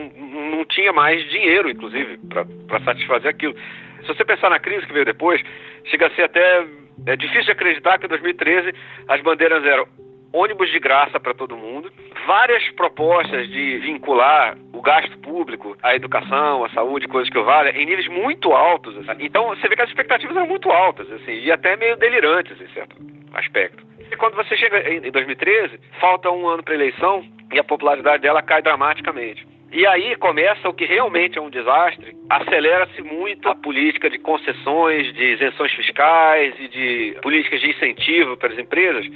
não 0.50 0.64
tinha 0.64 0.92
mais 0.92 1.22
dinheiro, 1.30 1.70
inclusive, 1.70 2.18
para 2.66 2.80
satisfazer 2.84 3.30
aquilo. 3.30 3.54
Se 4.02 4.08
você 4.08 4.24
pensar 4.24 4.50
na 4.50 4.58
crise 4.58 4.86
que 4.86 4.92
veio 4.92 5.04
depois, 5.04 5.40
chega 5.84 6.06
a 6.06 6.10
ser 6.10 6.22
até 6.22 6.66
é 7.06 7.16
difícil 7.16 7.44
de 7.44 7.52
acreditar 7.52 7.98
que 7.98 8.06
em 8.06 8.08
2013 8.08 8.74
as 9.08 9.20
bandeiras 9.22 9.64
eram 9.64 9.86
ônibus 10.32 10.70
de 10.70 10.78
graça 10.78 11.18
para 11.18 11.34
todo 11.34 11.56
mundo, 11.56 11.90
várias 12.26 12.68
propostas 12.72 13.48
de 13.48 13.78
vincular 13.78 14.56
o 14.72 14.80
gasto 14.80 15.18
público 15.18 15.76
à 15.82 15.94
educação, 15.94 16.64
à 16.64 16.70
saúde, 16.70 17.08
coisas 17.08 17.30
que 17.30 17.36
eu 17.36 17.44
valha, 17.44 17.70
em 17.70 17.86
níveis 17.86 18.06
muito 18.08 18.52
altos. 18.52 18.96
Assim. 18.96 19.24
Então 19.24 19.48
você 19.48 19.66
vê 19.68 19.74
que 19.74 19.82
as 19.82 19.88
expectativas 19.88 20.36
eram 20.36 20.46
muito 20.46 20.70
altas, 20.70 21.10
assim, 21.10 21.32
e 21.32 21.50
até 21.50 21.76
meio 21.76 21.96
delirantes 21.96 22.60
em 22.60 22.68
certo 22.68 22.96
aspecto. 23.34 23.84
E 24.10 24.16
quando 24.16 24.34
você 24.34 24.56
chega 24.56 24.88
em 24.90 25.10
2013, 25.10 25.78
falta 26.00 26.30
um 26.30 26.48
ano 26.48 26.62
para 26.62 26.74
a 26.74 26.76
eleição 26.76 27.24
e 27.52 27.58
a 27.58 27.64
popularidade 27.64 28.22
dela 28.22 28.42
cai 28.42 28.62
dramaticamente. 28.62 29.46
E 29.72 29.86
aí 29.86 30.16
começa 30.16 30.68
o 30.68 30.74
que 30.74 30.84
realmente 30.84 31.38
é 31.38 31.40
um 31.40 31.48
desastre. 31.48 32.16
Acelera-se 32.28 33.02
muito 33.02 33.48
a 33.48 33.54
política 33.54 34.10
de 34.10 34.18
concessões, 34.18 35.14
de 35.14 35.34
isenções 35.34 35.72
fiscais 35.72 36.54
e 36.58 36.68
de 36.68 37.16
políticas 37.22 37.60
de 37.60 37.70
incentivo 37.70 38.36
para 38.36 38.52
as 38.52 38.58
empresas 38.58 39.06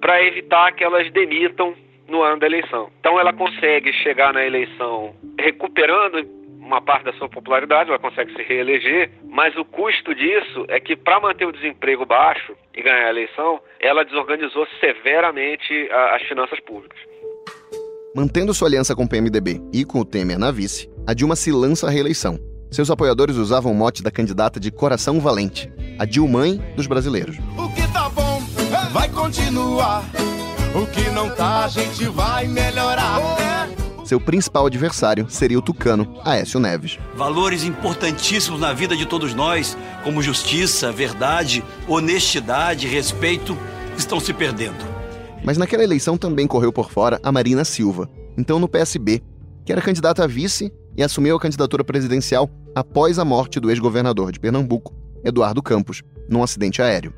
para 0.00 0.22
evitar 0.22 0.72
que 0.72 0.84
elas 0.84 1.10
demitam 1.12 1.74
no 2.08 2.22
ano 2.22 2.38
da 2.38 2.46
eleição. 2.46 2.90
Então 3.00 3.18
ela 3.18 3.32
consegue 3.32 3.92
chegar 3.92 4.34
na 4.34 4.44
eleição 4.44 5.14
recuperando 5.38 6.26
uma 6.64 6.80
parte 6.80 7.04
da 7.04 7.12
sua 7.14 7.28
popularidade, 7.28 7.90
ela 7.90 7.98
consegue 7.98 8.32
se 8.32 8.42
reeleger, 8.42 9.10
mas 9.28 9.56
o 9.56 9.64
custo 9.64 10.14
disso 10.14 10.64
é 10.68 10.80
que 10.80 10.96
para 10.96 11.20
manter 11.20 11.46
o 11.46 11.52
desemprego 11.52 12.06
baixo 12.06 12.54
e 12.74 12.82
ganhar 12.82 13.06
a 13.06 13.10
eleição, 13.10 13.60
ela 13.78 14.04
desorganizou 14.04 14.66
severamente 14.80 15.88
as 16.14 16.22
finanças 16.22 16.58
públicas. 16.60 16.98
Mantendo 18.16 18.54
sua 18.54 18.68
aliança 18.68 18.94
com 18.94 19.04
o 19.04 19.08
PMDB 19.08 19.60
e 19.72 19.84
com 19.84 20.00
o 20.00 20.04
Temer 20.04 20.38
na 20.38 20.50
vice, 20.50 20.88
a 21.06 21.12
Dilma 21.12 21.36
se 21.36 21.52
lança 21.52 21.86
à 21.86 21.90
reeleição. 21.90 22.38
Seus 22.70 22.90
apoiadores 22.90 23.36
usavam 23.36 23.72
o 23.72 23.74
mote 23.74 24.02
da 24.02 24.10
candidata 24.10 24.58
de 24.58 24.70
coração 24.70 25.20
valente, 25.20 25.70
a 25.98 26.04
Dilmãe 26.04 26.58
dos 26.74 26.86
brasileiros. 26.86 27.36
O 27.58 27.72
que 27.74 27.92
tá 27.92 28.08
bom 28.08 28.40
vai 28.92 29.08
continuar. 29.10 30.02
O 30.74 30.86
que 30.86 31.08
não 31.10 31.30
tá, 31.30 31.66
a 31.66 31.68
gente 31.68 32.06
vai 32.06 32.48
melhorar. 32.48 33.20
Seu 34.04 34.20
principal 34.20 34.66
adversário 34.66 35.26
seria 35.30 35.58
o 35.58 35.62
tucano 35.62 36.20
Aécio 36.22 36.60
Neves. 36.60 36.98
Valores 37.16 37.64
importantíssimos 37.64 38.60
na 38.60 38.70
vida 38.70 38.94
de 38.94 39.06
todos 39.06 39.32
nós, 39.32 39.78
como 40.04 40.22
justiça, 40.22 40.92
verdade, 40.92 41.64
honestidade, 41.88 42.86
respeito, 42.86 43.56
estão 43.96 44.20
se 44.20 44.34
perdendo. 44.34 44.84
Mas 45.42 45.56
naquela 45.56 45.82
eleição 45.82 46.18
também 46.18 46.46
correu 46.46 46.70
por 46.70 46.90
fora 46.90 47.18
a 47.22 47.32
Marina 47.32 47.64
Silva, 47.64 48.10
então 48.36 48.58
no 48.58 48.68
PSB, 48.68 49.22
que 49.64 49.72
era 49.72 49.80
candidata 49.80 50.22
a 50.22 50.26
vice 50.26 50.70
e 50.94 51.02
assumiu 51.02 51.34
a 51.36 51.40
candidatura 51.40 51.82
presidencial 51.82 52.50
após 52.74 53.18
a 53.18 53.24
morte 53.24 53.58
do 53.58 53.70
ex-governador 53.70 54.32
de 54.32 54.38
Pernambuco, 54.38 54.94
Eduardo 55.24 55.62
Campos, 55.62 56.02
num 56.28 56.42
acidente 56.42 56.82
aéreo. 56.82 57.14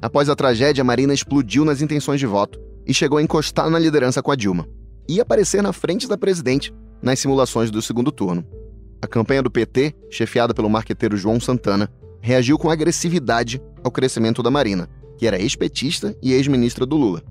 Após 0.00 0.30
a 0.30 0.34
tragédia, 0.34 0.82
Marina 0.82 1.12
explodiu 1.12 1.66
nas 1.66 1.82
intenções 1.82 2.18
de 2.18 2.24
voto 2.24 2.58
e 2.86 2.94
chegou 2.94 3.18
a 3.18 3.22
encostar 3.22 3.68
na 3.68 3.78
liderança 3.78 4.22
com 4.22 4.30
a 4.30 4.36
Dilma 4.36 4.66
e 5.08 5.20
aparecer 5.20 5.62
na 5.62 5.72
frente 5.72 6.08
da 6.08 6.16
presidente 6.16 6.72
nas 7.02 7.18
simulações 7.18 7.70
do 7.70 7.80
segundo 7.80 8.12
turno. 8.12 8.44
A 9.02 9.06
campanha 9.06 9.42
do 9.42 9.50
PT, 9.50 9.94
chefiada 10.10 10.52
pelo 10.52 10.68
marqueteiro 10.68 11.16
João 11.16 11.40
Santana, 11.40 11.90
reagiu 12.20 12.58
com 12.58 12.70
agressividade 12.70 13.60
ao 13.82 13.90
crescimento 13.90 14.42
da 14.42 14.50
Marina, 14.50 14.88
que 15.16 15.26
era 15.26 15.40
ex-petista 15.40 16.14
e 16.22 16.32
ex-ministra 16.32 16.84
do 16.84 16.96
Lula. 16.96 17.22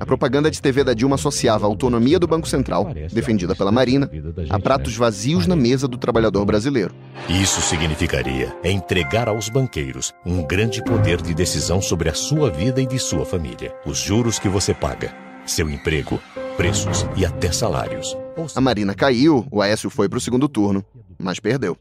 A 0.00 0.06
propaganda 0.06 0.50
de 0.50 0.60
TV 0.60 0.82
da 0.82 0.92
Dilma 0.92 1.14
associava 1.14 1.64
a 1.64 1.68
autonomia 1.68 2.18
do 2.18 2.26
Banco 2.26 2.48
Central, 2.48 2.92
defendida 3.12 3.54
pela 3.54 3.70
Marina, 3.70 4.10
a 4.50 4.58
pratos 4.58 4.96
vazios 4.96 5.46
na 5.46 5.54
mesa 5.54 5.86
do 5.86 5.96
trabalhador 5.96 6.44
brasileiro. 6.44 6.94
Isso 7.28 7.60
significaria 7.60 8.54
entregar 8.64 9.28
aos 9.28 9.48
banqueiros 9.48 10.12
um 10.24 10.44
grande 10.44 10.82
poder 10.82 11.22
de 11.22 11.34
decisão 11.34 11.80
sobre 11.80 12.08
a 12.08 12.14
sua 12.14 12.50
vida 12.50 12.80
e 12.80 12.86
de 12.86 12.98
sua 12.98 13.24
família. 13.24 13.74
Os 13.86 13.98
juros 13.98 14.38
que 14.38 14.48
você 14.48 14.74
paga, 14.74 15.14
seu 15.46 15.70
emprego, 15.70 16.20
preços 16.56 17.06
e 17.16 17.24
até 17.24 17.52
salários. 17.52 18.16
A 18.54 18.60
Marina 18.60 18.94
caiu, 18.94 19.46
o 19.50 19.62
Aécio 19.62 19.88
foi 19.88 20.08
para 20.08 20.18
o 20.18 20.20
segundo 20.20 20.48
turno, 20.48 20.84
mas 21.18 21.40
perdeu. 21.40 21.76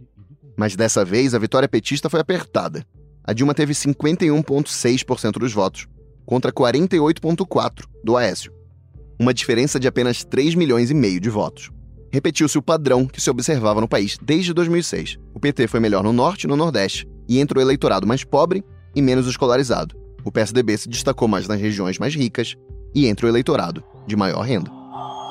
Mas 0.56 0.76
dessa 0.76 1.04
vez 1.04 1.34
a 1.34 1.40
vitória 1.40 1.68
petista 1.68 2.10
foi 2.10 2.20
apertada. 2.20 2.86
A 3.24 3.34
Dilma 3.34 3.54
teve 3.54 3.74
51,6% 3.74 5.34
dos 5.34 5.52
votos, 5.52 5.88
contra 6.26 6.52
48,4% 6.52 7.86
do 8.04 8.16
Aécio. 8.16 8.54
Uma 9.20 9.34
diferença 9.34 9.80
de 9.80 9.88
apenas 9.88 10.24
3 10.24 10.56
milhões 10.56 10.92
e 10.92 10.94
meio 10.94 11.20
de 11.20 11.30
votos. 11.30 11.72
Repetiu-se 12.12 12.58
o 12.58 12.62
padrão 12.62 13.06
que 13.06 13.22
se 13.22 13.30
observava 13.30 13.82
no 13.82 13.88
país 13.88 14.18
desde 14.22 14.54
2006. 14.54 15.18
O 15.34 15.40
PT 15.40 15.68
foi 15.68 15.80
melhor 15.80 16.04
no 16.04 16.14
Norte 16.14 16.44
e 16.44 16.48
no 16.48 16.56
Nordeste, 16.56 17.08
e 17.28 17.40
entre 17.40 17.58
o 17.58 17.62
eleitorado 17.62 18.08
mais 18.08 18.24
pobre 18.24 18.64
e 18.96 19.02
menos 19.02 19.28
escolarizado. 19.28 19.96
O 20.24 20.32
PSDB 20.32 20.78
se 20.78 20.90
destacou 20.90 21.28
mais 21.28 21.48
nas 21.48 21.60
regiões 21.60 22.00
mais 22.00 22.16
ricas 22.16 22.56
e 22.96 23.08
entre 23.08 23.26
o 23.26 23.30
eleitorado 23.30 23.84
de 24.08 24.16
maior 24.16 24.42
renda. 24.42 24.72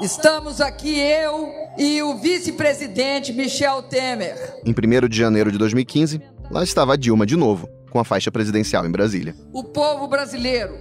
Estamos 0.03 0.61
aqui 0.61 1.01
eu 1.01 1.51
e 1.79 2.03
o 2.03 2.19
vice-presidente 2.19 3.33
Michel 3.33 3.83
Temer. 3.85 4.61
Em 4.65 4.73
1 4.73 5.09
de 5.09 5.17
janeiro 5.17 5.51
de 5.51 5.57
2015, 5.57 6.21
lá 6.51 6.63
estava 6.63 6.93
a 6.93 6.97
Dilma 6.97 7.25
de 7.25 7.37
novo, 7.37 7.69
com 7.91 7.99
a 7.99 8.05
faixa 8.05 8.31
presidencial 8.31 8.85
em 8.85 8.91
Brasília. 8.91 9.35
O 9.53 9.65
povo 9.65 10.07
brasileiro 10.07 10.77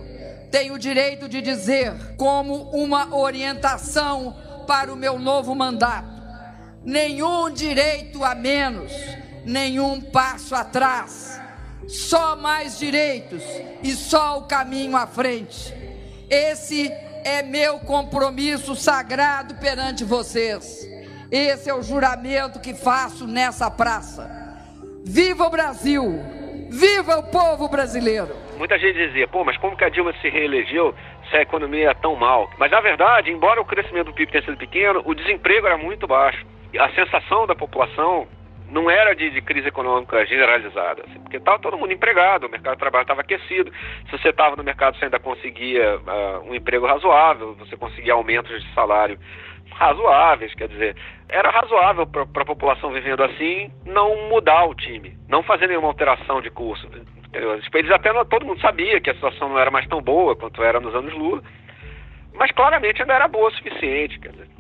tem 0.52 0.72
o 0.72 0.78
direito 0.78 1.30
de 1.30 1.42
dizer, 1.42 2.16
como 2.18 2.70
uma 2.72 3.16
orientação 3.16 4.36
para 4.68 4.92
o 4.92 4.98
meu 4.98 5.18
novo 5.18 5.56
mandato: 5.56 6.22
nenhum 6.84 7.52
direito 7.52 8.24
a 8.24 8.36
menos, 8.36 8.92
nenhum 9.46 10.02
passo 10.02 10.54
atrás, 10.54 11.40
só 11.88 12.36
mais 12.36 12.78
direitos 12.78 13.44
e 13.82 13.94
só 13.94 14.40
o 14.40 14.44
caminho 14.44 14.98
à 14.98 15.08
frente. 15.08 15.83
Esse 16.34 16.92
é 17.24 17.44
meu 17.44 17.78
compromisso 17.78 18.76
sagrado 18.76 19.54
perante 19.54 20.04
vocês. 20.04 20.84
Esse 21.32 21.70
é 21.70 21.76
o 21.76 21.84
juramento 21.84 22.60
que 22.60 22.74
faço 22.74 23.28
nessa 23.28 23.70
praça. 23.70 24.28
Viva 25.06 25.46
o 25.46 25.52
Brasil! 25.52 26.04
Viva 26.72 27.20
o 27.20 27.24
povo 27.30 27.70
brasileiro! 27.70 28.36
Muita 28.58 28.80
gente 28.80 28.98
dizia, 28.98 29.28
pô, 29.28 29.46
mas 29.46 29.58
como 29.58 29.78
que 29.78 29.84
a 29.84 29.90
Dilma 29.90 30.12
se 30.24 30.28
reelegeu 30.28 30.96
se 31.30 31.38
a 31.38 31.44
economia 31.44 31.92
é 31.92 31.94
tão 31.94 32.16
mal? 32.16 32.50
Mas 32.58 32.72
na 32.72 32.82
verdade, 32.82 33.30
embora 33.30 33.62
o 33.62 33.66
crescimento 33.66 34.08
do 34.08 34.14
PIB 34.14 34.32
tenha 34.32 34.44
sido 34.44 34.58
pequeno, 34.58 35.04
o 35.06 35.14
desemprego 35.14 35.68
era 35.68 35.78
muito 35.78 36.08
baixo. 36.08 36.44
A 36.80 36.90
sensação 36.96 37.46
da 37.46 37.54
população 37.54 38.28
não 38.74 38.90
era 38.90 39.16
de, 39.16 39.30
de 39.30 39.42
crise 39.42 39.68
econômica 39.68 40.26
generalizada, 40.26 41.04
assim, 41.08 41.20
porque 41.20 41.38
estava 41.38 41.60
todo 41.60 41.78
mundo 41.78 41.94
empregado, 41.94 42.48
o 42.48 42.50
mercado 42.50 42.74
de 42.74 42.80
trabalho 42.80 43.04
estava 43.04 43.22
aquecido. 43.22 43.72
Se 44.10 44.12
você 44.12 44.30
estava 44.30 44.56
no 44.56 44.64
mercado, 44.64 44.98
você 44.98 45.06
ainda 45.06 45.20
conseguia 45.20 45.98
uh, 45.98 46.50
um 46.50 46.56
emprego 46.56 46.88
razoável, 46.88 47.54
você 47.54 47.78
conseguia 47.78 48.14
aumentos 48.14 48.64
de 48.64 48.74
salário 48.74 49.20
razoáveis, 49.72 50.54
quer 50.56 50.68
dizer, 50.68 50.96
era 51.30 51.50
razoável 51.50 52.08
para 52.08 52.42
a 52.42 52.46
população 52.46 52.92
vivendo 52.92 53.24
assim 53.24 53.72
não 53.86 54.28
mudar 54.28 54.66
o 54.66 54.76
time, 54.76 55.16
não 55.30 55.44
fazer 55.44 55.68
nenhuma 55.68 55.88
alteração 55.88 56.42
de 56.42 56.50
curso. 56.50 56.88
Eles 57.32 57.92
até 57.92 58.12
todo 58.26 58.46
mundo 58.46 58.60
sabia 58.60 59.00
que 59.00 59.10
a 59.10 59.16
situação 59.16 59.50
não 59.50 59.60
era 59.60 59.72
mais 59.72 59.88
tão 59.88 60.02
boa 60.02 60.36
quanto 60.36 60.64
era 60.64 60.80
nos 60.80 60.94
anos 60.94 61.14
Lula, 61.14 61.44
mas 62.34 62.52
claramente 62.52 63.02
ainda 63.02 63.14
era 63.14 63.28
boa 63.28 63.50
o 63.50 63.54
suficiente, 63.54 64.20
quer 64.20 64.32
dizer. 64.32 64.53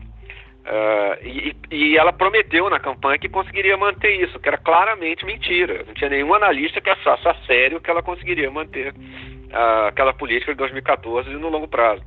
Uh, 0.64 1.28
e, 1.28 1.56
e, 1.72 1.98
ela 1.98 2.14
prometeu 2.14 2.70
na 2.70 2.80
campanha 2.80 3.20
que 3.20 3.28
conseguiria 3.28 3.76
manter 3.76 4.24
isso, 4.24 4.40
que 4.40 4.48
era 4.48 4.58
claramente 4.58 5.26
mentira. 5.26 5.84
Não 5.86 5.94
tinha 5.94 6.10
nenhum 6.10 6.34
analista 6.34 6.80
que 6.80 6.90
achasse 6.90 7.28
a 7.28 7.36
sério 7.46 7.82
que 7.82 7.90
ela 7.90 8.02
conseguiria 8.02 8.50
manter 8.50 8.94
uh, 8.94 9.88
aquela 9.90 10.14
política 10.14 10.54
de 10.54 10.58
2014 10.58 11.30
no 11.32 11.50
longo 11.50 11.68
prazo. 11.68 12.02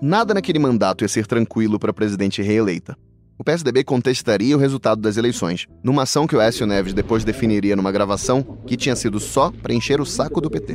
Nada 0.00 0.32
naquele 0.32 0.58
mandato 0.58 1.04
ia 1.04 1.08
ser 1.08 1.26
tranquilo 1.26 1.78
para 1.78 1.90
a 1.90 1.94
presidente 1.94 2.40
reeleita. 2.40 2.96
O 3.38 3.44
PSDB 3.44 3.84
contestaria 3.84 4.56
o 4.56 4.58
resultado 4.58 5.02
das 5.02 5.18
eleições, 5.18 5.66
numa 5.82 6.04
ação 6.04 6.26
que 6.26 6.34
o 6.34 6.40
Écio 6.40 6.66
Neves 6.66 6.94
depois 6.94 7.24
definiria 7.24 7.76
numa 7.76 7.92
gravação 7.92 8.42
que 8.66 8.76
tinha 8.76 8.96
sido 8.96 9.20
só 9.20 9.52
para 9.62 9.74
encher 9.74 10.00
o 10.00 10.06
saco 10.06 10.40
do 10.40 10.50
PT. 10.50 10.74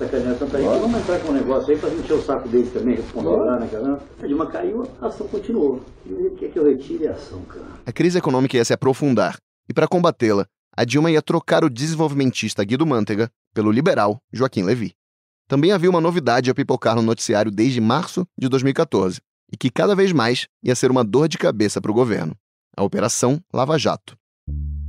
Não, 0.00 0.80
Vamos 0.80 1.00
entrar 1.00 1.20
com 1.20 1.28
um 1.28 1.34
negócio 1.34 1.70
aí 1.70 1.78
para 1.78 1.90
encher 1.90 2.14
o 2.14 2.22
saco 2.22 2.48
dele 2.48 2.70
também, 2.70 2.96
responder 2.96 3.36
lá, 3.36 3.60
né, 3.60 3.68
cara? 3.70 4.00
A 4.22 4.26
Dilma 4.26 4.46
caiu, 4.46 4.88
a 5.00 5.06
ação 5.06 5.28
continuou. 5.28 5.82
E 6.06 6.12
o 6.12 6.30
que 6.36 6.46
é 6.46 6.48
que 6.48 6.58
eu 6.58 6.64
retire 6.64 7.06
a 7.06 7.12
ação, 7.12 7.42
cara? 7.42 7.66
A 7.84 7.92
crise 7.92 8.16
econômica 8.16 8.56
ia 8.56 8.64
se 8.64 8.72
aprofundar, 8.72 9.36
e 9.68 9.74
para 9.74 9.86
combatê-la, 9.86 10.46
a 10.74 10.84
Dilma 10.84 11.10
ia 11.10 11.20
trocar 11.20 11.64
o 11.64 11.68
desenvolvimentista 11.68 12.64
Guido 12.64 12.86
Mantega 12.86 13.30
pelo 13.52 13.70
liberal 13.70 14.18
Joaquim 14.32 14.62
Levy. 14.62 14.94
Também 15.46 15.72
havia 15.72 15.90
uma 15.90 16.00
novidade 16.00 16.50
a 16.50 16.54
pipocar 16.54 16.96
no 16.96 17.02
noticiário 17.02 17.50
desde 17.50 17.80
março 17.80 18.26
de 18.38 18.48
2014, 18.48 19.20
e 19.52 19.56
que 19.56 19.68
cada 19.68 19.94
vez 19.94 20.12
mais 20.12 20.46
ia 20.62 20.74
ser 20.74 20.90
uma 20.90 21.04
dor 21.04 21.28
de 21.28 21.36
cabeça 21.36 21.80
para 21.80 21.90
o 21.90 21.94
governo: 21.94 22.34
a 22.74 22.82
Operação 22.82 23.38
Lava 23.52 23.76
Jato. 23.76 24.16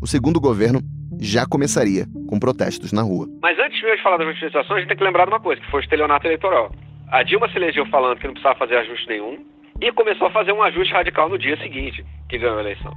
O 0.01 0.07
segundo 0.07 0.39
governo 0.39 0.82
já 1.20 1.45
começaria 1.45 2.05
com 2.30 2.39
protestos 2.39 2.93
na 2.93 3.01
rua. 3.01 3.28
Mas 3.41 3.57
antes 3.59 3.80
de 3.80 4.03
falar 4.03 4.18
das 4.18 4.28
justificações, 4.28 4.78
a 4.78 4.80
gente 4.80 4.88
tem 4.89 4.97
que 4.97 5.03
lembrar 5.03 5.26
de 5.26 5.32
uma 5.32 5.39
coisa, 5.39 5.62
que 5.62 5.70
foi 5.70 5.82
o 5.82 5.84
estelionato 5.84 6.28
eleitoral. 6.28 6.72
A 7.09 7.24
Dilma 7.24 7.49
se 7.49 7.57
elegeu 7.57 7.86
falando 7.88 8.20
que 8.20 8.28
não 8.28 8.34
precisava 8.34 8.57
fazer 8.57 8.78
ajuste 8.78 9.07
nenhum 9.07 9.45
e 9.82 9.91
começou 9.91 10.28
a 10.28 10.32
fazer 10.32 10.53
um 10.53 10.64
ajuste 10.64 10.93
radical 10.93 11.28
no 11.28 11.38
dia 11.38 11.57
seguinte 11.57 12.05
que 12.30 12.38
ganhou 12.38 12.57
a 12.57 12.62
eleição. 12.62 12.93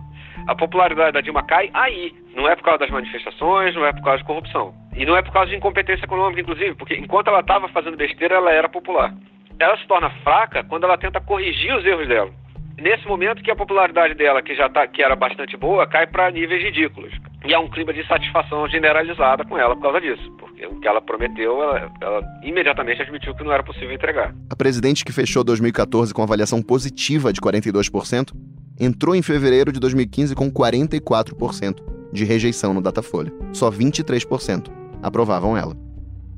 A 0.47 0.55
popularidade 0.55 1.13
da 1.13 1.21
Dilma 1.21 1.43
cai 1.43 1.71
aí. 1.73 2.13
Não 2.35 2.49
é 2.49 2.55
por 2.55 2.65
causa 2.65 2.81
das 2.81 2.91
manifestações, 2.91 3.75
não 3.75 3.87
é 3.87 3.93
por 3.93 4.03
causa 4.03 4.19
de 4.19 4.25
corrupção. 4.25 4.75
E 4.95 5.07
não 5.07 5.17
é 5.17 5.23
por 5.23 5.33
causa 5.33 5.51
de 5.51 5.57
incompetência 5.57 6.05
econômica, 6.05 6.41
inclusive, 6.41 6.75
porque 6.75 6.95
enquanto 6.95 7.29
ela 7.29 7.41
estava 7.41 7.69
fazendo 7.69 7.97
besteira, 7.97 8.37
ela 8.37 8.53
era 8.53 8.69
popular. 8.69 9.15
Ela 9.59 9.77
se 9.79 9.87
torna 9.87 10.11
fraca 10.23 10.63
quando 10.65 10.85
ela 10.85 10.99
tenta 10.99 11.21
corrigir 11.21 11.75
os 11.75 11.85
erros 11.85 12.07
dela. 12.07 12.31
Nesse 12.79 13.07
momento 13.07 13.43
que 13.43 13.51
a 13.51 13.57
popularidade 13.57 14.15
dela, 14.15 14.43
que 14.43 14.55
já 14.55 14.69
tá, 14.69 14.87
que 14.87 15.03
era 15.03 15.15
bastante 15.15 15.57
boa, 15.57 15.87
cai 15.87 16.07
para 16.07 16.31
níveis 16.31 16.63
ridículos. 16.63 17.13
E 17.47 17.55
há 17.55 17.61
um 17.61 17.69
clima 17.69 17.93
de 17.93 18.07
satisfação 18.07 18.69
generalizada 18.69 19.45
com 19.45 19.57
ela 19.57 19.77
por 19.77 19.83
causa 19.83 20.01
disso, 20.01 20.33
porque 20.39 20.67
o 20.67 20.81
que 20.81 20.89
ela 20.89 21.01
prometeu, 21.01 21.63
ela, 21.63 21.93
ela 22.01 22.23
imediatamente 22.43 23.03
admitiu 23.03 23.35
que 23.35 23.45
não 23.45 23.53
era 23.53 23.63
possível 23.63 23.93
entregar. 23.93 24.35
A 24.51 24.57
presidente 24.57 25.05
que 25.05 25.13
fechou 25.13 25.45
2014 25.45 26.13
com 26.13 26.23
avaliação 26.23 26.63
positiva 26.63 27.33
de 27.33 27.41
42% 27.41 28.33
entrou 28.81 29.15
em 29.15 29.23
fevereiro 29.23 29.71
de 29.71 29.79
2015 29.79 30.35
com 30.35 30.51
44% 30.51 31.77
de 32.13 32.25
rejeição 32.25 32.75
no 32.75 32.81
Datafolha. 32.81 33.33
Só 33.53 33.71
23% 33.71 34.71
aprovavam 35.03 35.57
ela. 35.57 35.77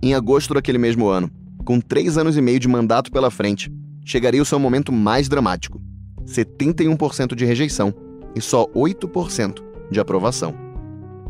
Em 0.03 0.15
agosto 0.15 0.53
daquele 0.53 0.79
mesmo 0.79 1.09
ano, 1.09 1.31
com 1.65 1.81
três 1.81 2.19
anos 2.19 2.37
e 2.37 2.43
meio 2.43 2.59
de 2.59 2.69
mandato 2.69 3.11
pela 3.11 3.31
frente, 3.31 3.71
chegaria 4.05 4.43
o 4.43 4.45
seu 4.45 4.59
momento 4.59 4.93
mais 4.93 5.29
dramático: 5.29 5.81
71% 6.27 7.35
de 7.35 7.45
rejeição 7.45 7.95
e 8.35 8.41
só 8.41 8.67
8% 8.69 9.63
de 9.91 10.01
aprovação. 10.01 10.55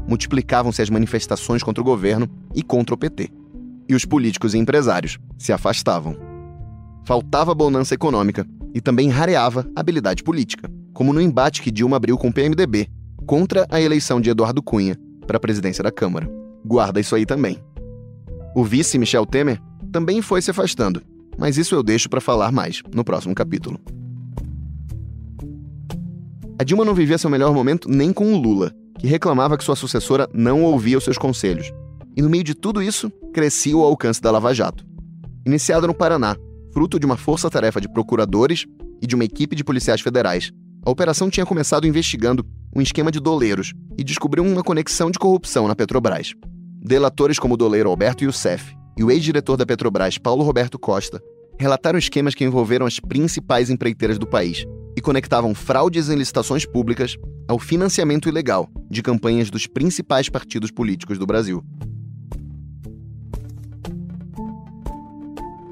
Multiplicavam-se 0.08 0.80
as 0.82 0.90
manifestações 0.90 1.62
contra 1.62 1.80
o 1.80 1.84
governo 1.84 2.28
e 2.54 2.62
contra 2.62 2.94
o 2.94 2.98
PT. 2.98 3.30
E 3.88 3.94
os 3.94 4.04
políticos 4.04 4.54
e 4.54 4.58
empresários 4.58 5.18
se 5.38 5.52
afastavam. 5.52 6.16
Faltava 7.04 7.54
bonança 7.54 7.94
econômica 7.94 8.46
e 8.74 8.80
também 8.80 9.08
rareava 9.08 9.68
habilidade 9.76 10.22
política, 10.22 10.70
como 10.92 11.12
no 11.12 11.20
embate 11.20 11.62
que 11.62 11.70
Dilma 11.70 11.96
abriu 11.96 12.16
com 12.18 12.28
o 12.28 12.32
PMDB 12.32 12.88
contra 13.26 13.66
a 13.70 13.80
eleição 13.80 14.20
de 14.20 14.30
Eduardo 14.30 14.62
Cunha 14.62 14.96
para 15.26 15.36
a 15.36 15.40
presidência 15.40 15.82
da 15.82 15.90
Câmara. 15.90 16.28
Guarda 16.64 17.00
isso 17.00 17.14
aí 17.14 17.26
também. 17.26 17.58
O 18.54 18.64
vice 18.64 18.98
Michel 18.98 19.26
Temer 19.26 19.60
também 19.92 20.22
foi 20.22 20.40
se 20.42 20.50
afastando, 20.50 21.02
mas 21.38 21.58
isso 21.58 21.74
eu 21.74 21.82
deixo 21.82 22.08
para 22.08 22.20
falar 22.20 22.50
mais 22.50 22.82
no 22.94 23.04
próximo 23.04 23.34
capítulo. 23.34 23.78
A 26.58 26.64
Dilma 26.64 26.86
não 26.86 26.94
vivia 26.94 27.18
seu 27.18 27.28
melhor 27.28 27.52
momento 27.52 27.86
nem 27.86 28.14
com 28.14 28.32
o 28.32 28.40
Lula, 28.40 28.72
que 28.98 29.06
reclamava 29.06 29.58
que 29.58 29.64
sua 29.64 29.76
sucessora 29.76 30.26
não 30.32 30.64
ouvia 30.64 30.96
os 30.96 31.04
seus 31.04 31.18
conselhos. 31.18 31.70
E 32.16 32.22
no 32.22 32.30
meio 32.30 32.42
de 32.42 32.54
tudo 32.54 32.82
isso, 32.82 33.10
crescia 33.34 33.76
o 33.76 33.84
alcance 33.84 34.22
da 34.22 34.30
Lava 34.30 34.54
Jato. 34.54 34.86
Iniciada 35.46 35.86
no 35.86 35.92
Paraná, 35.92 36.34
fruto 36.72 36.98
de 36.98 37.04
uma 37.04 37.18
força-tarefa 37.18 37.78
de 37.78 37.92
procuradores 37.92 38.64
e 39.02 39.06
de 39.06 39.14
uma 39.14 39.24
equipe 39.24 39.54
de 39.54 39.62
policiais 39.62 40.00
federais, 40.00 40.50
a 40.82 40.90
operação 40.90 41.28
tinha 41.28 41.44
começado 41.44 41.86
investigando 41.86 42.42
um 42.74 42.80
esquema 42.80 43.12
de 43.12 43.20
doleiros 43.20 43.74
e 43.98 44.02
descobriu 44.02 44.42
uma 44.42 44.62
conexão 44.62 45.10
de 45.10 45.18
corrupção 45.18 45.68
na 45.68 45.76
Petrobras. 45.76 46.32
Delatores 46.82 47.38
como 47.38 47.52
o 47.52 47.56
doleiro 47.58 47.90
Alberto 47.90 48.24
Youssef 48.24 48.74
e 48.96 49.04
o 49.04 49.10
ex-diretor 49.10 49.58
da 49.58 49.66
Petrobras, 49.66 50.16
Paulo 50.16 50.42
Roberto 50.42 50.78
Costa, 50.78 51.20
relataram 51.58 51.98
esquemas 51.98 52.34
que 52.34 52.44
envolveram 52.44 52.86
as 52.86 52.98
principais 52.98 53.68
empreiteiras 53.68 54.18
do 54.18 54.26
país 54.26 54.64
e 54.96 55.00
conectavam 55.00 55.54
fraudes 55.54 56.08
em 56.08 56.16
licitações 56.16 56.64
públicas 56.64 57.16
ao 57.46 57.58
financiamento 57.58 58.28
ilegal 58.28 58.68
de 58.90 59.02
campanhas 59.02 59.50
dos 59.50 59.66
principais 59.66 60.28
partidos 60.28 60.70
políticos 60.70 61.18
do 61.18 61.26
Brasil. 61.26 61.62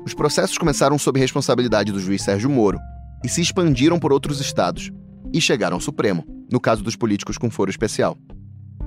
Os 0.04 0.12
processos 0.12 0.58
começaram 0.58 0.98
sob 0.98 1.18
responsabilidade 1.18 1.90
do 1.90 1.98
juiz 1.98 2.22
Sérgio 2.22 2.50
Moro 2.50 2.78
e 3.24 3.28
se 3.28 3.40
expandiram 3.40 3.98
por 3.98 4.12
outros 4.12 4.38
estados 4.40 4.92
e 5.32 5.40
chegaram 5.40 5.76
ao 5.76 5.80
Supremo, 5.80 6.24
no 6.52 6.60
caso 6.60 6.84
dos 6.84 6.94
políticos 6.94 7.38
com 7.38 7.50
foro 7.50 7.70
especial. 7.70 8.16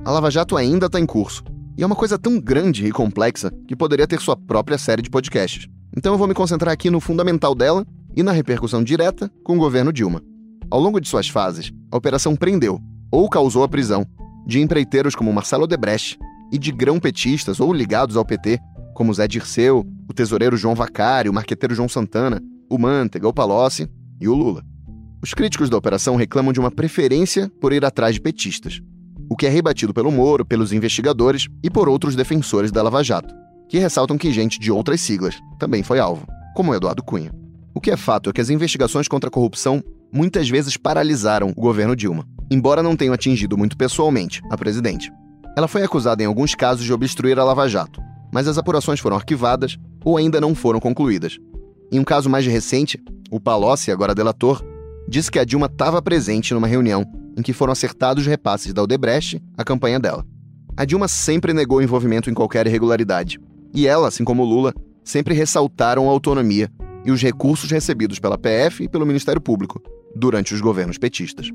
A 0.06 0.12
Lava 0.12 0.30
Jato 0.30 0.56
ainda 0.56 0.86
está 0.86 1.00
em 1.00 1.06
curso 1.06 1.44
e 1.76 1.84
é 1.84 1.86
uma 1.86 1.96
coisa 1.96 2.18
tão 2.18 2.40
grande 2.40 2.86
e 2.86 2.92
complexa 2.92 3.52
que 3.68 3.76
poderia 3.76 4.08
ter 4.08 4.22
sua 4.22 4.38
própria 4.38 4.78
série 4.78 5.02
de 5.02 5.10
podcasts. 5.10 5.68
Então 5.96 6.14
eu 6.14 6.18
vou 6.18 6.28
me 6.28 6.34
concentrar 6.36 6.72
aqui 6.72 6.90
no 6.90 7.00
fundamental 7.00 7.56
dela 7.56 7.86
e 8.18 8.24
na 8.24 8.32
repercussão 8.32 8.84
direta 8.84 9.32
com 9.44 9.56
o 9.56 9.60
governo 9.60 9.94
Dilma. 9.94 10.24
Ao 10.72 10.82
longo 10.82 11.00
de 11.00 11.08
suas 11.08 11.30
fases, 11.30 11.72
a 11.92 11.96
operação 11.96 12.36
prendeu, 12.36 12.82
ou 13.12 13.30
causou 13.30 13.64
a 13.64 13.70
prisão, 13.70 14.04
de 14.48 14.60
empreiteiros 14.60 15.14
como 15.14 15.32
Marcelo 15.32 15.66
Odebrecht 15.66 16.18
e 16.52 16.58
de 16.58 16.72
grão-petistas 16.72 17.60
ou 17.60 17.72
ligados 17.72 18.18
ao 18.18 18.26
PT, 18.26 18.60
como 18.96 19.14
Zé 19.14 19.28
Dirceu, 19.28 19.86
o 20.10 20.14
tesoureiro 20.14 20.58
João 20.58 20.74
Vacari, 20.74 21.30
o 21.30 21.34
marqueteiro 21.34 21.76
João 21.76 21.88
Santana, 21.88 22.42
o 22.68 22.80
Mantega, 22.80 23.28
o 23.28 23.34
Palocci 23.34 23.88
e 24.20 24.28
o 24.28 24.34
Lula. 24.34 24.64
Os 25.22 25.36
críticos 25.36 25.70
da 25.70 25.78
operação 25.78 26.16
reclamam 26.16 26.52
de 26.52 26.60
uma 26.60 26.72
preferência 26.72 27.52
por 27.62 27.72
ir 27.72 27.86
atrás 27.86 28.16
de 28.16 28.22
petistas, 28.22 28.82
o 29.30 29.36
que 29.36 29.46
é 29.46 29.50
rebatido 29.50 29.94
pelo 29.94 30.12
Moro, 30.12 30.44
pelos 30.44 30.74
investigadores 30.74 31.48
e 31.64 31.70
por 31.70 31.88
outros 31.88 32.16
defensores 32.16 32.72
da 32.72 32.82
Lava 32.82 33.04
Jato, 33.04 33.34
que 33.70 33.78
ressaltam 33.78 34.18
que 34.18 34.32
gente 34.32 34.60
de 34.60 34.72
outras 34.72 35.02
siglas 35.02 35.36
também 35.60 35.84
foi 35.84 36.00
alvo, 36.00 36.26
como 36.56 36.74
Eduardo 36.74 37.04
Cunha. 37.04 37.32
O 37.78 37.80
que 37.80 37.92
é 37.92 37.96
fato 37.96 38.32
é 38.32 38.34
que 38.34 38.42
as 38.42 38.50
investigações 38.50 39.08
contra 39.08 39.28
a 39.28 39.32
corrupção 39.32 39.84
muitas 40.12 40.50
vezes 40.50 40.76
paralisaram 40.76 41.54
o 41.56 41.62
governo 41.62 41.96
Dilma, 41.96 42.28
embora 42.50 42.82
não 42.82 42.96
tenham 42.96 43.14
atingido 43.14 43.56
muito 43.56 43.78
pessoalmente 43.78 44.42
a 44.50 44.58
presidente. 44.58 45.12
Ela 45.56 45.68
foi 45.68 45.84
acusada 45.84 46.24
em 46.24 46.26
alguns 46.26 46.56
casos 46.56 46.84
de 46.84 46.92
obstruir 46.92 47.38
a 47.38 47.44
Lava 47.44 47.70
Jato, 47.70 48.02
mas 48.34 48.48
as 48.48 48.58
apurações 48.58 49.00
foram 49.00 49.16
arquivadas 49.16 49.78
ou 50.04 50.18
ainda 50.18 50.42
não 50.42 50.56
foram 50.56 50.80
concluídas. 50.80 51.38
Em 51.92 52.00
um 52.00 52.04
caso 52.04 52.28
mais 52.32 52.48
recente, 52.48 53.00
o 53.30 53.40
Palocci, 53.40 53.92
agora 53.92 54.16
delator, 54.16 54.66
disse 55.08 55.30
que 55.30 55.38
a 55.38 55.46
Dilma 55.46 55.68
estava 55.68 56.02
presente 56.02 56.56
numa 56.56 56.66
reunião 56.66 57.06
em 57.38 57.44
que 57.44 57.54
foram 57.54 57.74
acertados 57.74 58.24
os 58.24 58.28
repasses 58.28 58.74
da 58.74 58.82
Odebrecht 58.82 59.40
à 59.56 59.64
campanha 59.64 60.00
dela. 60.00 60.26
A 60.76 60.84
Dilma 60.84 61.08
sempre 61.08 61.54
negou 61.54 61.80
envolvimento 61.80 62.28
em 62.28 62.34
qualquer 62.34 62.66
irregularidade, 62.66 63.40
e 63.72 63.86
ela, 63.86 64.08
assim 64.08 64.24
como 64.24 64.44
Lula, 64.44 64.74
sempre 65.04 65.36
ressaltaram 65.36 66.10
a 66.10 66.12
autonomia 66.12 66.72
e 67.08 67.12
os 67.12 67.24
recursos 67.24 67.72
recebidos 67.72 68.20
pela 68.20 68.38
PF 68.38 68.84
e 68.84 68.90
pelo 68.90 69.06
Ministério 69.06 69.40
Público 69.40 69.82
durante 70.14 70.54
os 70.54 70.60
governos 70.60 70.98
petistas. 70.98 71.50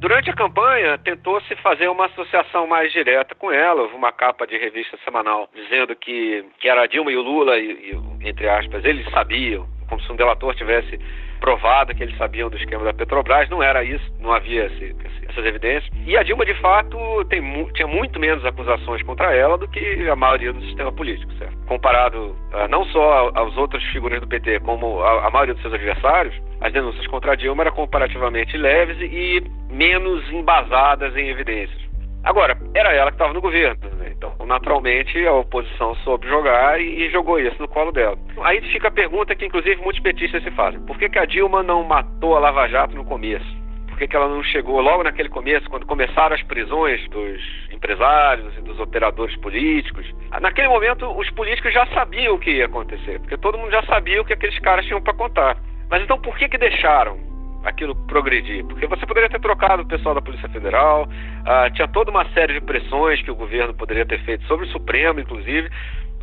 Durante 0.00 0.30
a 0.30 0.34
campanha, 0.34 0.96
tentou-se 0.96 1.54
fazer 1.56 1.88
uma 1.88 2.06
associação 2.06 2.66
mais 2.66 2.90
direta 2.90 3.34
com 3.34 3.52
ela. 3.52 3.82
Houve 3.82 3.94
uma 3.94 4.10
capa 4.10 4.46
de 4.46 4.56
revista 4.56 4.98
semanal 5.04 5.50
dizendo 5.54 5.94
que, 5.94 6.42
que 6.58 6.70
era 6.70 6.86
Dilma 6.86 7.12
e 7.12 7.16
o 7.16 7.22
Lula, 7.22 7.58
e, 7.58 7.92
e, 7.92 8.26
entre 8.26 8.48
aspas, 8.48 8.82
eles 8.82 9.06
sabiam, 9.10 9.68
como 9.90 10.00
se 10.00 10.10
um 10.10 10.16
delator 10.16 10.54
tivesse 10.54 10.98
provado 11.40 11.94
que 11.94 12.02
eles 12.02 12.16
sabiam 12.16 12.48
do 12.48 12.56
esquema 12.56 12.84
da 12.84 12.92
Petrobras. 12.92 13.48
Não 13.48 13.62
era 13.62 13.82
isso, 13.82 14.04
não 14.20 14.32
havia 14.32 14.66
esse, 14.66 14.94
essas 15.28 15.44
evidências. 15.44 15.90
E 16.06 16.16
a 16.16 16.22
Dilma, 16.22 16.44
de 16.44 16.54
fato, 16.60 16.98
tem, 17.28 17.42
tinha 17.74 17.88
muito 17.88 18.20
menos 18.20 18.44
acusações 18.44 19.02
contra 19.02 19.34
ela 19.34 19.58
do 19.58 19.66
que 19.68 20.08
a 20.08 20.14
maioria 20.14 20.52
do 20.52 20.60
sistema 20.62 20.92
político, 20.92 21.32
certo? 21.34 21.56
Comparado 21.66 22.18
uh, 22.18 22.68
não 22.68 22.84
só 22.86 23.30
aos 23.34 23.56
outros 23.56 23.82
figuras 23.86 24.20
do 24.20 24.28
PT, 24.28 24.60
como 24.60 25.00
a, 25.00 25.26
a, 25.26 25.30
maioria 25.30 25.54
dos 25.54 25.62
seus 25.62 25.74
adversários, 25.74 26.34
as 26.60 26.72
denúncias 26.72 27.06
contra 27.06 27.32
a 27.32 27.34
Dilma 27.34 27.62
eram 27.62 27.72
comparativamente 27.72 28.56
leves 28.56 28.98
e 29.00 29.42
menos 29.70 30.30
embasadas 30.30 31.16
em 31.16 31.28
evidências. 31.28 31.89
Agora, 32.22 32.56
era 32.74 32.92
ela 32.92 33.10
que 33.10 33.14
estava 33.14 33.32
no 33.32 33.40
governo, 33.40 33.78
né? 33.96 34.12
então 34.16 34.34
naturalmente 34.46 35.26
a 35.26 35.32
oposição 35.32 35.94
soube 35.96 36.28
jogar 36.28 36.80
e, 36.80 37.04
e, 37.04 37.10
jogou 37.10 37.38
isso 37.38 37.56
no 37.60 37.68
colo 37.68 37.92
dela. 37.92 38.18
Aí 38.42 38.60
fica 38.72 38.88
a 38.88 38.90
pergunta 38.90 39.34
que 39.34 39.46
inclusive 39.46 39.80
muitos 39.80 40.02
petistas 40.02 40.42
se 40.42 40.50
fazem: 40.50 40.80
por 40.80 40.98
que, 40.98 41.08
que 41.08 41.18
a 41.18 41.24
Dilma 41.24 41.62
não 41.62 41.82
matou 41.84 42.36
a 42.36 42.40
Lava 42.40 42.68
Jato 42.68 42.94
no 42.94 43.04
começo? 43.04 43.60
Por 43.88 43.96
que, 43.96 44.08
que 44.08 44.16
ela 44.16 44.28
não 44.28 44.42
chegou 44.42 44.80
logo 44.80 45.02
naquele 45.02 45.28
começo, 45.28 45.68
quando 45.68 45.86
começaram 45.86 46.34
as 46.34 46.42
prisões 46.42 47.06
dos 47.10 47.40
empresários 47.70 48.56
e 48.56 48.62
dos 48.62 48.80
operadores 48.80 49.36
políticos? 49.36 50.06
Naquele 50.40 50.68
momento, 50.68 51.06
os 51.18 51.30
políticos 51.30 51.72
já 51.72 51.86
sabiam 51.88 52.34
o 52.34 52.38
que 52.38 52.50
ia 52.50 52.66
acontecer, 52.66 53.20
porque 53.20 53.36
todo 53.36 53.58
mundo 53.58 53.70
já 53.70 53.82
sabia 53.82 54.20
o 54.20 54.24
que 54.24 54.32
aqueles 54.32 54.58
caras 54.60 54.86
tinham 54.86 55.02
para 55.02 55.12
contar. 55.12 55.56
Mas 55.90 56.02
então 56.02 56.18
por 56.18 56.36
que, 56.36 56.48
que 56.48 56.56
deixaram? 56.56 57.29
Aquilo 57.64 57.94
progredir. 58.06 58.64
Porque 58.66 58.86
você 58.86 59.06
poderia 59.06 59.28
ter 59.28 59.40
trocado 59.40 59.82
o 59.82 59.86
pessoal 59.86 60.14
da 60.14 60.22
Polícia 60.22 60.48
Federal, 60.48 61.04
uh, 61.04 61.70
tinha 61.74 61.88
toda 61.88 62.10
uma 62.10 62.24
série 62.30 62.54
de 62.54 62.60
pressões 62.60 63.22
que 63.22 63.30
o 63.30 63.34
governo 63.34 63.74
poderia 63.74 64.06
ter 64.06 64.20
feito 64.24 64.44
sobre 64.46 64.66
o 64.66 64.68
Supremo, 64.70 65.20
inclusive. 65.20 65.70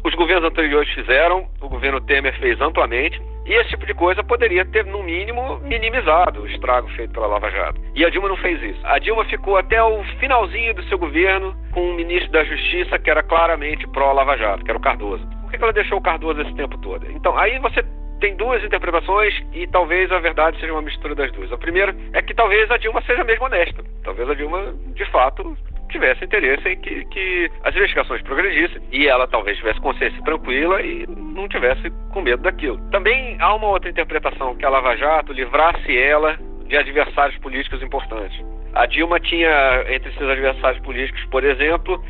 Os 0.03 0.13
governos 0.15 0.49
anteriores 0.49 0.89
fizeram, 0.93 1.47
o 1.59 1.67
governo 1.67 1.99
Temer 1.99 2.37
fez 2.39 2.61
amplamente, 2.61 3.21
e 3.45 3.53
esse 3.53 3.69
tipo 3.69 3.85
de 3.85 3.93
coisa 3.93 4.23
poderia 4.23 4.63
ter, 4.65 4.85
no 4.85 5.01
mínimo, 5.01 5.59
minimizado 5.59 6.41
o 6.41 6.47
estrago 6.47 6.87
feito 6.89 7.13
pela 7.13 7.27
Lava 7.27 7.49
Jato. 7.49 7.81
E 7.95 8.05
a 8.05 8.09
Dilma 8.09 8.29
não 8.29 8.37
fez 8.37 8.61
isso. 8.61 8.79
A 8.85 8.99
Dilma 8.99 9.25
ficou 9.25 9.57
até 9.57 9.81
o 9.81 10.03
finalzinho 10.19 10.73
do 10.73 10.83
seu 10.83 10.97
governo 10.97 11.55
com 11.71 11.81
um 11.81 11.93
ministro 11.93 12.31
da 12.31 12.43
Justiça 12.43 12.99
que 12.99 13.09
era 13.09 13.23
claramente 13.23 13.87
pró-Lava 13.87 14.37
Jato, 14.37 14.63
que 14.63 14.69
era 14.69 14.77
o 14.77 14.81
Cardoso. 14.81 15.25
Por 15.41 15.51
que 15.51 15.63
ela 15.63 15.73
deixou 15.73 15.97
o 15.97 16.01
Cardoso 16.01 16.41
esse 16.41 16.53
tempo 16.55 16.77
todo? 16.79 17.09
Então, 17.11 17.37
aí 17.37 17.57
você 17.59 17.83
tem 18.19 18.35
duas 18.35 18.63
interpretações 18.63 19.33
e 19.53 19.67
talvez 19.67 20.11
a 20.11 20.19
verdade 20.19 20.59
seja 20.59 20.73
uma 20.73 20.81
mistura 20.81 21.15
das 21.15 21.31
duas. 21.31 21.51
A 21.51 21.57
primeira 21.57 21.95
é 22.13 22.21
que 22.21 22.33
talvez 22.33 22.69
a 22.71 22.77
Dilma 22.77 23.01
seja 23.03 23.23
mesmo 23.23 23.45
honesta. 23.45 23.83
Talvez 24.03 24.29
a 24.29 24.33
Dilma, 24.33 24.73
de 24.95 25.05
fato, 25.11 25.57
tivesse 25.89 26.25
interesse 26.25 26.67
em 26.67 26.79
que, 26.79 27.05
que 27.05 27.51
as 27.63 27.75
investigações 27.75 28.21
progredissem 28.21 28.81
e 28.91 29.07
ela 29.07 29.27
talvez 29.27 29.57
tivesse 29.57 29.79
consciência 29.79 30.21
tranquila 30.23 30.81
e 30.81 31.05
não 31.07 31.47
tivesse 31.47 31.89
com 32.11 32.21
medo 32.21 32.41
daquilo. 32.43 32.77
Também 32.89 33.37
há 33.39 33.53
uma 33.53 33.67
outra 33.67 33.89
interpretação 33.89 34.55
que 34.55 34.65
a 34.65 34.69
Lava 34.69 34.95
Jato 34.95 35.33
livrasse 35.33 35.97
ela 35.97 36.37
de 36.65 36.75
adversários 36.75 37.37
políticos 37.39 37.81
importantes. 37.81 38.43
A 38.73 38.85
Dilma 38.85 39.19
tinha 39.19 39.85
entre 39.89 40.11
seus 40.13 40.29
adversários 40.29 40.81
políticos, 40.83 41.23
por 41.31 41.43
exemplo, 41.43 42.03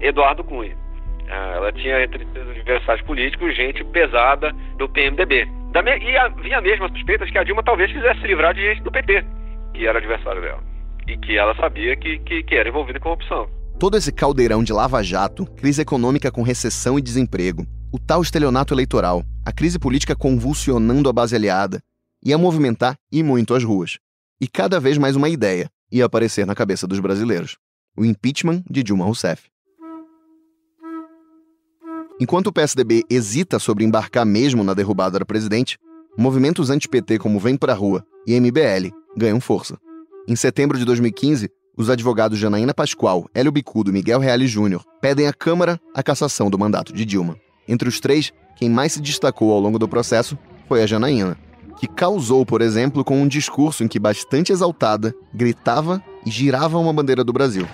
Eduardo 0.00 0.44
Cunha. 0.44 0.76
Ah, 1.34 1.54
ela 1.56 1.72
tinha 1.72 2.04
entre 2.04 2.26
seus 2.30 2.46
adversários 2.46 3.06
políticos 3.06 3.56
gente 3.56 3.82
pesada 3.84 4.52
do 4.76 4.86
PMDB. 4.86 5.48
e 6.02 6.16
havia 6.18 6.60
mesmo 6.60 6.86
suspeitas 6.90 7.30
que 7.30 7.38
a 7.38 7.42
Dilma 7.42 7.62
talvez 7.62 7.90
quisesse 7.90 8.20
se 8.20 8.26
livrar 8.26 8.52
de 8.52 8.60
gente 8.60 8.82
do 8.82 8.92
PT, 8.92 9.24
que 9.72 9.86
era 9.86 9.98
adversário 9.98 10.42
dela. 10.42 10.62
E 11.08 11.16
que 11.16 11.38
ela 11.38 11.56
sabia 11.56 11.96
que, 11.96 12.18
que, 12.18 12.42
que 12.42 12.54
era 12.54 12.68
envolvida 12.68 12.98
em 12.98 13.00
corrupção. 13.00 13.48
Todo 13.78 13.96
esse 13.96 14.12
caldeirão 14.12 14.62
de 14.62 14.74
lava-jato, 14.74 15.46
crise 15.56 15.80
econômica 15.80 16.30
com 16.30 16.42
recessão 16.42 16.98
e 16.98 17.02
desemprego, 17.02 17.66
o 17.90 17.98
tal 17.98 18.20
estelionato 18.20 18.74
eleitoral, 18.74 19.22
a 19.44 19.52
crise 19.52 19.78
política 19.78 20.14
convulsionando 20.14 21.08
a 21.08 21.12
base 21.14 21.34
aliada, 21.34 21.80
ia 22.22 22.36
movimentar 22.36 22.94
e 23.10 23.22
muito 23.22 23.54
as 23.54 23.64
ruas. 23.64 23.98
E 24.38 24.46
cada 24.46 24.78
vez 24.78 24.98
mais 24.98 25.16
uma 25.16 25.30
ideia 25.30 25.70
ia 25.90 26.04
aparecer 26.04 26.44
na 26.44 26.54
cabeça 26.54 26.86
dos 26.86 27.00
brasileiros: 27.00 27.56
o 27.96 28.04
impeachment 28.04 28.62
de 28.68 28.82
Dilma 28.82 29.06
Rousseff. 29.06 29.51
Enquanto 32.22 32.46
o 32.46 32.52
PSDB 32.52 33.02
hesita 33.10 33.58
sobre 33.58 33.84
embarcar 33.84 34.24
mesmo 34.24 34.62
na 34.62 34.74
derrubada 34.74 35.18
do 35.18 35.26
presidente, 35.26 35.76
movimentos 36.16 36.70
anti-PT 36.70 37.18
como 37.18 37.40
Vem 37.40 37.56
Pra 37.56 37.74
Rua 37.74 38.06
e 38.24 38.38
MBL 38.38 38.94
ganham 39.16 39.40
força. 39.40 39.76
Em 40.28 40.36
setembro 40.36 40.78
de 40.78 40.84
2015, 40.84 41.50
os 41.76 41.90
advogados 41.90 42.38
Janaína 42.38 42.72
Pascoal, 42.72 43.28
Hélio 43.34 43.50
Bicudo 43.50 43.90
e 43.90 43.92
Miguel 43.92 44.20
Reale 44.20 44.46
Júnior 44.46 44.84
pedem 45.00 45.26
à 45.26 45.32
Câmara 45.32 45.80
a 45.92 46.00
cassação 46.00 46.48
do 46.48 46.56
mandato 46.56 46.92
de 46.92 47.04
Dilma. 47.04 47.36
Entre 47.66 47.88
os 47.88 47.98
três, 47.98 48.32
quem 48.54 48.70
mais 48.70 48.92
se 48.92 49.00
destacou 49.00 49.50
ao 49.50 49.58
longo 49.58 49.76
do 49.76 49.88
processo 49.88 50.38
foi 50.68 50.80
a 50.80 50.86
Janaína, 50.86 51.36
que 51.76 51.88
causou, 51.88 52.46
por 52.46 52.62
exemplo, 52.62 53.02
com 53.02 53.20
um 53.20 53.26
discurso 53.26 53.82
em 53.82 53.88
que, 53.88 53.98
bastante 53.98 54.52
exaltada, 54.52 55.12
gritava 55.34 56.00
e 56.24 56.30
girava 56.30 56.78
uma 56.78 56.92
bandeira 56.92 57.24
do 57.24 57.32
Brasil. 57.32 57.66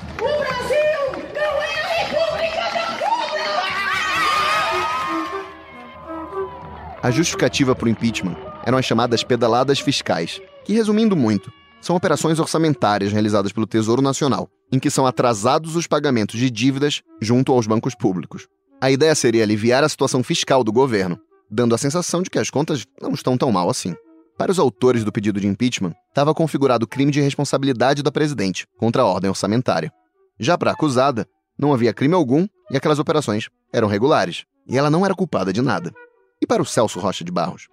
A 7.01 7.13
justificativa 7.13 7.77
para 7.77 7.87
o 7.87 7.89
impeachment 7.89 8.37
eram 8.65 8.77
as 8.77 8.85
chamadas 8.85 9.23
pedaladas 9.23 9.79
fiscais, 9.79 10.41
que, 10.65 10.73
resumindo 10.73 11.15
muito, 11.15 11.53
são 11.81 11.95
operações 11.95 12.41
orçamentárias 12.41 13.13
realizadas 13.13 13.53
pelo 13.53 13.69
Tesouro 13.69 14.03
Nacional, 14.03 14.49
em 14.73 14.81
que 14.81 14.91
são 14.91 15.07
atrasados 15.07 15.77
os 15.77 15.87
pagamentos 15.87 16.39
de 16.39 16.51
dívidas 16.51 17.03
junto 17.23 17.53
aos 17.53 17.69
bancos 17.69 17.95
públicos. 17.95 18.49
A 18.81 18.91
ideia 18.91 19.15
seria 19.15 19.45
aliviar 19.45 19.85
a 19.85 19.89
situação 19.89 20.25
fiscal 20.25 20.65
do 20.65 20.73
governo, 20.73 21.19
dando 21.49 21.73
a 21.73 21.79
sensação 21.79 22.21
de 22.21 22.31
que 22.31 22.39
as 22.39 22.51
contas 22.51 22.85
não 23.01 23.13
estão 23.13 23.39
tão 23.39 23.53
mal 23.53 23.71
assim. 23.71 23.95
Para 24.37 24.51
os 24.51 24.59
autores 24.59 25.05
do 25.05 25.13
pedido 25.13 25.41
de 25.41 25.47
impeachment, 25.47 25.95
estava 26.09 26.35
configurado 26.35 26.87
crime 26.87 27.13
de 27.13 27.21
responsabilidade 27.21 28.03
da 28.03 28.11
presidente 28.11 28.67
contra 28.77 29.03
a 29.03 29.07
ordem 29.07 29.31
orçamentária. 29.31 29.93
Já 30.39 30.59
para 30.59 30.73
a 30.73 30.75
acusada, 30.75 31.27
não 31.57 31.73
havia 31.73 31.95
crime 31.95 32.15
algum 32.15 32.47
e 32.71 32.77
aquelas 32.77 32.99
operações 32.99 33.49
eram 33.73 33.89
regulares, 33.89 34.45
e 34.69 34.77
ela 34.77 34.91
não 34.91 35.05
era 35.05 35.15
culpada 35.15 35.53
de 35.53 35.63
nada. 35.63 35.93
E 36.41 36.47
para 36.47 36.63
o 36.63 36.65
Celso 36.65 37.01
Rocha 37.01 37.25
de 37.25 37.33
Barros? 37.33 37.69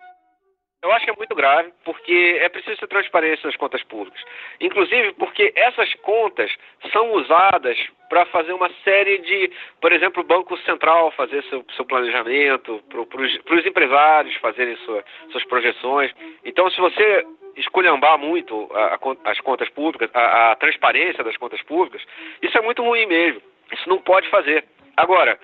Eu 0.85 0.91
acho 0.91 1.03
que 1.03 1.09
é 1.09 1.15
muito 1.15 1.33
grave, 1.33 1.73
porque 1.83 2.37
é 2.39 2.47
preciso 2.47 2.77
ter 2.77 2.87
transparência 2.87 3.47
nas 3.47 3.55
contas 3.55 3.81
públicas. 3.83 4.21
Inclusive 4.61 5.13
porque 5.13 5.51
essas 5.55 5.91
contas 5.95 6.51
são 6.91 7.13
usadas 7.13 7.75
para 8.07 8.23
fazer 8.27 8.53
uma 8.53 8.69
série 8.83 9.17
de, 9.17 9.51
por 9.81 9.91
exemplo, 9.91 10.21
o 10.21 10.25
Banco 10.25 10.55
Central 10.59 11.11
fazer 11.13 11.43
seu, 11.45 11.65
seu 11.75 11.85
planejamento, 11.85 12.83
para 12.87 13.55
os 13.55 13.65
empresários 13.65 14.35
fazerem 14.35 14.77
sua, 14.85 15.03
suas 15.31 15.43
projeções. 15.45 16.11
Então, 16.43 16.69
se 16.69 16.79
você 16.79 17.25
esculhambar 17.55 18.19
muito 18.19 18.69
a, 18.71 18.95
a, 18.95 19.31
as 19.31 19.39
contas 19.39 19.69
públicas, 19.69 20.07
a, 20.13 20.51
a 20.51 20.55
transparência 20.55 21.23
das 21.23 21.35
contas 21.37 21.63
públicas, 21.63 22.05
isso 22.43 22.55
é 22.55 22.61
muito 22.61 22.83
ruim 22.83 23.07
mesmo. 23.07 23.41
Isso 23.71 23.89
não 23.89 23.97
pode 23.97 24.29
fazer. 24.29 24.63
Agora, 24.95 25.39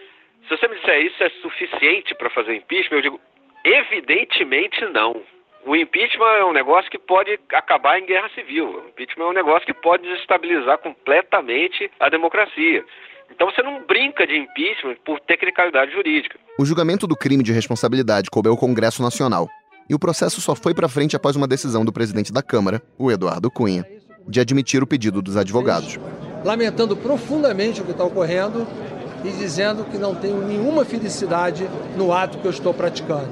se 0.47 0.57
você 0.57 0.67
me 0.67 0.75
disser 0.75 1.01
isso 1.05 1.23
é 1.23 1.29
suficiente 1.41 2.15
para 2.15 2.29
fazer 2.29 2.55
impeachment, 2.55 2.97
eu 2.97 3.01
digo, 3.01 3.19
evidentemente 3.63 4.83
não. 4.85 5.21
O 5.65 5.75
impeachment 5.75 6.25
é 6.25 6.45
um 6.45 6.53
negócio 6.53 6.89
que 6.89 6.97
pode 6.97 7.39
acabar 7.53 7.99
em 7.99 8.05
guerra 8.05 8.29
civil. 8.33 8.65
O 8.67 8.89
impeachment 8.89 9.25
é 9.25 9.29
um 9.29 9.33
negócio 9.33 9.65
que 9.65 9.73
pode 9.73 10.03
desestabilizar 10.03 10.79
completamente 10.79 11.89
a 11.99 12.09
democracia. 12.09 12.83
Então 13.29 13.49
você 13.49 13.61
não 13.61 13.85
brinca 13.85 14.25
de 14.25 14.35
impeachment 14.35 14.95
por 15.05 15.19
tecnicalidade 15.21 15.91
jurídica. 15.91 16.37
O 16.57 16.65
julgamento 16.65 17.07
do 17.07 17.15
crime 17.15 17.43
de 17.43 17.53
responsabilidade 17.53 18.29
coube 18.29 18.49
ao 18.49 18.57
Congresso 18.57 19.01
Nacional. 19.01 19.47
E 19.89 19.93
o 19.93 19.99
processo 19.99 20.41
só 20.41 20.55
foi 20.55 20.73
para 20.73 20.89
frente 20.89 21.15
após 21.15 21.35
uma 21.35 21.47
decisão 21.47 21.85
do 21.85 21.93
presidente 21.93 22.33
da 22.33 22.41
Câmara, 22.41 22.81
o 22.97 23.11
Eduardo 23.11 23.51
Cunha, 23.51 23.85
de 24.27 24.39
admitir 24.39 24.81
o 24.81 24.87
pedido 24.87 25.21
dos 25.21 25.37
advogados. 25.37 25.97
Lamentando 26.43 26.97
profundamente 26.97 27.81
o 27.81 27.85
que 27.85 27.91
está 27.91 28.03
ocorrendo 28.03 28.65
e 29.23 29.31
dizendo 29.31 29.83
que 29.85 29.97
não 29.97 30.15
tenho 30.15 30.45
nenhuma 30.45 30.83
felicidade 30.83 31.67
no 31.95 32.11
ato 32.11 32.37
que 32.37 32.45
eu 32.45 32.51
estou 32.51 32.73
praticando. 32.73 33.29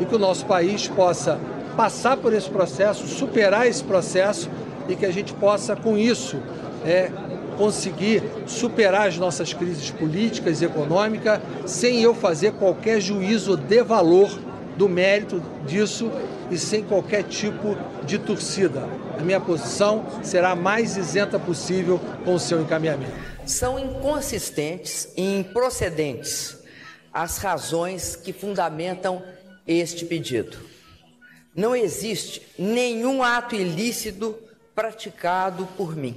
E 0.00 0.04
que 0.04 0.14
o 0.14 0.18
nosso 0.18 0.46
país 0.46 0.88
possa 0.88 1.38
passar 1.76 2.16
por 2.16 2.32
esse 2.32 2.48
processo, 2.48 3.06
superar 3.06 3.66
esse 3.66 3.82
processo 3.82 4.50
e 4.88 4.96
que 4.96 5.06
a 5.06 5.12
gente 5.12 5.32
possa, 5.34 5.76
com 5.76 5.96
isso, 5.96 6.36
é, 6.84 7.10
conseguir 7.56 8.22
superar 8.46 9.08
as 9.08 9.18
nossas 9.18 9.52
crises 9.52 9.90
políticas 9.90 10.62
e 10.62 10.64
econômicas 10.64 11.40
sem 11.66 12.00
eu 12.00 12.14
fazer 12.14 12.52
qualquer 12.52 13.00
juízo 13.00 13.56
de 13.56 13.82
valor 13.82 14.30
do 14.76 14.88
mérito 14.88 15.42
disso 15.66 16.10
e 16.50 16.58
sem 16.58 16.82
qualquer 16.82 17.24
tipo 17.24 17.76
de 18.04 18.18
torcida. 18.18 18.88
A 19.18 19.22
minha 19.22 19.40
posição 19.40 20.04
será 20.22 20.50
a 20.50 20.56
mais 20.56 20.96
isenta 20.96 21.38
possível 21.38 22.00
com 22.24 22.34
o 22.34 22.40
seu 22.40 22.60
encaminhamento. 22.60 23.12
São 23.46 23.78
inconsistentes 23.78 25.08
e 25.16 25.38
improcedentes 25.38 26.58
as 27.12 27.38
razões 27.38 28.16
que 28.16 28.32
fundamentam 28.32 29.22
este 29.66 30.04
pedido. 30.04 30.56
Não 31.54 31.74
existe 31.74 32.42
nenhum 32.58 33.22
ato 33.22 33.54
ilícito 33.54 34.36
praticado 34.74 35.66
por 35.76 35.96
mim. 35.96 36.16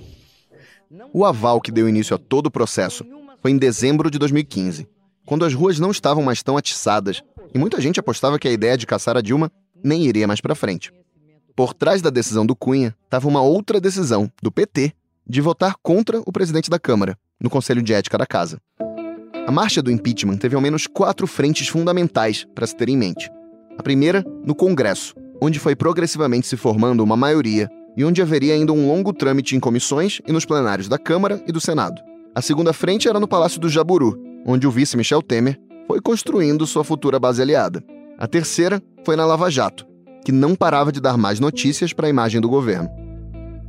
O 1.11 1.25
aval 1.25 1.59
que 1.59 1.71
deu 1.71 1.89
início 1.89 2.15
a 2.15 2.19
todo 2.19 2.47
o 2.47 2.51
processo 2.51 3.03
foi 3.41 3.51
em 3.51 3.57
dezembro 3.57 4.11
de 4.11 4.19
2015, 4.19 4.87
quando 5.25 5.43
as 5.43 5.53
ruas 5.53 5.79
não 5.79 5.89
estavam 5.89 6.23
mais 6.23 6.43
tão 6.43 6.55
atiçadas 6.55 7.23
e 7.53 7.59
muita 7.59 7.79
gente 7.79 7.99
apostava 7.99 8.39
que 8.39 8.47
a 8.47 8.51
ideia 8.51 8.77
de 8.77 8.85
caçar 8.85 9.15
a 9.15 9.21
Dilma 9.21 9.51
nem 9.83 10.05
iria 10.05 10.27
mais 10.27 10.41
para 10.41 10.55
frente. 10.55 10.91
Por 11.55 11.73
trás 11.73 12.01
da 12.01 12.09
decisão 12.09 12.45
do 12.45 12.55
Cunha 12.55 12.95
estava 13.03 13.27
uma 13.27 13.41
outra 13.41 13.79
decisão, 13.79 14.31
do 14.41 14.51
PT, 14.51 14.93
de 15.27 15.39
votar 15.39 15.75
contra 15.81 16.19
o 16.25 16.31
presidente 16.31 16.69
da 16.69 16.79
Câmara, 16.79 17.17
no 17.39 17.49
Conselho 17.49 17.81
de 17.81 17.93
Ética 17.93 18.17
da 18.17 18.25
Casa. 18.25 18.59
A 19.45 19.51
marcha 19.51 19.81
do 19.81 19.91
impeachment 19.91 20.37
teve 20.37 20.55
ao 20.55 20.61
menos 20.61 20.87
quatro 20.87 21.27
frentes 21.27 21.67
fundamentais 21.67 22.47
para 22.55 22.65
se 22.65 22.75
ter 22.75 22.89
em 22.89 22.97
mente. 22.97 23.29
A 23.77 23.83
primeira, 23.83 24.23
no 24.45 24.55
Congresso, 24.55 25.13
onde 25.41 25.59
foi 25.59 25.75
progressivamente 25.75 26.47
se 26.47 26.57
formando 26.57 27.03
uma 27.03 27.17
maioria 27.17 27.69
e 27.95 28.03
onde 28.03 28.21
haveria 28.21 28.53
ainda 28.53 28.71
um 28.71 28.87
longo 28.87 29.13
trâmite 29.13 29.55
em 29.55 29.59
comissões 29.59 30.21
e 30.25 30.31
nos 30.31 30.45
plenários 30.45 30.87
da 30.87 30.97
Câmara 30.97 31.43
e 31.47 31.51
do 31.51 31.61
Senado. 31.61 32.01
A 32.33 32.41
segunda 32.41 32.73
frente 32.73 33.07
era 33.07 33.19
no 33.19 33.27
Palácio 33.27 33.59
do 33.59 33.69
Jaburu, 33.69 34.19
onde 34.45 34.65
o 34.65 34.71
vice 34.71 34.97
Michel 34.97 35.21
Temer 35.21 35.59
foi 35.87 36.01
construindo 36.01 36.65
sua 36.65 36.83
futura 36.83 37.19
base 37.19 37.41
aliada. 37.41 37.83
A 38.17 38.27
terceira 38.27 38.81
foi 39.05 39.15
na 39.15 39.25
Lava 39.25 39.49
Jato, 39.49 39.85
que 40.23 40.31
não 40.31 40.55
parava 40.55 40.91
de 40.91 41.01
dar 41.01 41.17
mais 41.17 41.39
notícias 41.39 41.93
para 41.93 42.07
a 42.07 42.09
imagem 42.09 42.39
do 42.39 42.49
governo. 42.49 42.89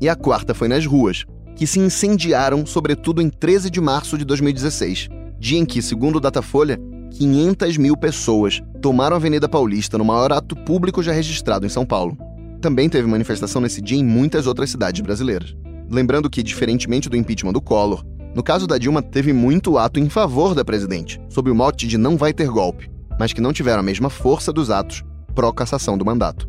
E 0.01 0.09
a 0.09 0.15
quarta 0.15 0.55
foi 0.55 0.69
nas 0.69 0.87
ruas, 0.87 1.25
que 1.57 1.67
se 1.67 1.79
incendiaram, 1.79 2.67
sobretudo 2.67 3.23
em 3.23 3.29
13 3.29 3.71
de 3.71 3.81
março 3.81 4.19
de 4.19 4.25
2016, 4.25 5.09
dia 5.39 5.59
em 5.59 5.65
que, 5.65 5.81
segundo 5.81 6.21
Datafolha, 6.21 6.79
500 7.11 7.77
mil 7.79 7.97
pessoas 7.97 8.61
tomaram 8.83 9.15
a 9.15 9.19
Avenida 9.19 9.49
Paulista 9.49 9.97
no 9.97 10.05
maior 10.05 10.33
ato 10.33 10.57
público 10.57 11.03
já 11.03 11.13
registrado 11.13 11.65
em 11.65 11.69
São 11.69 11.87
Paulo. 11.87 12.19
Também 12.61 12.89
teve 12.89 13.07
manifestação 13.07 13.63
nesse 13.63 13.81
dia 13.81 13.99
em 13.99 14.05
muitas 14.05 14.47
outras 14.47 14.71
cidades 14.71 15.01
brasileiras. 15.01 15.55
Lembrando 15.91 16.29
que, 16.29 16.43
diferentemente 16.43 17.09
do 17.09 17.17
impeachment 17.17 17.53
do 17.53 17.61
Collor, 17.61 18.05
no 18.35 18.43
caso 18.43 18.67
da 18.67 18.77
Dilma, 18.77 19.01
teve 19.01 19.33
muito 19.33 19.79
ato 19.79 20.01
em 20.01 20.09
favor 20.09 20.55
da 20.55 20.65
presidente, 20.65 21.21
sob 21.29 21.51
o 21.51 21.55
mote 21.55 21.87
de 21.87 21.97
não 21.97 22.17
vai 22.17 22.33
ter 22.33 22.49
golpe, 22.49 22.91
mas 23.19 23.33
que 23.33 23.41
não 23.41 23.53
tiveram 23.53 23.81
a 23.81 23.85
mesma 23.85 24.11
força 24.11 24.53
dos 24.53 24.71
atos 24.71 25.05
pró-cassação 25.35 25.99
do 25.99 26.05
mandato. 26.05 26.49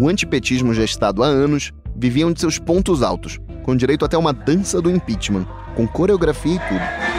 O 0.00 0.08
antipetismo 0.08 0.72
gestado 0.72 1.24
há 1.24 1.26
anos 1.26 1.72
vivia 1.96 2.26
um 2.26 2.32
de 2.32 2.40
seus 2.40 2.58
pontos 2.58 3.02
altos, 3.02 3.38
com 3.64 3.74
direito 3.74 4.04
até 4.04 4.16
uma 4.16 4.32
dança 4.32 4.80
do 4.80 4.90
impeachment, 4.90 5.46
com 5.74 5.86
coreografia 5.86 6.54
e 6.54 6.58
tudo. 6.58 7.17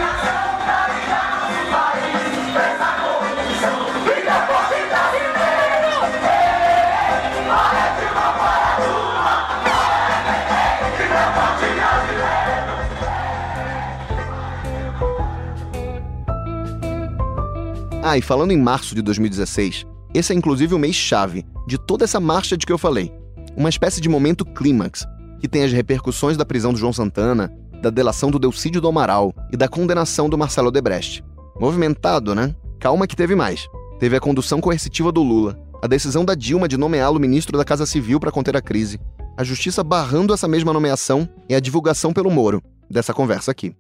Ah, 18.10 18.18
e 18.18 18.24
falando 18.24 18.49
em 18.49 18.57
março 18.57 18.95
de 18.95 19.03
2016, 19.03 19.86
esse 20.16 20.34
é 20.34 20.36
inclusive 20.36 20.74
o 20.74 20.80
mês 20.80 20.95
chave 20.95 21.45
de 21.68 21.78
toda 21.78 22.05
essa 22.05 22.20
marcha 22.20 22.57
de 22.57 22.66
que 22.66 22.74
eu 22.74 22.78
falei. 22.80 23.14
Uma 23.55 23.70
espécie 23.70 24.01
de 24.01 24.10
momento 24.10 24.43
clímax, 24.43 25.05
que 25.39 25.47
tem 25.47 25.64
as 25.64 25.72
repercussões 25.72 26.36
da 26.36 26.43
prisão 26.43 26.74
do 26.74 26.80
João 26.80 26.91
Santana, 26.91 27.53
da 27.84 27.91
delação 27.91 28.32
do 28.32 28.39
Delcídio 28.39 28.82
do 28.82 28.88
Amaral 28.88 29.32
e 29.53 29.55
da 29.55 29.68
condenação 29.68 30.28
do 30.28 30.39
Marcelo 30.39 30.72
Debrecht. 30.72 31.24
Movimentado, 31.60 32.34
né? 32.34 32.55
Calma 32.80 33.05
que 33.05 33.16
teve 33.16 33.36
mais. 33.36 33.68
Teve 33.99 34.16
a 34.16 34.20
condução 34.20 34.60
coercitiva 34.60 35.12
do 35.12 35.22
Lula, 35.22 35.55
a 35.80 35.86
decisão 35.86 36.26
da 36.26 36.34
Dilma 36.34 36.68
de 36.68 36.78
nomeá-lo 36.78 37.20
ministro 37.20 37.60
da 37.60 37.64
Casa 37.64 37.86
Civil 37.86 38.20
para 38.20 38.32
conter 38.32 38.57
a 38.57 38.62
crise, 38.62 38.99
a 39.38 39.43
justiça 39.43 39.84
barrando 39.84 40.34
essa 40.34 40.47
mesma 40.47 40.74
nomeação 40.74 41.30
e 41.47 41.53
a 41.53 41.60
divulgação 41.60 42.12
pelo 42.12 42.32
Moro 42.32 42.60
dessa 42.89 43.14
conversa 43.14 43.51
aqui. 43.51 43.76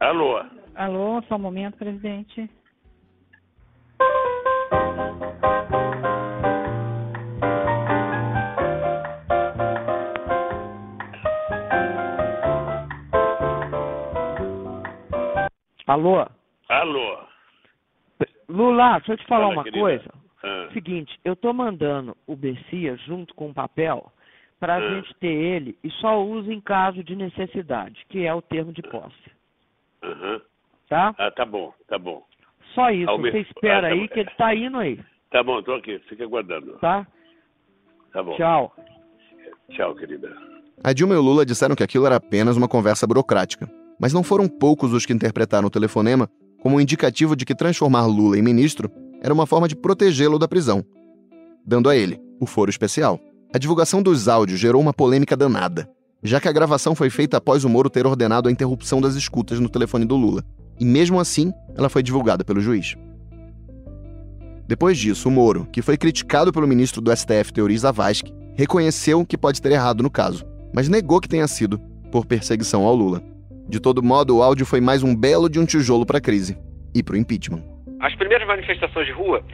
Alô? 0.00 0.40
Alô, 0.74 1.22
só 1.28 1.36
um 1.36 1.40
momento, 1.40 1.76
presidente. 1.76 2.48
Alô? 15.90 16.24
Alô? 16.68 17.18
Lula, 18.48 18.98
deixa 18.98 19.12
eu 19.14 19.16
te 19.16 19.26
falar 19.26 19.42
Fala, 19.46 19.54
uma 19.54 19.64
querida. 19.64 19.80
coisa. 19.80 20.10
Ah. 20.44 20.68
Seguinte, 20.72 21.18
eu 21.24 21.34
tô 21.34 21.52
mandando 21.52 22.16
o 22.28 22.36
Bessia 22.36 22.96
junto 23.08 23.34
com 23.34 23.50
o 23.50 23.54
papel 23.54 24.12
pra 24.60 24.76
Ah. 24.76 24.80
gente 24.94 25.12
ter 25.16 25.26
ele 25.32 25.76
e 25.82 25.90
só 25.90 26.22
usa 26.22 26.52
em 26.54 26.60
caso 26.60 27.02
de 27.02 27.16
necessidade, 27.16 28.06
que 28.08 28.24
é 28.24 28.32
o 28.32 28.40
termo 28.40 28.72
de 28.72 28.82
posse, 28.82 29.32
Aham. 30.04 30.40
tá? 30.88 31.12
Ah, 31.18 31.30
tá 31.32 31.44
bom, 31.44 31.74
tá 31.88 31.98
bom. 31.98 32.24
Só 32.72 32.88
isso, 32.92 33.10
você 33.18 33.40
espera 33.40 33.78
Ah, 33.78 33.80
tá 33.82 33.86
aí 33.88 34.00
bom. 34.02 34.08
que 34.14 34.20
ele 34.20 34.30
tá 34.38 34.54
indo 34.54 34.78
aí, 34.78 35.00
Tá 35.28 35.42
bom, 35.42 35.60
tô 35.60 35.74
aqui, 35.74 35.98
fica 36.08 36.22
aguardando. 36.22 36.78
tá? 36.78 37.04
Tá 38.12 38.22
bom. 38.22 38.36
Tchau. 38.36 38.72
Tchau, 39.70 39.94
querida. 39.96 40.32
A 40.84 40.92
Dilma 40.92 41.14
e 41.14 41.18
o 41.18 41.20
Lula 41.22 41.44
disseram 41.44 41.74
que 41.74 41.82
aquilo 41.82 42.06
era 42.06 42.14
apenas 42.16 42.56
uma 42.56 42.68
conversa 42.68 43.08
burocrática. 43.08 43.68
Mas 44.00 44.14
não 44.14 44.22
foram 44.22 44.48
poucos 44.48 44.94
os 44.94 45.04
que 45.04 45.12
interpretaram 45.12 45.68
o 45.68 45.70
telefonema 45.70 46.28
como 46.62 46.76
um 46.76 46.80
indicativo 46.80 47.36
de 47.36 47.44
que 47.44 47.54
transformar 47.54 48.06
Lula 48.06 48.38
em 48.38 48.42
ministro 48.42 48.90
era 49.20 49.32
uma 49.32 49.46
forma 49.46 49.68
de 49.68 49.76
protegê-lo 49.76 50.38
da 50.38 50.48
prisão, 50.48 50.82
dando 51.66 51.88
a 51.90 51.96
ele 51.96 52.18
o 52.40 52.46
foro 52.46 52.70
especial. 52.70 53.20
A 53.52 53.58
divulgação 53.58 54.02
dos 54.02 54.28
áudios 54.28 54.58
gerou 54.58 54.80
uma 54.80 54.94
polêmica 54.94 55.36
danada, 55.36 55.88
já 56.22 56.40
que 56.40 56.48
a 56.48 56.52
gravação 56.52 56.94
foi 56.94 57.10
feita 57.10 57.36
após 57.36 57.64
o 57.64 57.68
Moro 57.68 57.90
ter 57.90 58.06
ordenado 58.06 58.48
a 58.48 58.52
interrupção 58.52 59.00
das 59.00 59.14
escutas 59.14 59.60
no 59.60 59.68
telefone 59.68 60.04
do 60.04 60.16
Lula, 60.16 60.44
e 60.78 60.84
mesmo 60.84 61.20
assim 61.20 61.52
ela 61.76 61.88
foi 61.88 62.02
divulgada 62.02 62.44
pelo 62.44 62.60
juiz. 62.60 62.96
Depois 64.66 64.96
disso, 64.96 65.28
o 65.28 65.32
Moro, 65.32 65.66
que 65.72 65.82
foi 65.82 65.96
criticado 65.96 66.52
pelo 66.52 66.66
ministro 66.66 67.00
do 67.00 67.14
STF 67.14 67.52
Teori 67.52 67.76
Zavascki, 67.76 68.32
reconheceu 68.54 69.26
que 69.26 69.36
pode 69.36 69.60
ter 69.60 69.72
errado 69.72 70.02
no 70.02 70.10
caso, 70.10 70.44
mas 70.72 70.88
negou 70.88 71.20
que 71.20 71.28
tenha 71.28 71.48
sido 71.48 71.78
por 72.10 72.24
perseguição 72.24 72.84
ao 72.84 72.94
Lula. 72.94 73.22
De 73.70 73.78
todo 73.78 74.02
modo, 74.02 74.36
o 74.36 74.42
áudio 74.42 74.66
foi 74.66 74.80
mais 74.80 75.04
um 75.04 75.14
belo 75.14 75.48
de 75.48 75.60
um 75.60 75.64
tijolo 75.64 76.04
para 76.04 76.18
a 76.18 76.20
crise 76.20 76.58
e 76.92 77.04
para 77.04 77.14
o 77.14 77.16
impeachment. 77.16 77.62
As 78.00 78.12
primeiras 78.16 78.44
manifestações 78.44 79.06
de 79.06 79.12
rua, 79.12 79.44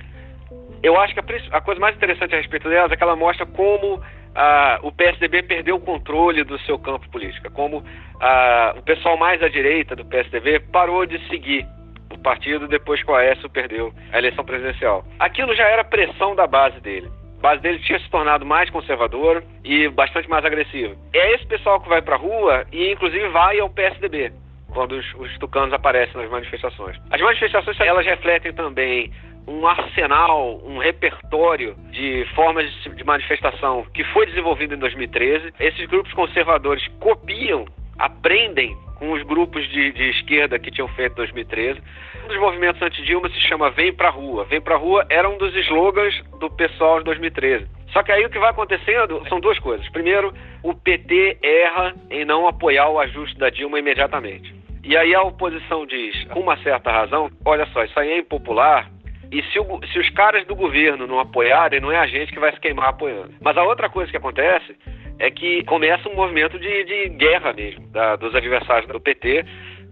eu 0.83 0.99
acho 0.99 1.13
que 1.13 1.21
a, 1.21 1.59
a, 1.59 1.61
coisa 1.61 1.79
mais 1.79 1.95
interessante 1.97 2.35
a 2.35 2.39
respeito 2.39 2.67
delas 2.67 2.91
é 2.91 2.97
que 2.97 3.03
ela 3.03 3.15
mostra 3.15 3.45
como 3.45 4.01
ah, 4.35 4.81
o 4.83 4.91
PSDB 4.91 5.43
perdeu 5.43 5.77
o 5.77 5.81
controle 5.81 6.45
do 6.45 6.59
seu 6.61 6.79
campo 6.79 7.07
político, 7.11 7.51
como 7.51 7.85
ah, 8.19 8.75
o 8.79 8.83
pessoal 8.83 9.19
mais 9.19 9.43
à 9.43 9.49
direita 9.49 9.95
do 9.95 10.07
PSDB 10.07 10.61
parou 10.61 11.05
de 11.05 11.19
seguir 11.29 11.67
o 12.11 12.17
partido 12.17 12.67
depois 12.67 13.03
que 13.03 13.11
o 13.11 13.15
Aécio 13.15 13.51
perdeu 13.51 13.93
a 14.15 14.17
eleição 14.17 14.47
presidencial. 14.47 15.05
Aquilo 15.19 15.55
já 15.55 15.65
era 15.65 15.85
pressão 15.85 16.35
da 16.35 16.47
base 16.47 16.81
dele. 16.81 17.11
Base 17.41 17.61
dele 17.61 17.79
tinha 17.81 17.99
se 17.99 18.09
tornado 18.11 18.45
mais 18.45 18.71
conservadora 18.71 19.45
e 19.65 19.89
bastante 19.89 20.29
mais 20.29 20.45
agressiva. 20.45 20.97
É 21.13 21.35
esse 21.35 21.47
pessoal 21.47 21.81
que 21.81 21.89
vai 21.89 22.03
para 22.03 22.17
a 22.17 22.19
rua 22.19 22.67
e, 22.73 22.91
inclusive, 22.93 23.29
vai 23.29 23.59
ao 23.59 23.71
PSDB 23.71 24.33
quando 24.73 24.93
os, 24.93 25.15
os 25.15 25.39
tucanos 25.39 25.73
aparecem 25.73 26.21
nas 26.21 26.31
manifestações. 26.31 26.99
As 27.11 27.21
manifestações 27.21 27.81
elas 27.81 28.05
refletem 28.05 28.53
também 28.53 29.11
um 29.47 29.67
arsenal, 29.67 30.61
um 30.65 30.79
repertório 30.79 31.75
de 31.91 32.27
formas 32.35 32.71
de 32.95 33.05
manifestação 33.05 33.87
que 33.95 34.05
foi 34.05 34.27
desenvolvido 34.27 34.75
em 34.75 34.79
2013. 34.79 35.55
Esses 35.59 35.87
grupos 35.87 36.13
conservadores 36.13 36.87
copiam, 37.01 37.65
aprendem 37.99 38.77
com 38.97 39.13
os 39.13 39.23
grupos 39.23 39.67
de, 39.69 39.93
de 39.93 40.11
esquerda 40.11 40.59
que 40.59 40.71
tinham 40.71 40.89
feito 40.89 41.13
em 41.13 41.17
2013. 41.17 41.81
Um 42.25 42.29
dos 42.29 42.39
movimentos 42.39 42.83
anti-Dilma 42.83 43.29
se 43.29 43.41
chama 43.41 43.71
Vem 43.71 43.93
Pra 43.93 44.11
Rua. 44.11 44.45
Vem 44.45 44.61
Pra 44.61 44.77
Rua 44.77 45.07
era 45.09 45.29
um 45.29 45.39
dos 45.39 45.55
slogans 45.55 46.15
do 46.41 46.51
pessoal 46.51 46.99
de 46.99 47.05
2013. 47.05 47.67
Só 47.93 48.03
que 48.03 48.13
aí 48.13 48.25
o 48.25 48.31
que 48.31 48.39
vai 48.39 48.51
acontecendo 48.51 49.23
são 49.29 49.41
duas 49.41 49.59
coisas. 49.59 49.89
Primeiro, 49.91 50.33
o 50.63 50.75
PT 50.75 51.39
erra 51.43 51.95
em 52.11 52.25
não 52.25 52.47
apoiar 52.49 52.89
o 52.89 52.99
ajuste 52.99 53.39
da 53.39 53.49
Dilma 53.49 53.79
imediatamente. 53.79 54.55
E 54.83 54.97
aí 54.97 55.15
a 55.15 55.23
oposição 55.23 55.87
diz, 55.87 56.25
com 56.25 56.41
uma 56.41 56.57
certa 56.59 56.91
razão, 56.91 57.31
olha 57.45 57.67
só, 57.67 57.83
isso 57.85 57.99
aí 57.99 58.11
é 58.11 58.19
impopular, 58.19 58.89
e 59.33 59.43
se, 59.51 59.59
o, 59.59 59.81
se, 59.93 59.99
os 59.99 60.09
caras 60.11 60.47
do 60.47 60.55
governo 60.55 61.07
não 61.07 61.19
apoiarem, 61.19 61.81
não 61.81 61.91
é 61.91 61.99
a 61.99 62.07
gente 62.07 62.33
que 62.33 62.39
vai 62.39 62.53
se 62.53 62.61
queimar 62.61 62.91
apoiando. 62.91 63.35
Mas 63.41 63.57
a 63.57 63.65
outra 63.65 63.89
coisa 63.89 64.11
que 64.11 64.17
acontece 64.17 64.77
é 65.19 65.31
que 65.31 65.65
começa 65.65 66.09
um 66.09 66.15
movimento 66.15 66.59
de, 66.59 66.85
de 66.85 67.09
guerra 67.11 67.53
mesmo 67.53 67.87
da, 67.89 68.17
dos 68.17 68.35
adversários 68.35 68.91
do 68.91 69.01
PT 69.01 69.45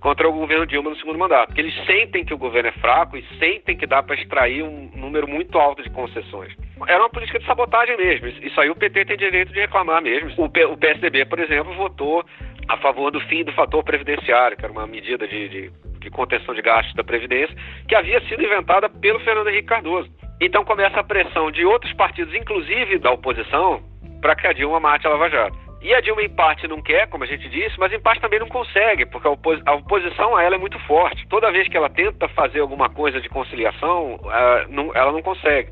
contra 0.04 0.28
o 0.28 0.32
governo 0.32 0.66
Dilma 0.66 0.90
no 0.90 0.96
segundo 0.96 1.18
mandato. 1.18 1.46
Porque 1.46 1.62
eles 1.62 1.74
sentem 1.86 2.26
que 2.26 2.34
o 2.34 2.38
governo 2.38 2.68
é 2.68 2.72
fraco 2.72 3.16
e 3.16 3.24
sentem 3.38 3.74
que 3.74 3.86
dá 3.86 4.02
para 4.02 4.14
extrair 4.16 4.62
um 4.62 4.90
número 4.94 5.26
muito 5.26 5.58
alto 5.58 5.82
de 5.82 5.88
concessões. 5.88 6.52
Era 6.86 7.00
uma 7.00 7.08
política 7.08 7.38
de 7.38 7.46
sabotagem 7.46 7.96
mesmo. 7.96 8.26
Isso 8.26 8.60
aí 8.60 8.68
o 8.68 8.76
PT 8.76 9.06
tem 9.06 9.16
direito 9.16 9.52
de 9.52 9.60
reclamar 9.60 10.02
mesmo. 10.02 10.30
O, 10.36 10.48
P, 10.48 10.66
o 10.66 10.76
PSDB, 10.76 11.24
por 11.24 11.38
exemplo, 11.38 11.72
votou 11.74 12.22
a 12.68 12.76
favor 12.76 13.10
do 13.10 13.20
fim 13.22 13.44
do 13.44 13.52
fator 13.52 13.82
previdenciário, 13.82 14.58
que 14.58 14.64
era 14.64 14.72
uma 14.72 14.86
medida 14.86 15.26
de, 15.26 15.48
de, 15.48 15.72
de 16.00 16.10
contenção 16.10 16.54
de 16.54 16.60
gastos 16.60 16.94
da 16.94 17.02
Previdência, 17.02 17.56
que 17.88 17.94
havia 17.94 18.20
sido 18.28 18.42
inventada 18.42 18.90
pelo 18.90 19.20
Fernando 19.20 19.48
Henrique 19.48 19.68
Cardoso. 19.68 20.10
Então 20.38 20.64
começa 20.64 21.00
a 21.00 21.04
pressão 21.04 21.50
de 21.50 21.64
outros 21.64 21.92
partidos, 21.94 22.34
inclusive 22.34 22.98
da 22.98 23.10
oposição, 23.10 23.82
para 24.24 24.34
que 24.34 24.46
a 24.46 24.54
Dilma 24.54 24.80
mate 24.80 25.06
a 25.06 25.10
Lava 25.10 25.28
Jato. 25.28 25.58
E 25.82 25.92
a 25.92 26.00
Dilma, 26.00 26.22
em 26.22 26.30
parte, 26.30 26.66
não 26.66 26.80
quer, 26.80 27.06
como 27.08 27.24
a 27.24 27.26
gente 27.26 27.46
disse, 27.50 27.78
mas 27.78 27.92
em 27.92 28.00
parte 28.00 28.22
também 28.22 28.40
não 28.40 28.48
consegue, 28.48 29.04
porque 29.04 29.28
a, 29.28 29.30
opos 29.30 29.60
a 29.66 29.74
oposição 29.74 30.34
a 30.34 30.42
ela 30.42 30.54
é 30.54 30.58
muito 30.58 30.78
forte. 30.86 31.28
Toda 31.28 31.52
vez 31.52 31.68
que 31.68 31.76
ela 31.76 31.90
tenta 31.90 32.26
fazer 32.28 32.60
alguma 32.60 32.88
coisa 32.88 33.20
de 33.20 33.28
conciliação, 33.28 34.14
uh, 34.14 34.66
não, 34.70 34.94
ela 34.94 35.12
não 35.12 35.20
consegue. 35.20 35.70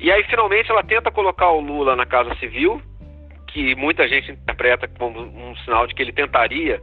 E 0.00 0.10
aí, 0.10 0.24
finalmente, 0.24 0.72
ela 0.72 0.82
tenta 0.82 1.12
colocar 1.12 1.50
o 1.50 1.60
Lula 1.60 1.94
na 1.94 2.04
Casa 2.04 2.34
Civil, 2.40 2.82
que 3.46 3.76
muita 3.76 4.08
gente 4.08 4.32
interpreta 4.32 4.88
como 4.98 5.20
um 5.20 5.54
sinal 5.58 5.86
de 5.86 5.94
que 5.94 6.02
ele 6.02 6.12
tentaria 6.12 6.80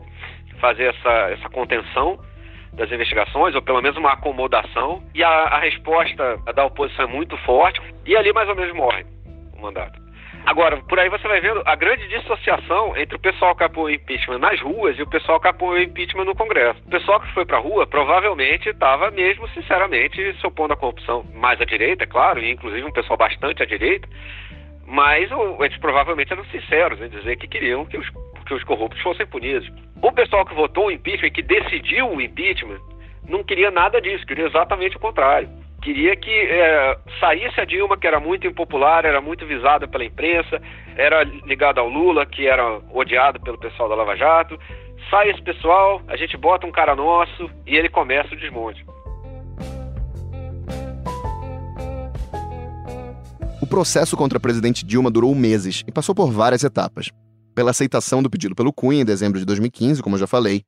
fazer 0.61 0.95
essa, 0.95 1.29
essa 1.29 1.49
contenção 1.49 2.17
das 2.71 2.89
investigações, 2.89 3.53
ou 3.53 3.61
pelo 3.61 3.81
menos 3.81 3.97
uma 3.97 4.13
acomodação, 4.13 5.03
e 5.13 5.21
a, 5.21 5.29
a 5.29 5.59
resposta 5.59 6.37
da 6.55 6.63
oposição 6.63 7.03
é 7.03 7.11
muito 7.11 7.35
forte, 7.39 7.81
e 8.05 8.15
ali 8.15 8.31
mais 8.31 8.47
ou 8.47 8.55
menos 8.55 8.73
morre 8.73 9.05
o 9.57 9.61
mandato. 9.61 10.00
Agora, 10.45 10.77
por 10.77 10.99
aí 10.99 11.07
você 11.07 11.27
vai 11.27 11.39
vendo 11.39 11.61
a 11.65 11.75
grande 11.75 12.07
dissociação 12.07 12.97
entre 12.97 13.15
o 13.15 13.19
pessoal 13.19 13.55
que 13.55 13.63
apoia 13.63 13.93
o 13.93 13.95
impeachment 13.95 14.39
nas 14.39 14.59
ruas 14.59 14.97
e 14.97 15.01
o 15.01 15.07
pessoal 15.07 15.39
que 15.39 15.47
apoia 15.47 15.81
o 15.81 15.83
impeachment 15.83 16.25
no 16.25 16.35
Congresso. 16.35 16.81
O 16.85 16.89
pessoal 16.89 17.19
que 17.19 17.31
foi 17.33 17.45
para 17.45 17.57
a 17.57 17.61
rua 17.61 17.85
provavelmente 17.85 18.67
estava 18.69 19.11
mesmo, 19.11 19.47
sinceramente, 19.49 20.35
se 20.39 20.47
opondo 20.47 20.73
à 20.73 20.77
corrupção 20.77 21.23
mais 21.35 21.61
à 21.61 21.65
direita, 21.65 22.03
é 22.03 22.07
claro, 22.07 22.39
e 22.39 22.51
inclusive 22.51 22.83
um 22.83 22.91
pessoal 22.91 23.17
bastante 23.17 23.61
à 23.61 23.65
direita, 23.65 24.07
mas 24.85 25.29
eles 25.59 25.77
provavelmente 25.77 26.33
eram 26.33 26.43
sinceros 26.45 26.99
em 26.99 27.09
dizer 27.09 27.37
que 27.37 27.47
queriam 27.47 27.85
que 27.85 27.97
os, 27.97 28.09
que 28.45 28.53
os 28.53 28.63
corruptos 28.63 29.01
fossem 29.01 29.27
punidos. 29.27 29.69
O 30.01 30.11
pessoal 30.11 30.45
que 30.45 30.55
votou 30.55 30.87
o 30.87 30.91
impeachment, 30.91 31.31
que 31.31 31.43
decidiu 31.43 32.09
o 32.09 32.19
impeachment, 32.19 32.79
não 33.29 33.43
queria 33.43 33.69
nada 33.69 34.01
disso, 34.01 34.25
queria 34.25 34.47
exatamente 34.47 34.97
o 34.97 34.99
contrário 34.99 35.60
queria 35.81 36.15
que 36.15 36.29
é, 36.29 36.97
saísse 37.19 37.59
a 37.59 37.65
Dilma, 37.65 37.97
que 37.97 38.07
era 38.07 38.19
muito 38.19 38.47
impopular, 38.47 39.03
era 39.03 39.19
muito 39.19 39.45
visada 39.45 39.87
pela 39.87 40.05
imprensa, 40.05 40.61
era 40.95 41.23
ligada 41.23 41.81
ao 41.81 41.89
Lula, 41.89 42.25
que 42.25 42.47
era 42.47 42.79
odiado 42.93 43.39
pelo 43.41 43.57
pessoal 43.57 43.89
da 43.89 43.95
Lava 43.95 44.15
Jato. 44.15 44.57
Sai 45.09 45.31
esse 45.31 45.41
pessoal, 45.41 46.01
a 46.07 46.15
gente 46.15 46.37
bota 46.37 46.67
um 46.67 46.71
cara 46.71 46.95
nosso 46.95 47.49
e 47.65 47.75
ele 47.75 47.89
começa 47.89 48.33
o 48.33 48.37
desmonte. 48.37 48.85
O 53.61 53.67
processo 53.67 54.15
contra 54.15 54.37
a 54.37 54.41
presidente 54.41 54.85
Dilma 54.85 55.09
durou 55.09 55.33
meses 55.33 55.83
e 55.87 55.91
passou 55.91 56.13
por 56.13 56.31
várias 56.31 56.63
etapas. 56.63 57.09
Pela 57.55 57.71
aceitação 57.71 58.21
do 58.23 58.29
pedido 58.29 58.55
pelo 58.55 58.71
Cunha 58.71 59.01
em 59.01 59.05
dezembro 59.05 59.39
de 59.39 59.45
2015, 59.45 60.01
como 60.01 60.15
eu 60.15 60.19
já 60.19 60.27
falei, 60.27 60.63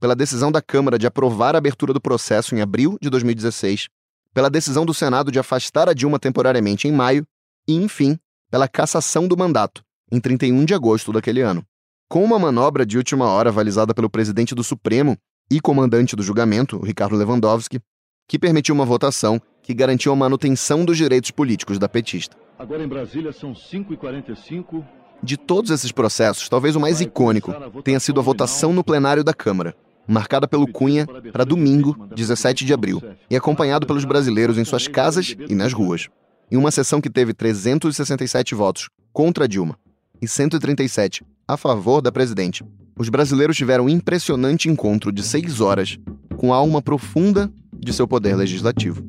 pela 0.00 0.16
decisão 0.16 0.50
da 0.50 0.62
Câmara 0.62 0.98
de 0.98 1.06
aprovar 1.06 1.54
a 1.54 1.58
abertura 1.58 1.92
do 1.92 2.00
processo 2.00 2.54
em 2.54 2.60
abril 2.60 2.96
de 3.00 3.10
2016 3.10 3.88
pela 4.34 4.50
decisão 4.50 4.84
do 4.84 4.94
Senado 4.94 5.30
de 5.30 5.38
afastar 5.38 5.88
a 5.88 5.92
Dilma 5.92 6.18
temporariamente 6.18 6.88
em 6.88 6.92
maio 6.92 7.26
e, 7.68 7.74
enfim, 7.74 8.18
pela 8.50 8.68
cassação 8.68 9.26
do 9.26 9.36
mandato, 9.36 9.82
em 10.10 10.20
31 10.20 10.64
de 10.64 10.74
agosto 10.74 11.12
daquele 11.12 11.40
ano. 11.40 11.64
Com 12.08 12.22
uma 12.22 12.38
manobra 12.38 12.84
de 12.84 12.98
última 12.98 13.26
hora 13.26 13.48
avalizada 13.48 13.94
pelo 13.94 14.10
presidente 14.10 14.54
do 14.54 14.62
Supremo 14.62 15.16
e 15.50 15.60
comandante 15.60 16.14
do 16.14 16.22
julgamento, 16.22 16.78
Ricardo 16.78 17.16
Lewandowski, 17.16 17.80
que 18.28 18.38
permitiu 18.38 18.74
uma 18.74 18.84
votação 18.84 19.40
que 19.62 19.74
garantiu 19.74 20.12
a 20.12 20.16
manutenção 20.16 20.84
dos 20.84 20.96
direitos 20.96 21.30
políticos 21.30 21.78
da 21.78 21.88
petista. 21.88 22.36
Agora 22.58 22.82
em 22.82 22.88
Brasília 22.88 23.32
são 23.32 23.52
5h45. 23.52 24.84
De 25.22 25.36
todos 25.36 25.70
esses 25.70 25.92
processos, 25.92 26.48
talvez 26.48 26.74
o 26.74 26.80
mais 26.80 27.00
icônico 27.00 27.52
tenha 27.82 28.00
sido 28.00 28.20
a 28.20 28.22
votação 28.22 28.72
no 28.72 28.82
plenário 28.82 29.22
da 29.22 29.32
Câmara, 29.32 29.74
marcada 30.06 30.46
pelo 30.48 30.66
Cunha 30.66 31.06
para 31.32 31.44
domingo, 31.44 32.08
17 32.14 32.64
de 32.64 32.72
abril, 32.72 33.02
e 33.30 33.36
acompanhado 33.36 33.86
pelos 33.86 34.04
brasileiros 34.04 34.58
em 34.58 34.64
suas 34.64 34.88
casas 34.88 35.34
e 35.48 35.54
nas 35.54 35.72
ruas. 35.72 36.08
Em 36.50 36.56
uma 36.56 36.70
sessão 36.70 37.00
que 37.00 37.10
teve 37.10 37.32
367 37.32 38.54
votos 38.54 38.88
contra 39.12 39.48
Dilma 39.48 39.78
e 40.20 40.28
137 40.28 41.24
a 41.48 41.56
favor 41.56 42.00
da 42.00 42.12
presidente, 42.12 42.64
os 42.98 43.08
brasileiros 43.08 43.56
tiveram 43.56 43.84
um 43.84 43.88
impressionante 43.88 44.68
encontro 44.68 45.10
de 45.10 45.22
seis 45.22 45.60
horas 45.60 45.98
com 46.36 46.52
a 46.52 46.56
alma 46.56 46.82
profunda 46.82 47.50
de 47.72 47.92
seu 47.92 48.06
poder 48.06 48.36
legislativo. 48.36 49.02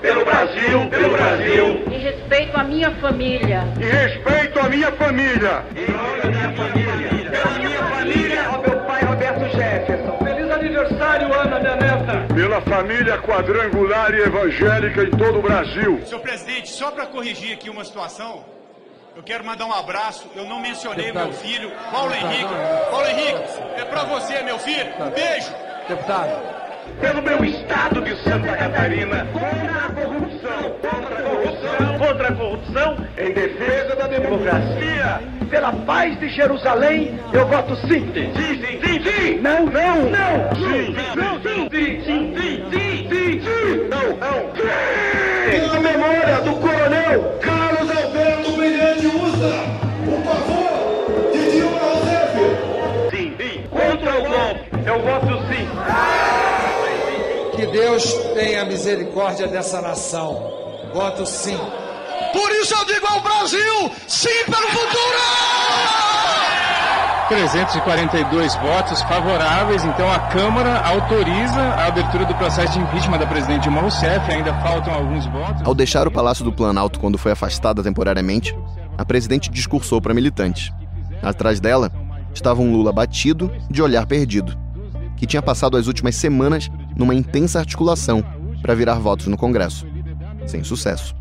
Pelo 0.00 0.24
Brasil, 0.24 0.88
pelo 0.90 1.10
Brasil. 1.10 1.66
Em 1.92 1.98
respeito 1.98 2.56
à 2.56 2.64
minha 2.64 2.90
família. 3.00 3.64
Em 3.76 3.84
respeito 3.84 4.58
à 4.58 4.68
minha 4.68 4.92
família. 4.92 5.64
Em 5.76 5.92
nome 5.92 6.22
da 6.22 6.30
minha 6.30 6.52
família. 6.56 7.15
Pai 8.96 9.04
Roberto 9.04 9.44
Jefferson. 9.50 10.18
Feliz 10.24 10.50
aniversário, 10.50 11.32
Ana, 11.32 11.58
minha 11.60 11.76
neta. 11.76 12.34
Pela 12.34 12.60
família 12.62 13.18
quadrangular 13.18 14.14
e 14.14 14.20
evangélica 14.22 15.02
em 15.02 15.10
todo 15.10 15.38
o 15.38 15.42
Brasil. 15.42 16.00
Senhor 16.06 16.20
presidente, 16.20 16.70
só 16.70 16.90
para 16.90 17.06
corrigir 17.06 17.52
aqui 17.52 17.68
uma 17.68 17.84
situação, 17.84 18.44
eu 19.14 19.22
quero 19.22 19.44
mandar 19.44 19.66
um 19.66 19.72
abraço. 19.72 20.30
Eu 20.34 20.44
não 20.44 20.60
mencionei 20.60 21.06
Deputado. 21.06 21.28
meu 21.28 21.32
filho, 21.34 21.70
Paulo 21.90 22.10
Deputado. 22.10 22.32
Henrique. 22.32 22.54
Paulo 22.90 23.06
Henrique, 23.06 23.42
é 23.76 23.84
para 23.84 24.04
você, 24.04 24.42
meu 24.42 24.58
filho. 24.58 24.92
Um 24.98 25.10
beijo. 25.10 25.52
Deputado 25.88 26.56
pelo 27.00 27.20
meu 27.20 27.44
estado 27.44 28.00
de 28.00 28.16
Santa 28.22 28.56
Catarina, 28.56 29.26
contra 29.32 29.86
a 29.86 29.90
corrupção, 29.90 30.70
contra 30.80 31.18
a 31.18 31.22
corrupção, 31.22 31.98
contra 31.98 32.28
a 32.28 32.32
corrupção, 32.32 32.96
em 33.18 33.32
defesa 33.32 33.96
da 33.96 34.06
democracia, 34.06 35.20
pela 35.48 35.72
paz 35.72 36.18
de 36.18 36.28
Jerusalém, 36.28 37.18
eu 37.32 37.46
voto 37.46 37.76
sim. 37.76 38.12
Sim, 38.12 38.32
sim, 38.34 38.80
sim, 38.84 39.02
sim. 39.02 39.40
Não, 39.40 39.66
não, 39.66 39.96
não. 40.10 40.54
Sim, 40.56 40.94
não, 41.16 41.40
sim, 41.40 41.68
sim, 41.70 42.04
sim, 42.04 42.34
sim, 42.36 42.64
sim, 42.70 43.08
sim, 43.08 43.40
sim. 43.40 43.88
Não, 43.88 44.08
não. 44.16 44.36
Pela 45.50 45.80
memória 45.80 46.40
do 46.40 46.56
coronel 46.56 47.38
Carlos 47.40 47.90
Alberto 47.96 48.52
Brilhante 48.52 49.06
Usa, 49.06 49.54
por 50.04 50.22
favor, 50.24 51.32
de 51.32 51.50
Dilma 51.50 51.78
Rousseff. 51.78 53.16
Sim, 53.16 53.34
sim. 53.38 53.64
Contra 53.70 54.18
o 54.18 54.22
golpe, 54.22 54.64
eu 54.86 55.02
voto 55.02 55.46
sim. 55.48 55.66
Que 57.56 57.66
Deus 57.66 58.12
tenha 58.34 58.64
misericórdia 58.64 59.46
dessa 59.46 59.80
nação. 59.80 60.52
Voto 60.92 61.24
sim. 61.24 61.58
Por 62.36 62.50
isso 62.52 62.74
eu 62.74 62.84
digo 62.84 63.06
ao 63.06 63.22
Brasil, 63.22 63.92
sim 64.06 64.44
pelo 64.44 64.68
futuro! 64.68 65.16
342 67.30 68.54
votos 68.56 69.00
favoráveis, 69.00 69.82
então 69.86 70.12
a 70.12 70.18
Câmara 70.18 70.80
autoriza 70.80 71.58
a 71.58 71.86
abertura 71.86 72.26
do 72.26 72.34
processo 72.34 72.74
de 72.74 72.80
impeachment 72.80 73.16
da 73.16 73.26
presidente 73.26 73.62
Dilma 73.62 73.80
Rousseff, 73.80 74.30
ainda 74.30 74.52
faltam 74.60 74.92
alguns 74.92 75.24
votos. 75.24 75.62
Ao 75.64 75.74
deixar 75.74 76.06
o 76.06 76.10
Palácio 76.10 76.44
do 76.44 76.52
Planalto 76.52 77.00
quando 77.00 77.16
foi 77.16 77.32
afastada 77.32 77.82
temporariamente, 77.82 78.54
a 78.98 79.04
presidente 79.04 79.48
discursou 79.48 79.98
para 79.98 80.12
militantes. 80.12 80.70
Atrás 81.22 81.58
dela 81.58 81.90
estava 82.34 82.60
um 82.60 82.70
Lula 82.70 82.92
batido, 82.92 83.50
de 83.70 83.80
olhar 83.80 84.04
perdido, 84.04 84.54
que 85.16 85.26
tinha 85.26 85.40
passado 85.40 85.78
as 85.78 85.86
últimas 85.86 86.16
semanas 86.16 86.68
numa 86.94 87.14
intensa 87.14 87.60
articulação 87.60 88.22
para 88.60 88.74
virar 88.74 88.96
votos 88.96 89.26
no 89.26 89.38
Congresso. 89.38 89.86
Sem 90.46 90.62
sucesso. 90.62 91.15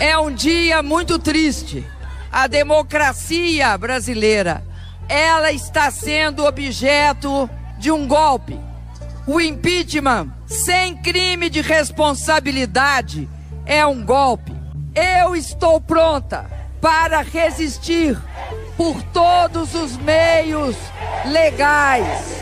É 0.00 0.18
um 0.18 0.30
dia 0.30 0.82
muito 0.82 1.18
triste. 1.18 1.84
A 2.30 2.46
democracia 2.46 3.76
brasileira, 3.78 4.64
ela 5.08 5.52
está 5.52 5.90
sendo 5.90 6.44
objeto 6.44 7.48
de 7.78 7.90
um 7.90 8.06
golpe. 8.06 8.58
O 9.26 9.40
impeachment, 9.40 10.30
sem 10.46 10.96
crime 10.96 11.48
de 11.48 11.60
responsabilidade, 11.60 13.28
é 13.64 13.86
um 13.86 14.04
golpe. 14.04 14.52
Eu 14.94 15.34
estou 15.34 15.80
pronta 15.80 16.46
para 16.80 17.22
resistir 17.22 18.18
por 18.76 19.02
todos 19.04 19.74
os 19.74 19.96
meios 19.96 20.76
legais. 21.24 22.34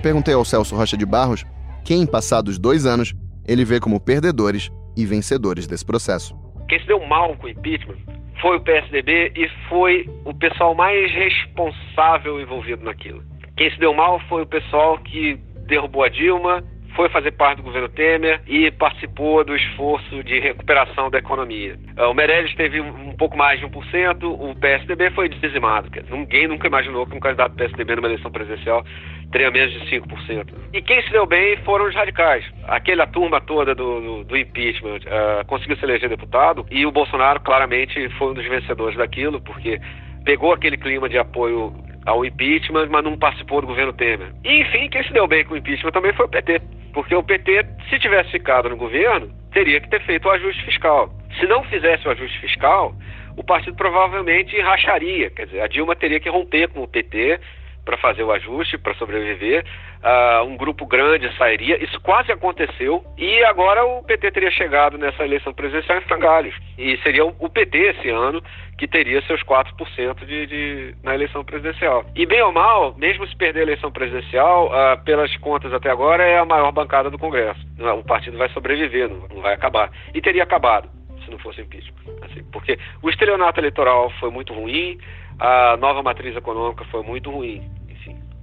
Eu 0.00 0.02
perguntei 0.02 0.32
ao 0.32 0.46
Celso 0.46 0.74
Rocha 0.74 0.96
de 0.96 1.04
Barros 1.04 1.44
quem, 1.84 2.06
passados 2.06 2.58
dois 2.58 2.86
anos, 2.86 3.14
ele 3.46 3.66
vê 3.66 3.78
como 3.78 4.00
perdedores 4.00 4.70
e 4.96 5.04
vencedores 5.04 5.66
desse 5.66 5.84
processo. 5.84 6.34
Quem 6.70 6.80
se 6.80 6.86
deu 6.86 7.04
mal 7.04 7.36
com 7.36 7.46
o 7.46 7.50
impeachment 7.50 7.98
foi 8.40 8.56
o 8.56 8.60
PSDB 8.62 9.30
e 9.36 9.46
foi 9.68 10.08
o 10.24 10.32
pessoal 10.32 10.74
mais 10.74 11.12
responsável 11.12 12.40
envolvido 12.40 12.82
naquilo. 12.82 13.22
Quem 13.58 13.70
se 13.70 13.78
deu 13.78 13.92
mal 13.92 14.18
foi 14.20 14.40
o 14.40 14.46
pessoal 14.46 14.96
que 15.00 15.38
derrubou 15.66 16.02
a 16.02 16.08
Dilma, 16.08 16.64
foi 17.00 17.08
fazer 17.08 17.30
parte 17.30 17.56
do 17.56 17.62
governo 17.62 17.88
Temer 17.88 18.42
e 18.46 18.70
participou 18.70 19.42
do 19.42 19.56
esforço 19.56 20.22
de 20.22 20.38
recuperação 20.38 21.08
da 21.08 21.16
economia. 21.16 21.74
Ah, 21.96 22.08
o 22.08 22.14
Meirelles 22.14 22.54
teve 22.56 22.78
um 22.78 23.16
pouco 23.16 23.38
mais 23.38 23.58
de 23.58 23.66
1%, 23.66 24.22
o 24.22 24.54
PSDB 24.54 25.10
foi 25.12 25.30
dizimado. 25.30 25.88
Ninguém 26.10 26.46
nunca 26.46 26.66
imaginou 26.66 27.06
que 27.06 27.16
um 27.16 27.20
candidato 27.20 27.52
do 27.52 27.56
PSDB 27.56 27.96
numa 27.96 28.08
eleição 28.08 28.30
presidencial 28.30 28.84
teria 29.32 29.50
menos 29.50 29.72
de 29.72 29.98
5%. 29.98 30.52
E 30.74 30.82
quem 30.82 31.00
se 31.00 31.10
deu 31.10 31.24
bem 31.24 31.56
foram 31.64 31.86
os 31.88 31.94
radicais. 31.94 32.44
Aquela 32.64 33.06
turma 33.06 33.40
toda 33.40 33.74
do, 33.74 34.00
do, 34.00 34.24
do 34.24 34.36
impeachment 34.36 34.98
uh, 34.98 35.46
conseguiu 35.46 35.78
se 35.78 35.84
eleger 35.86 36.10
deputado 36.10 36.66
e 36.70 36.84
o 36.84 36.92
Bolsonaro 36.92 37.40
claramente 37.40 38.10
foi 38.18 38.32
um 38.32 38.34
dos 38.34 38.46
vencedores 38.46 38.98
daquilo, 38.98 39.40
porque 39.40 39.80
pegou 40.26 40.52
aquele 40.52 40.76
clima 40.76 41.08
de 41.08 41.16
apoio 41.16 41.72
ao 42.06 42.24
impeachment, 42.24 42.88
mas 42.90 43.04
não 43.04 43.18
participou 43.18 43.60
do 43.60 43.66
governo 43.66 43.92
Temer. 43.92 44.32
E, 44.44 44.60
enfim, 44.62 44.88
quem 44.88 45.02
se 45.02 45.12
deu 45.12 45.26
bem 45.26 45.44
com 45.44 45.54
o 45.54 45.56
impeachment 45.56 45.92
também 45.92 46.12
foi 46.12 46.26
o 46.26 46.28
PT. 46.28 46.60
Porque 46.92 47.14
o 47.14 47.22
PT, 47.22 47.66
se 47.88 47.98
tivesse 47.98 48.30
ficado 48.30 48.68
no 48.68 48.76
governo, 48.76 49.30
teria 49.52 49.80
que 49.80 49.88
ter 49.88 50.00
feito 50.02 50.26
o 50.26 50.30
ajuste 50.30 50.64
fiscal. 50.64 51.12
Se 51.38 51.46
não 51.46 51.62
fizesse 51.64 52.06
o 52.06 52.10
ajuste 52.10 52.38
fiscal, 52.40 52.94
o 53.36 53.44
partido 53.44 53.76
provavelmente 53.76 54.60
racharia. 54.60 55.30
Quer 55.30 55.46
dizer, 55.46 55.60
a 55.60 55.68
Dilma 55.68 55.94
teria 55.94 56.20
que 56.20 56.28
romper 56.28 56.68
com 56.68 56.82
o 56.82 56.88
PT 56.88 57.40
para 57.84 57.96
fazer 57.96 58.22
o 58.22 58.32
ajuste, 58.32 58.78
para 58.78 58.94
sobreviver. 58.94 59.64
Uh, 60.02 60.44
um 60.44 60.56
grupo 60.56 60.86
grande 60.86 61.30
sairia. 61.36 61.82
Isso 61.82 62.00
quase 62.00 62.32
aconteceu. 62.32 63.04
E 63.18 63.44
agora 63.44 63.84
o 63.84 64.02
PT 64.02 64.30
teria 64.30 64.50
chegado 64.50 64.96
nessa 64.96 65.24
eleição 65.24 65.52
presidencial 65.52 65.98
em 65.98 66.02
frangalhos. 66.02 66.54
E 66.78 66.96
seria 67.02 67.24
o 67.24 67.50
PT 67.50 67.78
esse 67.78 68.08
ano 68.08 68.42
que 68.78 68.88
teria 68.88 69.20
seus 69.26 69.42
4% 69.42 70.24
de, 70.24 70.46
de, 70.46 70.94
na 71.02 71.14
eleição 71.14 71.44
presidencial. 71.44 72.06
E 72.16 72.24
bem 72.24 72.40
ou 72.40 72.50
mal, 72.50 72.94
mesmo 72.96 73.26
se 73.26 73.36
perder 73.36 73.60
a 73.60 73.64
eleição 73.64 73.92
presidencial, 73.92 74.68
uh, 74.68 75.04
pelas 75.04 75.36
contas 75.36 75.70
até 75.74 75.90
agora, 75.90 76.22
é 76.24 76.38
a 76.38 76.46
maior 76.46 76.72
bancada 76.72 77.10
do 77.10 77.18
Congresso. 77.18 77.60
O 77.98 78.02
partido 78.02 78.38
vai 78.38 78.48
sobreviver, 78.50 79.06
não, 79.06 79.28
não 79.28 79.42
vai 79.42 79.52
acabar. 79.52 79.90
E 80.14 80.20
teria 80.22 80.44
acabado 80.44 80.88
se 81.24 81.30
não 81.30 81.38
fosse 81.38 81.60
impeachment. 81.60 81.94
Assim, 82.22 82.42
porque 82.50 82.78
o 83.02 83.10
estelionato 83.10 83.60
eleitoral 83.60 84.10
foi 84.18 84.30
muito 84.30 84.54
ruim, 84.54 84.98
a 85.38 85.76
nova 85.76 86.02
matriz 86.02 86.36
econômica 86.36 86.84
foi 86.86 87.02
muito 87.02 87.30
ruim. 87.30 87.62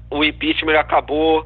O 0.09 0.23
impeachment 0.23 0.79
acabou 0.79 1.45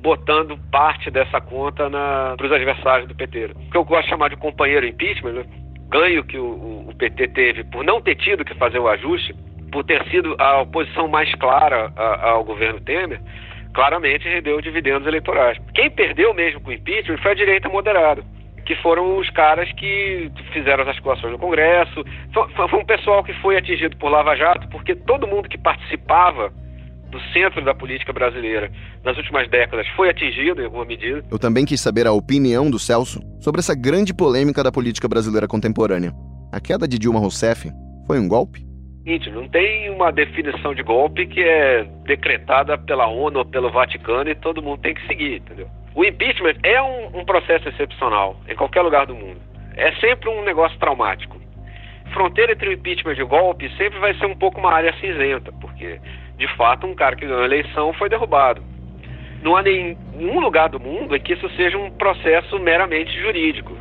botando 0.00 0.58
parte 0.70 1.10
dessa 1.10 1.40
conta 1.40 1.88
para 2.36 2.46
os 2.46 2.52
adversários 2.52 3.08
do 3.08 3.14
PT. 3.14 3.52
O 3.54 3.70
que 3.70 3.76
eu 3.76 3.84
gosto 3.84 4.04
de 4.04 4.10
chamar 4.10 4.30
de 4.30 4.36
companheiro 4.36 4.86
impeachment, 4.86 5.32
né? 5.32 5.44
ganho 5.88 6.24
que 6.24 6.38
o, 6.38 6.86
o, 6.88 6.94
PT 6.96 7.28
teve 7.28 7.64
por 7.64 7.84
não 7.84 8.00
ter 8.00 8.14
tido 8.14 8.44
que 8.44 8.54
fazer 8.54 8.78
o 8.78 8.88
ajuste, 8.88 9.34
por 9.72 9.84
ter 9.84 10.02
sido 10.08 10.34
a 10.38 10.62
oposição 10.62 11.08
mais 11.08 11.34
clara 11.34 11.92
a, 11.96 12.30
ao 12.30 12.44
governo 12.44 12.80
Temer, 12.80 13.20
claramente 13.74 14.28
rendeu 14.28 14.60
dividendos 14.60 15.06
eleitorais. 15.06 15.58
Quem 15.74 15.90
perdeu 15.90 16.32
mesmo 16.32 16.60
com 16.60 16.70
o 16.70 16.72
impeachment 16.72 17.18
foi 17.18 17.32
a 17.32 17.34
direita 17.34 17.68
moderada 17.68 18.22
que 18.70 18.76
foram 18.76 19.18
os 19.18 19.28
caras 19.30 19.70
que 19.72 20.30
fizeram 20.52 20.82
as 20.84 20.90
articulações 20.90 21.32
no 21.32 21.38
Congresso. 21.40 22.04
Foi, 22.32 22.68
foi 22.68 22.78
um 22.78 22.84
pessoal 22.84 23.24
que 23.24 23.32
foi 23.40 23.56
atingido 23.56 23.96
por 23.96 24.08
Lava 24.08 24.36
Jato, 24.36 24.68
porque 24.68 24.94
todo 24.94 25.26
mundo 25.26 25.48
que 25.48 25.58
participava 25.58 26.52
do 27.10 27.20
centro 27.32 27.64
da 27.64 27.74
política 27.74 28.12
brasileira 28.12 28.70
nas 29.04 29.16
últimas 29.16 29.48
décadas 29.48 29.86
foi 29.96 30.08
atingido 30.08 30.60
em 30.62 30.64
alguma 30.64 30.84
medida. 30.84 31.24
Eu 31.30 31.38
também 31.38 31.64
quis 31.64 31.80
saber 31.80 32.06
a 32.06 32.12
opinião 32.12 32.70
do 32.70 32.78
Celso 32.78 33.20
sobre 33.40 33.60
essa 33.60 33.74
grande 33.74 34.14
polêmica 34.14 34.62
da 34.62 34.72
política 34.72 35.08
brasileira 35.08 35.48
contemporânea. 35.48 36.12
A 36.52 36.60
queda 36.60 36.86
de 36.86 36.98
Dilma 36.98 37.20
Rousseff 37.20 37.70
foi 38.06 38.18
um 38.18 38.28
golpe? 38.28 38.70
Não 39.32 39.48
tem 39.48 39.90
uma 39.90 40.12
definição 40.12 40.72
de 40.72 40.82
golpe 40.82 41.26
que 41.26 41.40
é 41.40 41.84
decretada 42.04 42.78
pela 42.78 43.08
ONU 43.08 43.40
ou 43.40 43.44
pelo 43.44 43.70
Vaticano 43.70 44.30
e 44.30 44.34
todo 44.36 44.62
mundo 44.62 44.82
tem 44.82 44.94
que 44.94 45.04
seguir, 45.06 45.38
entendeu? 45.38 45.68
O 45.94 46.04
impeachment 46.04 46.54
é 46.62 46.80
um, 46.80 47.20
um 47.20 47.24
processo 47.24 47.68
excepcional 47.68 48.36
em 48.48 48.54
qualquer 48.54 48.82
lugar 48.82 49.06
do 49.06 49.14
mundo. 49.14 49.40
É 49.76 49.92
sempre 49.96 50.28
um 50.28 50.44
negócio 50.44 50.78
traumático. 50.78 51.40
Fronteira 52.12 52.52
entre 52.52 52.68
o 52.68 52.72
impeachment 52.72 53.14
e 53.14 53.22
o 53.22 53.26
golpe 53.26 53.68
sempre 53.76 53.98
vai 53.98 54.14
ser 54.14 54.26
um 54.26 54.36
pouco 54.36 54.60
uma 54.60 54.72
área 54.72 54.92
cinzenta, 55.00 55.52
porque, 55.60 56.00
de 56.40 56.48
fato, 56.56 56.86
um 56.86 56.94
cara 56.94 57.14
que 57.14 57.26
ganhou 57.26 57.42
a 57.42 57.44
eleição 57.44 57.92
foi 57.92 58.08
derrubado. 58.08 58.62
Não 59.42 59.56
há 59.56 59.62
nenhum 59.62 60.40
lugar 60.40 60.70
do 60.70 60.80
mundo 60.80 61.14
em 61.14 61.20
que 61.20 61.34
isso 61.34 61.48
seja 61.50 61.76
um 61.76 61.90
processo 61.90 62.58
meramente 62.58 63.12
jurídico. 63.20 63.76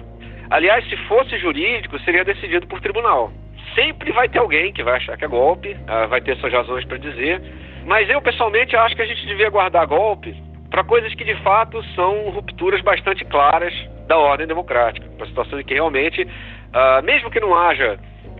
Aliás, 0.49 0.87
se 0.89 0.97
fosse 1.07 1.37
jurídico, 1.37 1.97
seria 1.99 2.25
decidido 2.25 2.67
por 2.67 2.81
tribunal. 2.81 3.31
Sempre 3.73 4.11
vai 4.11 4.27
ter 4.27 4.39
alguém 4.39 4.73
que 4.73 4.83
vai 4.83 4.97
achar 4.97 5.17
que 5.17 5.23
é 5.23 5.27
golpe, 5.27 5.75
ah, 5.87 6.05
vai 6.07 6.19
ter 6.19 6.35
suas 6.37 6.51
razões 6.51 6.83
para 6.83 6.97
dizer, 6.97 7.41
mas 7.85 8.09
eu 8.09 8.21
pessoalmente 8.21 8.75
acho 8.75 8.93
que 8.93 9.01
a 9.01 9.05
gente 9.05 9.25
devia 9.25 9.49
guardar 9.49 9.87
golpe 9.87 10.35
para 10.69 10.83
coisas 10.83 11.13
que 11.15 11.23
de 11.23 11.35
fato 11.43 11.81
são 11.95 12.29
rupturas 12.29 12.81
bastante 12.81 13.23
claras 13.23 13.73
da 14.05 14.17
ordem 14.17 14.47
democrática, 14.47 15.07
para 15.17 15.27
situações 15.27 15.61
em 15.61 15.65
que 15.65 15.75
realmente, 15.75 16.23
uh, 16.23 17.03
mesmo 17.03 17.31
que 17.31 17.39
não 17.39 17.55
haja 17.55 17.97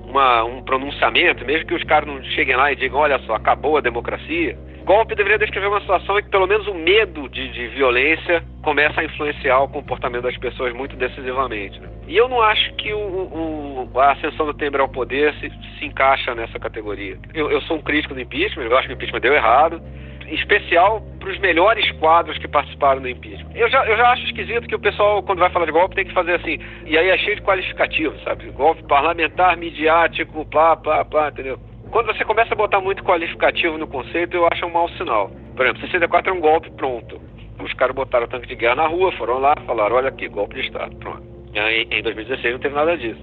uma, 0.10 0.44
um 0.44 0.62
pronunciamento, 0.64 1.46
mesmo 1.46 1.68
que 1.68 1.74
os 1.74 1.84
caras 1.84 2.08
não 2.08 2.22
cheguem 2.24 2.56
lá 2.56 2.72
e 2.72 2.76
digam, 2.76 3.00
olha 3.00 3.20
só, 3.20 3.36
acabou 3.36 3.78
a 3.78 3.82
democracia, 3.82 4.58
golpe 4.84 5.14
deveria 5.14 5.38
descrever 5.38 5.68
uma 5.68 5.82
situação 5.82 6.18
em 6.18 6.24
que 6.24 6.30
pelo 6.30 6.48
menos 6.48 6.66
o 6.66 6.74
medo 6.74 7.30
de, 7.30 7.48
de 7.50 7.68
violência 7.68 8.44
começa 8.64 9.02
a 9.02 9.04
influenciar 9.04 9.60
o 9.60 9.68
comportamento 9.68 10.24
das 10.24 10.36
pessoas 10.38 10.74
muito 10.74 10.96
decisivamente. 10.96 11.80
Né? 11.80 11.88
E 12.08 12.18
eu 12.18 12.28
não 12.28 12.42
acho 12.42 12.74
que 12.74 12.92
o, 12.92 12.98
o, 12.98 14.00
a 14.00 14.14
ascensão 14.14 14.48
do 14.48 14.54
Temer 14.54 14.82
ao 14.82 14.90
poder 14.90 15.32
se, 15.36 15.52
se 15.78 15.86
encaixa 15.86 16.34
nessa 16.34 16.58
categoria. 16.58 17.20
Eu, 17.36 17.52
eu 17.52 17.62
sou 17.62 17.78
um 17.78 17.82
crítico 17.82 18.16
do 18.16 18.20
impeachment, 18.20 18.64
eu 18.64 18.78
acho 18.78 18.88
que 18.88 18.94
o 18.94 18.96
impeachment 18.96 19.22
deu 19.22 19.34
errado, 19.36 19.80
especial 20.32 21.02
para 21.20 21.30
os 21.30 21.40
melhores 21.40 21.90
quadros 21.94 22.38
que 22.38 22.48
participaram 22.48 23.02
do 23.02 23.10
impeachment. 23.10 23.52
Eu 23.56 23.70
já, 23.70 23.86
eu 23.86 23.98
já 23.98 24.10
acho 24.12 24.24
esquisito 24.26 24.68
que 24.68 24.76
o 24.76 24.80
pessoal, 24.80 25.22
quando 25.24 25.40
vai 25.40 25.50
falar 25.50 25.66
de 25.66 25.72
golpe, 25.72 25.96
tem 25.96 26.06
que 26.06 26.14
fazer 26.14 26.36
assim, 26.36 26.60
e 26.86 26.98
aí 26.98 27.10
é 27.10 27.18
cheio 27.18 27.36
de 27.36 27.42
qualificativos, 27.42 28.22
sabe? 28.24 28.50
Golpe 28.52 28.84
parlamentar, 28.84 29.58
midiático, 29.58 30.46
plá, 30.46 30.76
plá, 30.76 31.04
plá, 31.04 31.30
entendeu? 31.30 31.60
Quando 31.92 32.08
você 32.08 32.24
começa 32.24 32.54
a 32.54 32.58
botar 32.58 32.80
muito 32.80 33.04
qualificativo 33.04 33.78
no 33.78 33.88
conceito, 33.88 34.38
eu 34.38 34.48
acho 34.52 34.66
um 34.66 34.72
mau 34.72 34.88
sinal. 34.90 35.32
Por 35.56 35.66
exemplo, 35.66 35.82
64 35.82 36.32
é 36.32 36.34
um 36.34 36.40
golpe 36.40 36.70
pronto. 36.72 37.20
Os 37.60 37.74
caras 37.74 37.96
botaram 37.96 38.28
tanque 38.28 38.48
de 38.48 38.56
guerra 38.56 38.76
na 38.76 38.88
rua, 38.88 39.12
foram 39.14 39.40
lá, 39.40 39.54
falaram, 39.66 39.96
olha 39.96 40.10
aqui, 40.10 40.28
golpe 40.28 40.56
de 40.56 40.62
Estado, 40.62 40.96
pronto. 40.98 41.24
Em 41.54 42.02
2016 42.02 42.54
não 42.54 42.62
teve 42.62 42.76
nada 42.76 42.96
disso. 42.96 43.20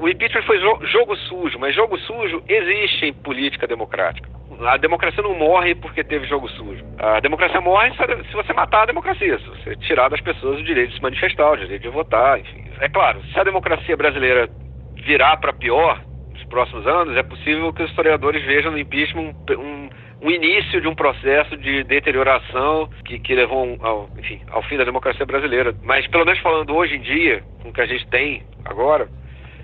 O 0.00 0.08
impeachment 0.08 0.42
foi 0.42 0.58
jogo 0.58 1.16
sujo, 1.16 1.58
mas 1.58 1.74
jogo 1.74 1.96
sujo 1.98 2.42
existe 2.48 3.06
em 3.06 3.12
política 3.12 3.66
democrática. 3.66 4.39
A 4.66 4.76
democracia 4.76 5.22
não 5.22 5.34
morre 5.34 5.74
porque 5.74 6.04
teve 6.04 6.26
jogo 6.26 6.48
sujo. 6.50 6.84
A 6.98 7.20
democracia 7.20 7.60
morre 7.60 7.92
se 7.92 8.34
você 8.34 8.52
matar 8.52 8.82
a 8.82 8.86
democracia, 8.86 9.38
se 9.38 9.48
você 9.48 9.76
tirar 9.76 10.08
das 10.08 10.20
pessoas 10.20 10.60
o 10.60 10.64
direito 10.64 10.90
de 10.90 10.96
se 10.96 11.02
manifestar, 11.02 11.52
o 11.52 11.56
direito 11.56 11.82
de 11.82 11.88
votar, 11.88 12.38
enfim. 12.38 12.64
É 12.80 12.88
claro, 12.88 13.22
se 13.32 13.38
a 13.38 13.44
democracia 13.44 13.96
brasileira 13.96 14.48
virar 14.96 15.38
para 15.38 15.52
pior 15.52 16.00
nos 16.32 16.44
próximos 16.44 16.86
anos, 16.86 17.16
é 17.16 17.22
possível 17.22 17.72
que 17.72 17.82
os 17.82 17.90
historiadores 17.90 18.44
vejam 18.44 18.72
no 18.72 18.78
impeachment 18.78 19.34
um, 19.50 19.52
um, 19.54 19.90
um 20.22 20.30
início 20.30 20.80
de 20.80 20.88
um 20.88 20.94
processo 20.94 21.56
de 21.56 21.82
deterioração 21.84 22.88
que, 23.04 23.18
que 23.18 23.34
levou 23.34 23.78
ao, 23.80 24.10
enfim, 24.18 24.40
ao 24.50 24.62
fim 24.64 24.76
da 24.76 24.84
democracia 24.84 25.24
brasileira. 25.24 25.74
Mas, 25.82 26.06
pelo 26.08 26.26
menos 26.26 26.40
falando 26.40 26.74
hoje 26.74 26.96
em 26.96 27.00
dia, 27.00 27.42
com 27.62 27.70
o 27.70 27.72
que 27.72 27.80
a 27.80 27.86
gente 27.86 28.06
tem 28.08 28.42
agora, 28.64 29.08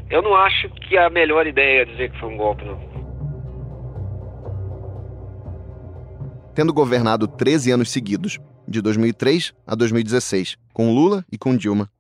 eu 0.09 0.23
não 0.23 0.35
acho 0.35 0.69
que 0.71 0.97
é 0.97 1.05
a 1.05 1.11
melhor 1.11 1.47
ideia 1.47 1.85
dizer 1.85 2.11
que 2.11 2.19
foi 2.19 2.31
um 2.31 2.37
golpe, 2.37 2.65
não. 2.65 2.96
Tendo 6.57 6.73
governado 6.73 7.29
13 7.29 7.71
anos 7.71 7.91
seguidos, 7.91 8.39
de 8.67 8.81
2003 8.81 9.53
a 9.67 9.75
2016, 9.75 10.57
com 10.73 10.91
Lula 10.91 11.23
e 11.31 11.37
com 11.37 11.55
Dilma, 11.55 11.93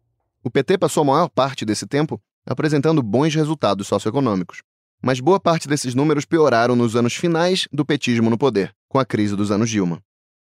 o 0.43 0.51
PT 0.51 0.79
passou 0.79 1.03
a 1.03 1.05
maior 1.05 1.29
parte 1.29 1.63
desse 1.67 1.87
tempo 1.87 2.19
apresentando 2.47 3.03
bons 3.03 3.35
resultados 3.35 3.87
socioeconômicos. 3.87 4.63
Mas 5.03 5.21
boa 5.21 5.39
parte 5.39 5.69
desses 5.69 5.95
números 5.95 6.25
pioraram 6.25 6.75
nos 6.75 6.97
anos 6.97 7.15
finais 7.15 7.69
do 7.71 7.85
petismo 7.85 8.31
no 8.31 8.39
poder, 8.39 8.75
com 8.89 8.99
a 8.99 9.05
crise 9.05 9.37
dos 9.37 9.51
anos 9.51 9.69
Dilma. 9.69 10.01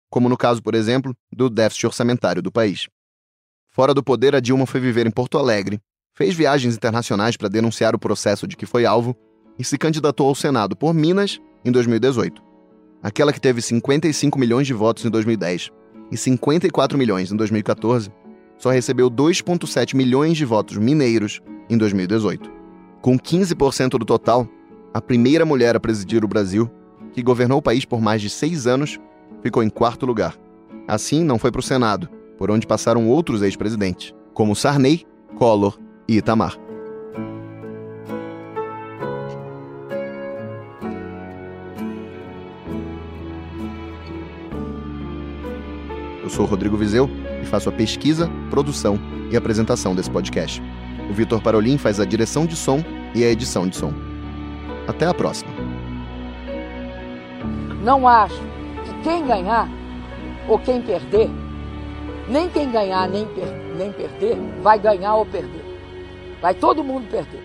Como 0.08 0.28
no 0.28 0.36
caso, 0.36 0.62
por 0.62 0.76
exemplo, 0.76 1.12
do 1.32 1.50
déficit 1.50 1.86
orçamentário 1.86 2.40
do 2.40 2.52
país. 2.52 2.86
Fora 3.68 3.92
do 3.92 4.04
poder, 4.04 4.36
a 4.36 4.38
Dilma 4.38 4.64
foi 4.64 4.78
viver 4.78 5.08
em 5.08 5.10
Porto 5.10 5.38
Alegre, 5.38 5.80
fez 6.14 6.36
viagens 6.36 6.76
internacionais 6.76 7.36
para 7.36 7.48
denunciar 7.48 7.96
o 7.96 7.98
processo 7.98 8.46
de 8.46 8.56
que 8.56 8.64
foi 8.64 8.86
alvo 8.86 9.16
e 9.58 9.64
se 9.64 9.76
candidatou 9.76 10.28
ao 10.28 10.36
Senado 10.36 10.76
por 10.76 10.94
Minas 10.94 11.40
em 11.64 11.72
2018. 11.72 12.53
Aquela 13.04 13.34
que 13.34 13.40
teve 13.40 13.60
55 13.60 14.38
milhões 14.38 14.66
de 14.66 14.72
votos 14.72 15.04
em 15.04 15.10
2010 15.10 15.70
e 16.10 16.16
54 16.16 16.96
milhões 16.96 17.30
em 17.30 17.36
2014, 17.36 18.10
só 18.56 18.70
recebeu 18.70 19.10
2,7 19.10 19.94
milhões 19.94 20.38
de 20.38 20.46
votos 20.46 20.78
mineiros 20.78 21.42
em 21.68 21.76
2018. 21.76 22.50
Com 23.02 23.18
15% 23.18 23.90
do 23.98 24.06
total, 24.06 24.48
a 24.94 25.02
primeira 25.02 25.44
mulher 25.44 25.76
a 25.76 25.80
presidir 25.80 26.24
o 26.24 26.28
Brasil, 26.28 26.70
que 27.12 27.22
governou 27.22 27.58
o 27.58 27.62
país 27.62 27.84
por 27.84 28.00
mais 28.00 28.22
de 28.22 28.30
seis 28.30 28.66
anos, 28.66 28.98
ficou 29.42 29.62
em 29.62 29.68
quarto 29.68 30.06
lugar. 30.06 30.34
Assim, 30.88 31.22
não 31.22 31.38
foi 31.38 31.52
para 31.52 31.60
o 31.60 31.62
Senado, 31.62 32.08
por 32.38 32.50
onde 32.50 32.66
passaram 32.66 33.06
outros 33.06 33.42
ex-presidentes, 33.42 34.14
como 34.32 34.56
Sarney, 34.56 35.04
Collor 35.36 35.78
e 36.08 36.16
Itamar. 36.16 36.56
Eu 46.24 46.30
sou 46.30 46.46
Rodrigo 46.46 46.74
Vizeu 46.74 47.06
e 47.42 47.44
faço 47.44 47.68
a 47.68 47.72
pesquisa, 47.72 48.30
produção 48.48 48.98
e 49.30 49.36
apresentação 49.36 49.94
desse 49.94 50.10
podcast. 50.10 50.62
O 51.10 51.12
Vitor 51.12 51.42
Parolin 51.42 51.76
faz 51.76 52.00
a 52.00 52.04
direção 52.06 52.46
de 52.46 52.56
som 52.56 52.82
e 53.14 53.22
a 53.22 53.28
edição 53.28 53.68
de 53.68 53.76
som. 53.76 53.92
Até 54.88 55.04
a 55.04 55.12
próxima. 55.12 55.50
Não 57.82 58.08
acho 58.08 58.40
que 58.86 59.02
quem 59.02 59.26
ganhar 59.26 59.68
ou 60.48 60.58
quem 60.58 60.80
perder, 60.80 61.28
nem 62.26 62.48
quem 62.48 62.72
ganhar 62.72 63.06
nem, 63.06 63.26
per 63.26 63.44
nem 63.76 63.92
perder, 63.92 64.38
vai 64.62 64.78
ganhar 64.78 65.16
ou 65.16 65.26
perder. 65.26 65.62
Vai 66.40 66.54
todo 66.54 66.82
mundo 66.82 67.06
perder. 67.10 67.44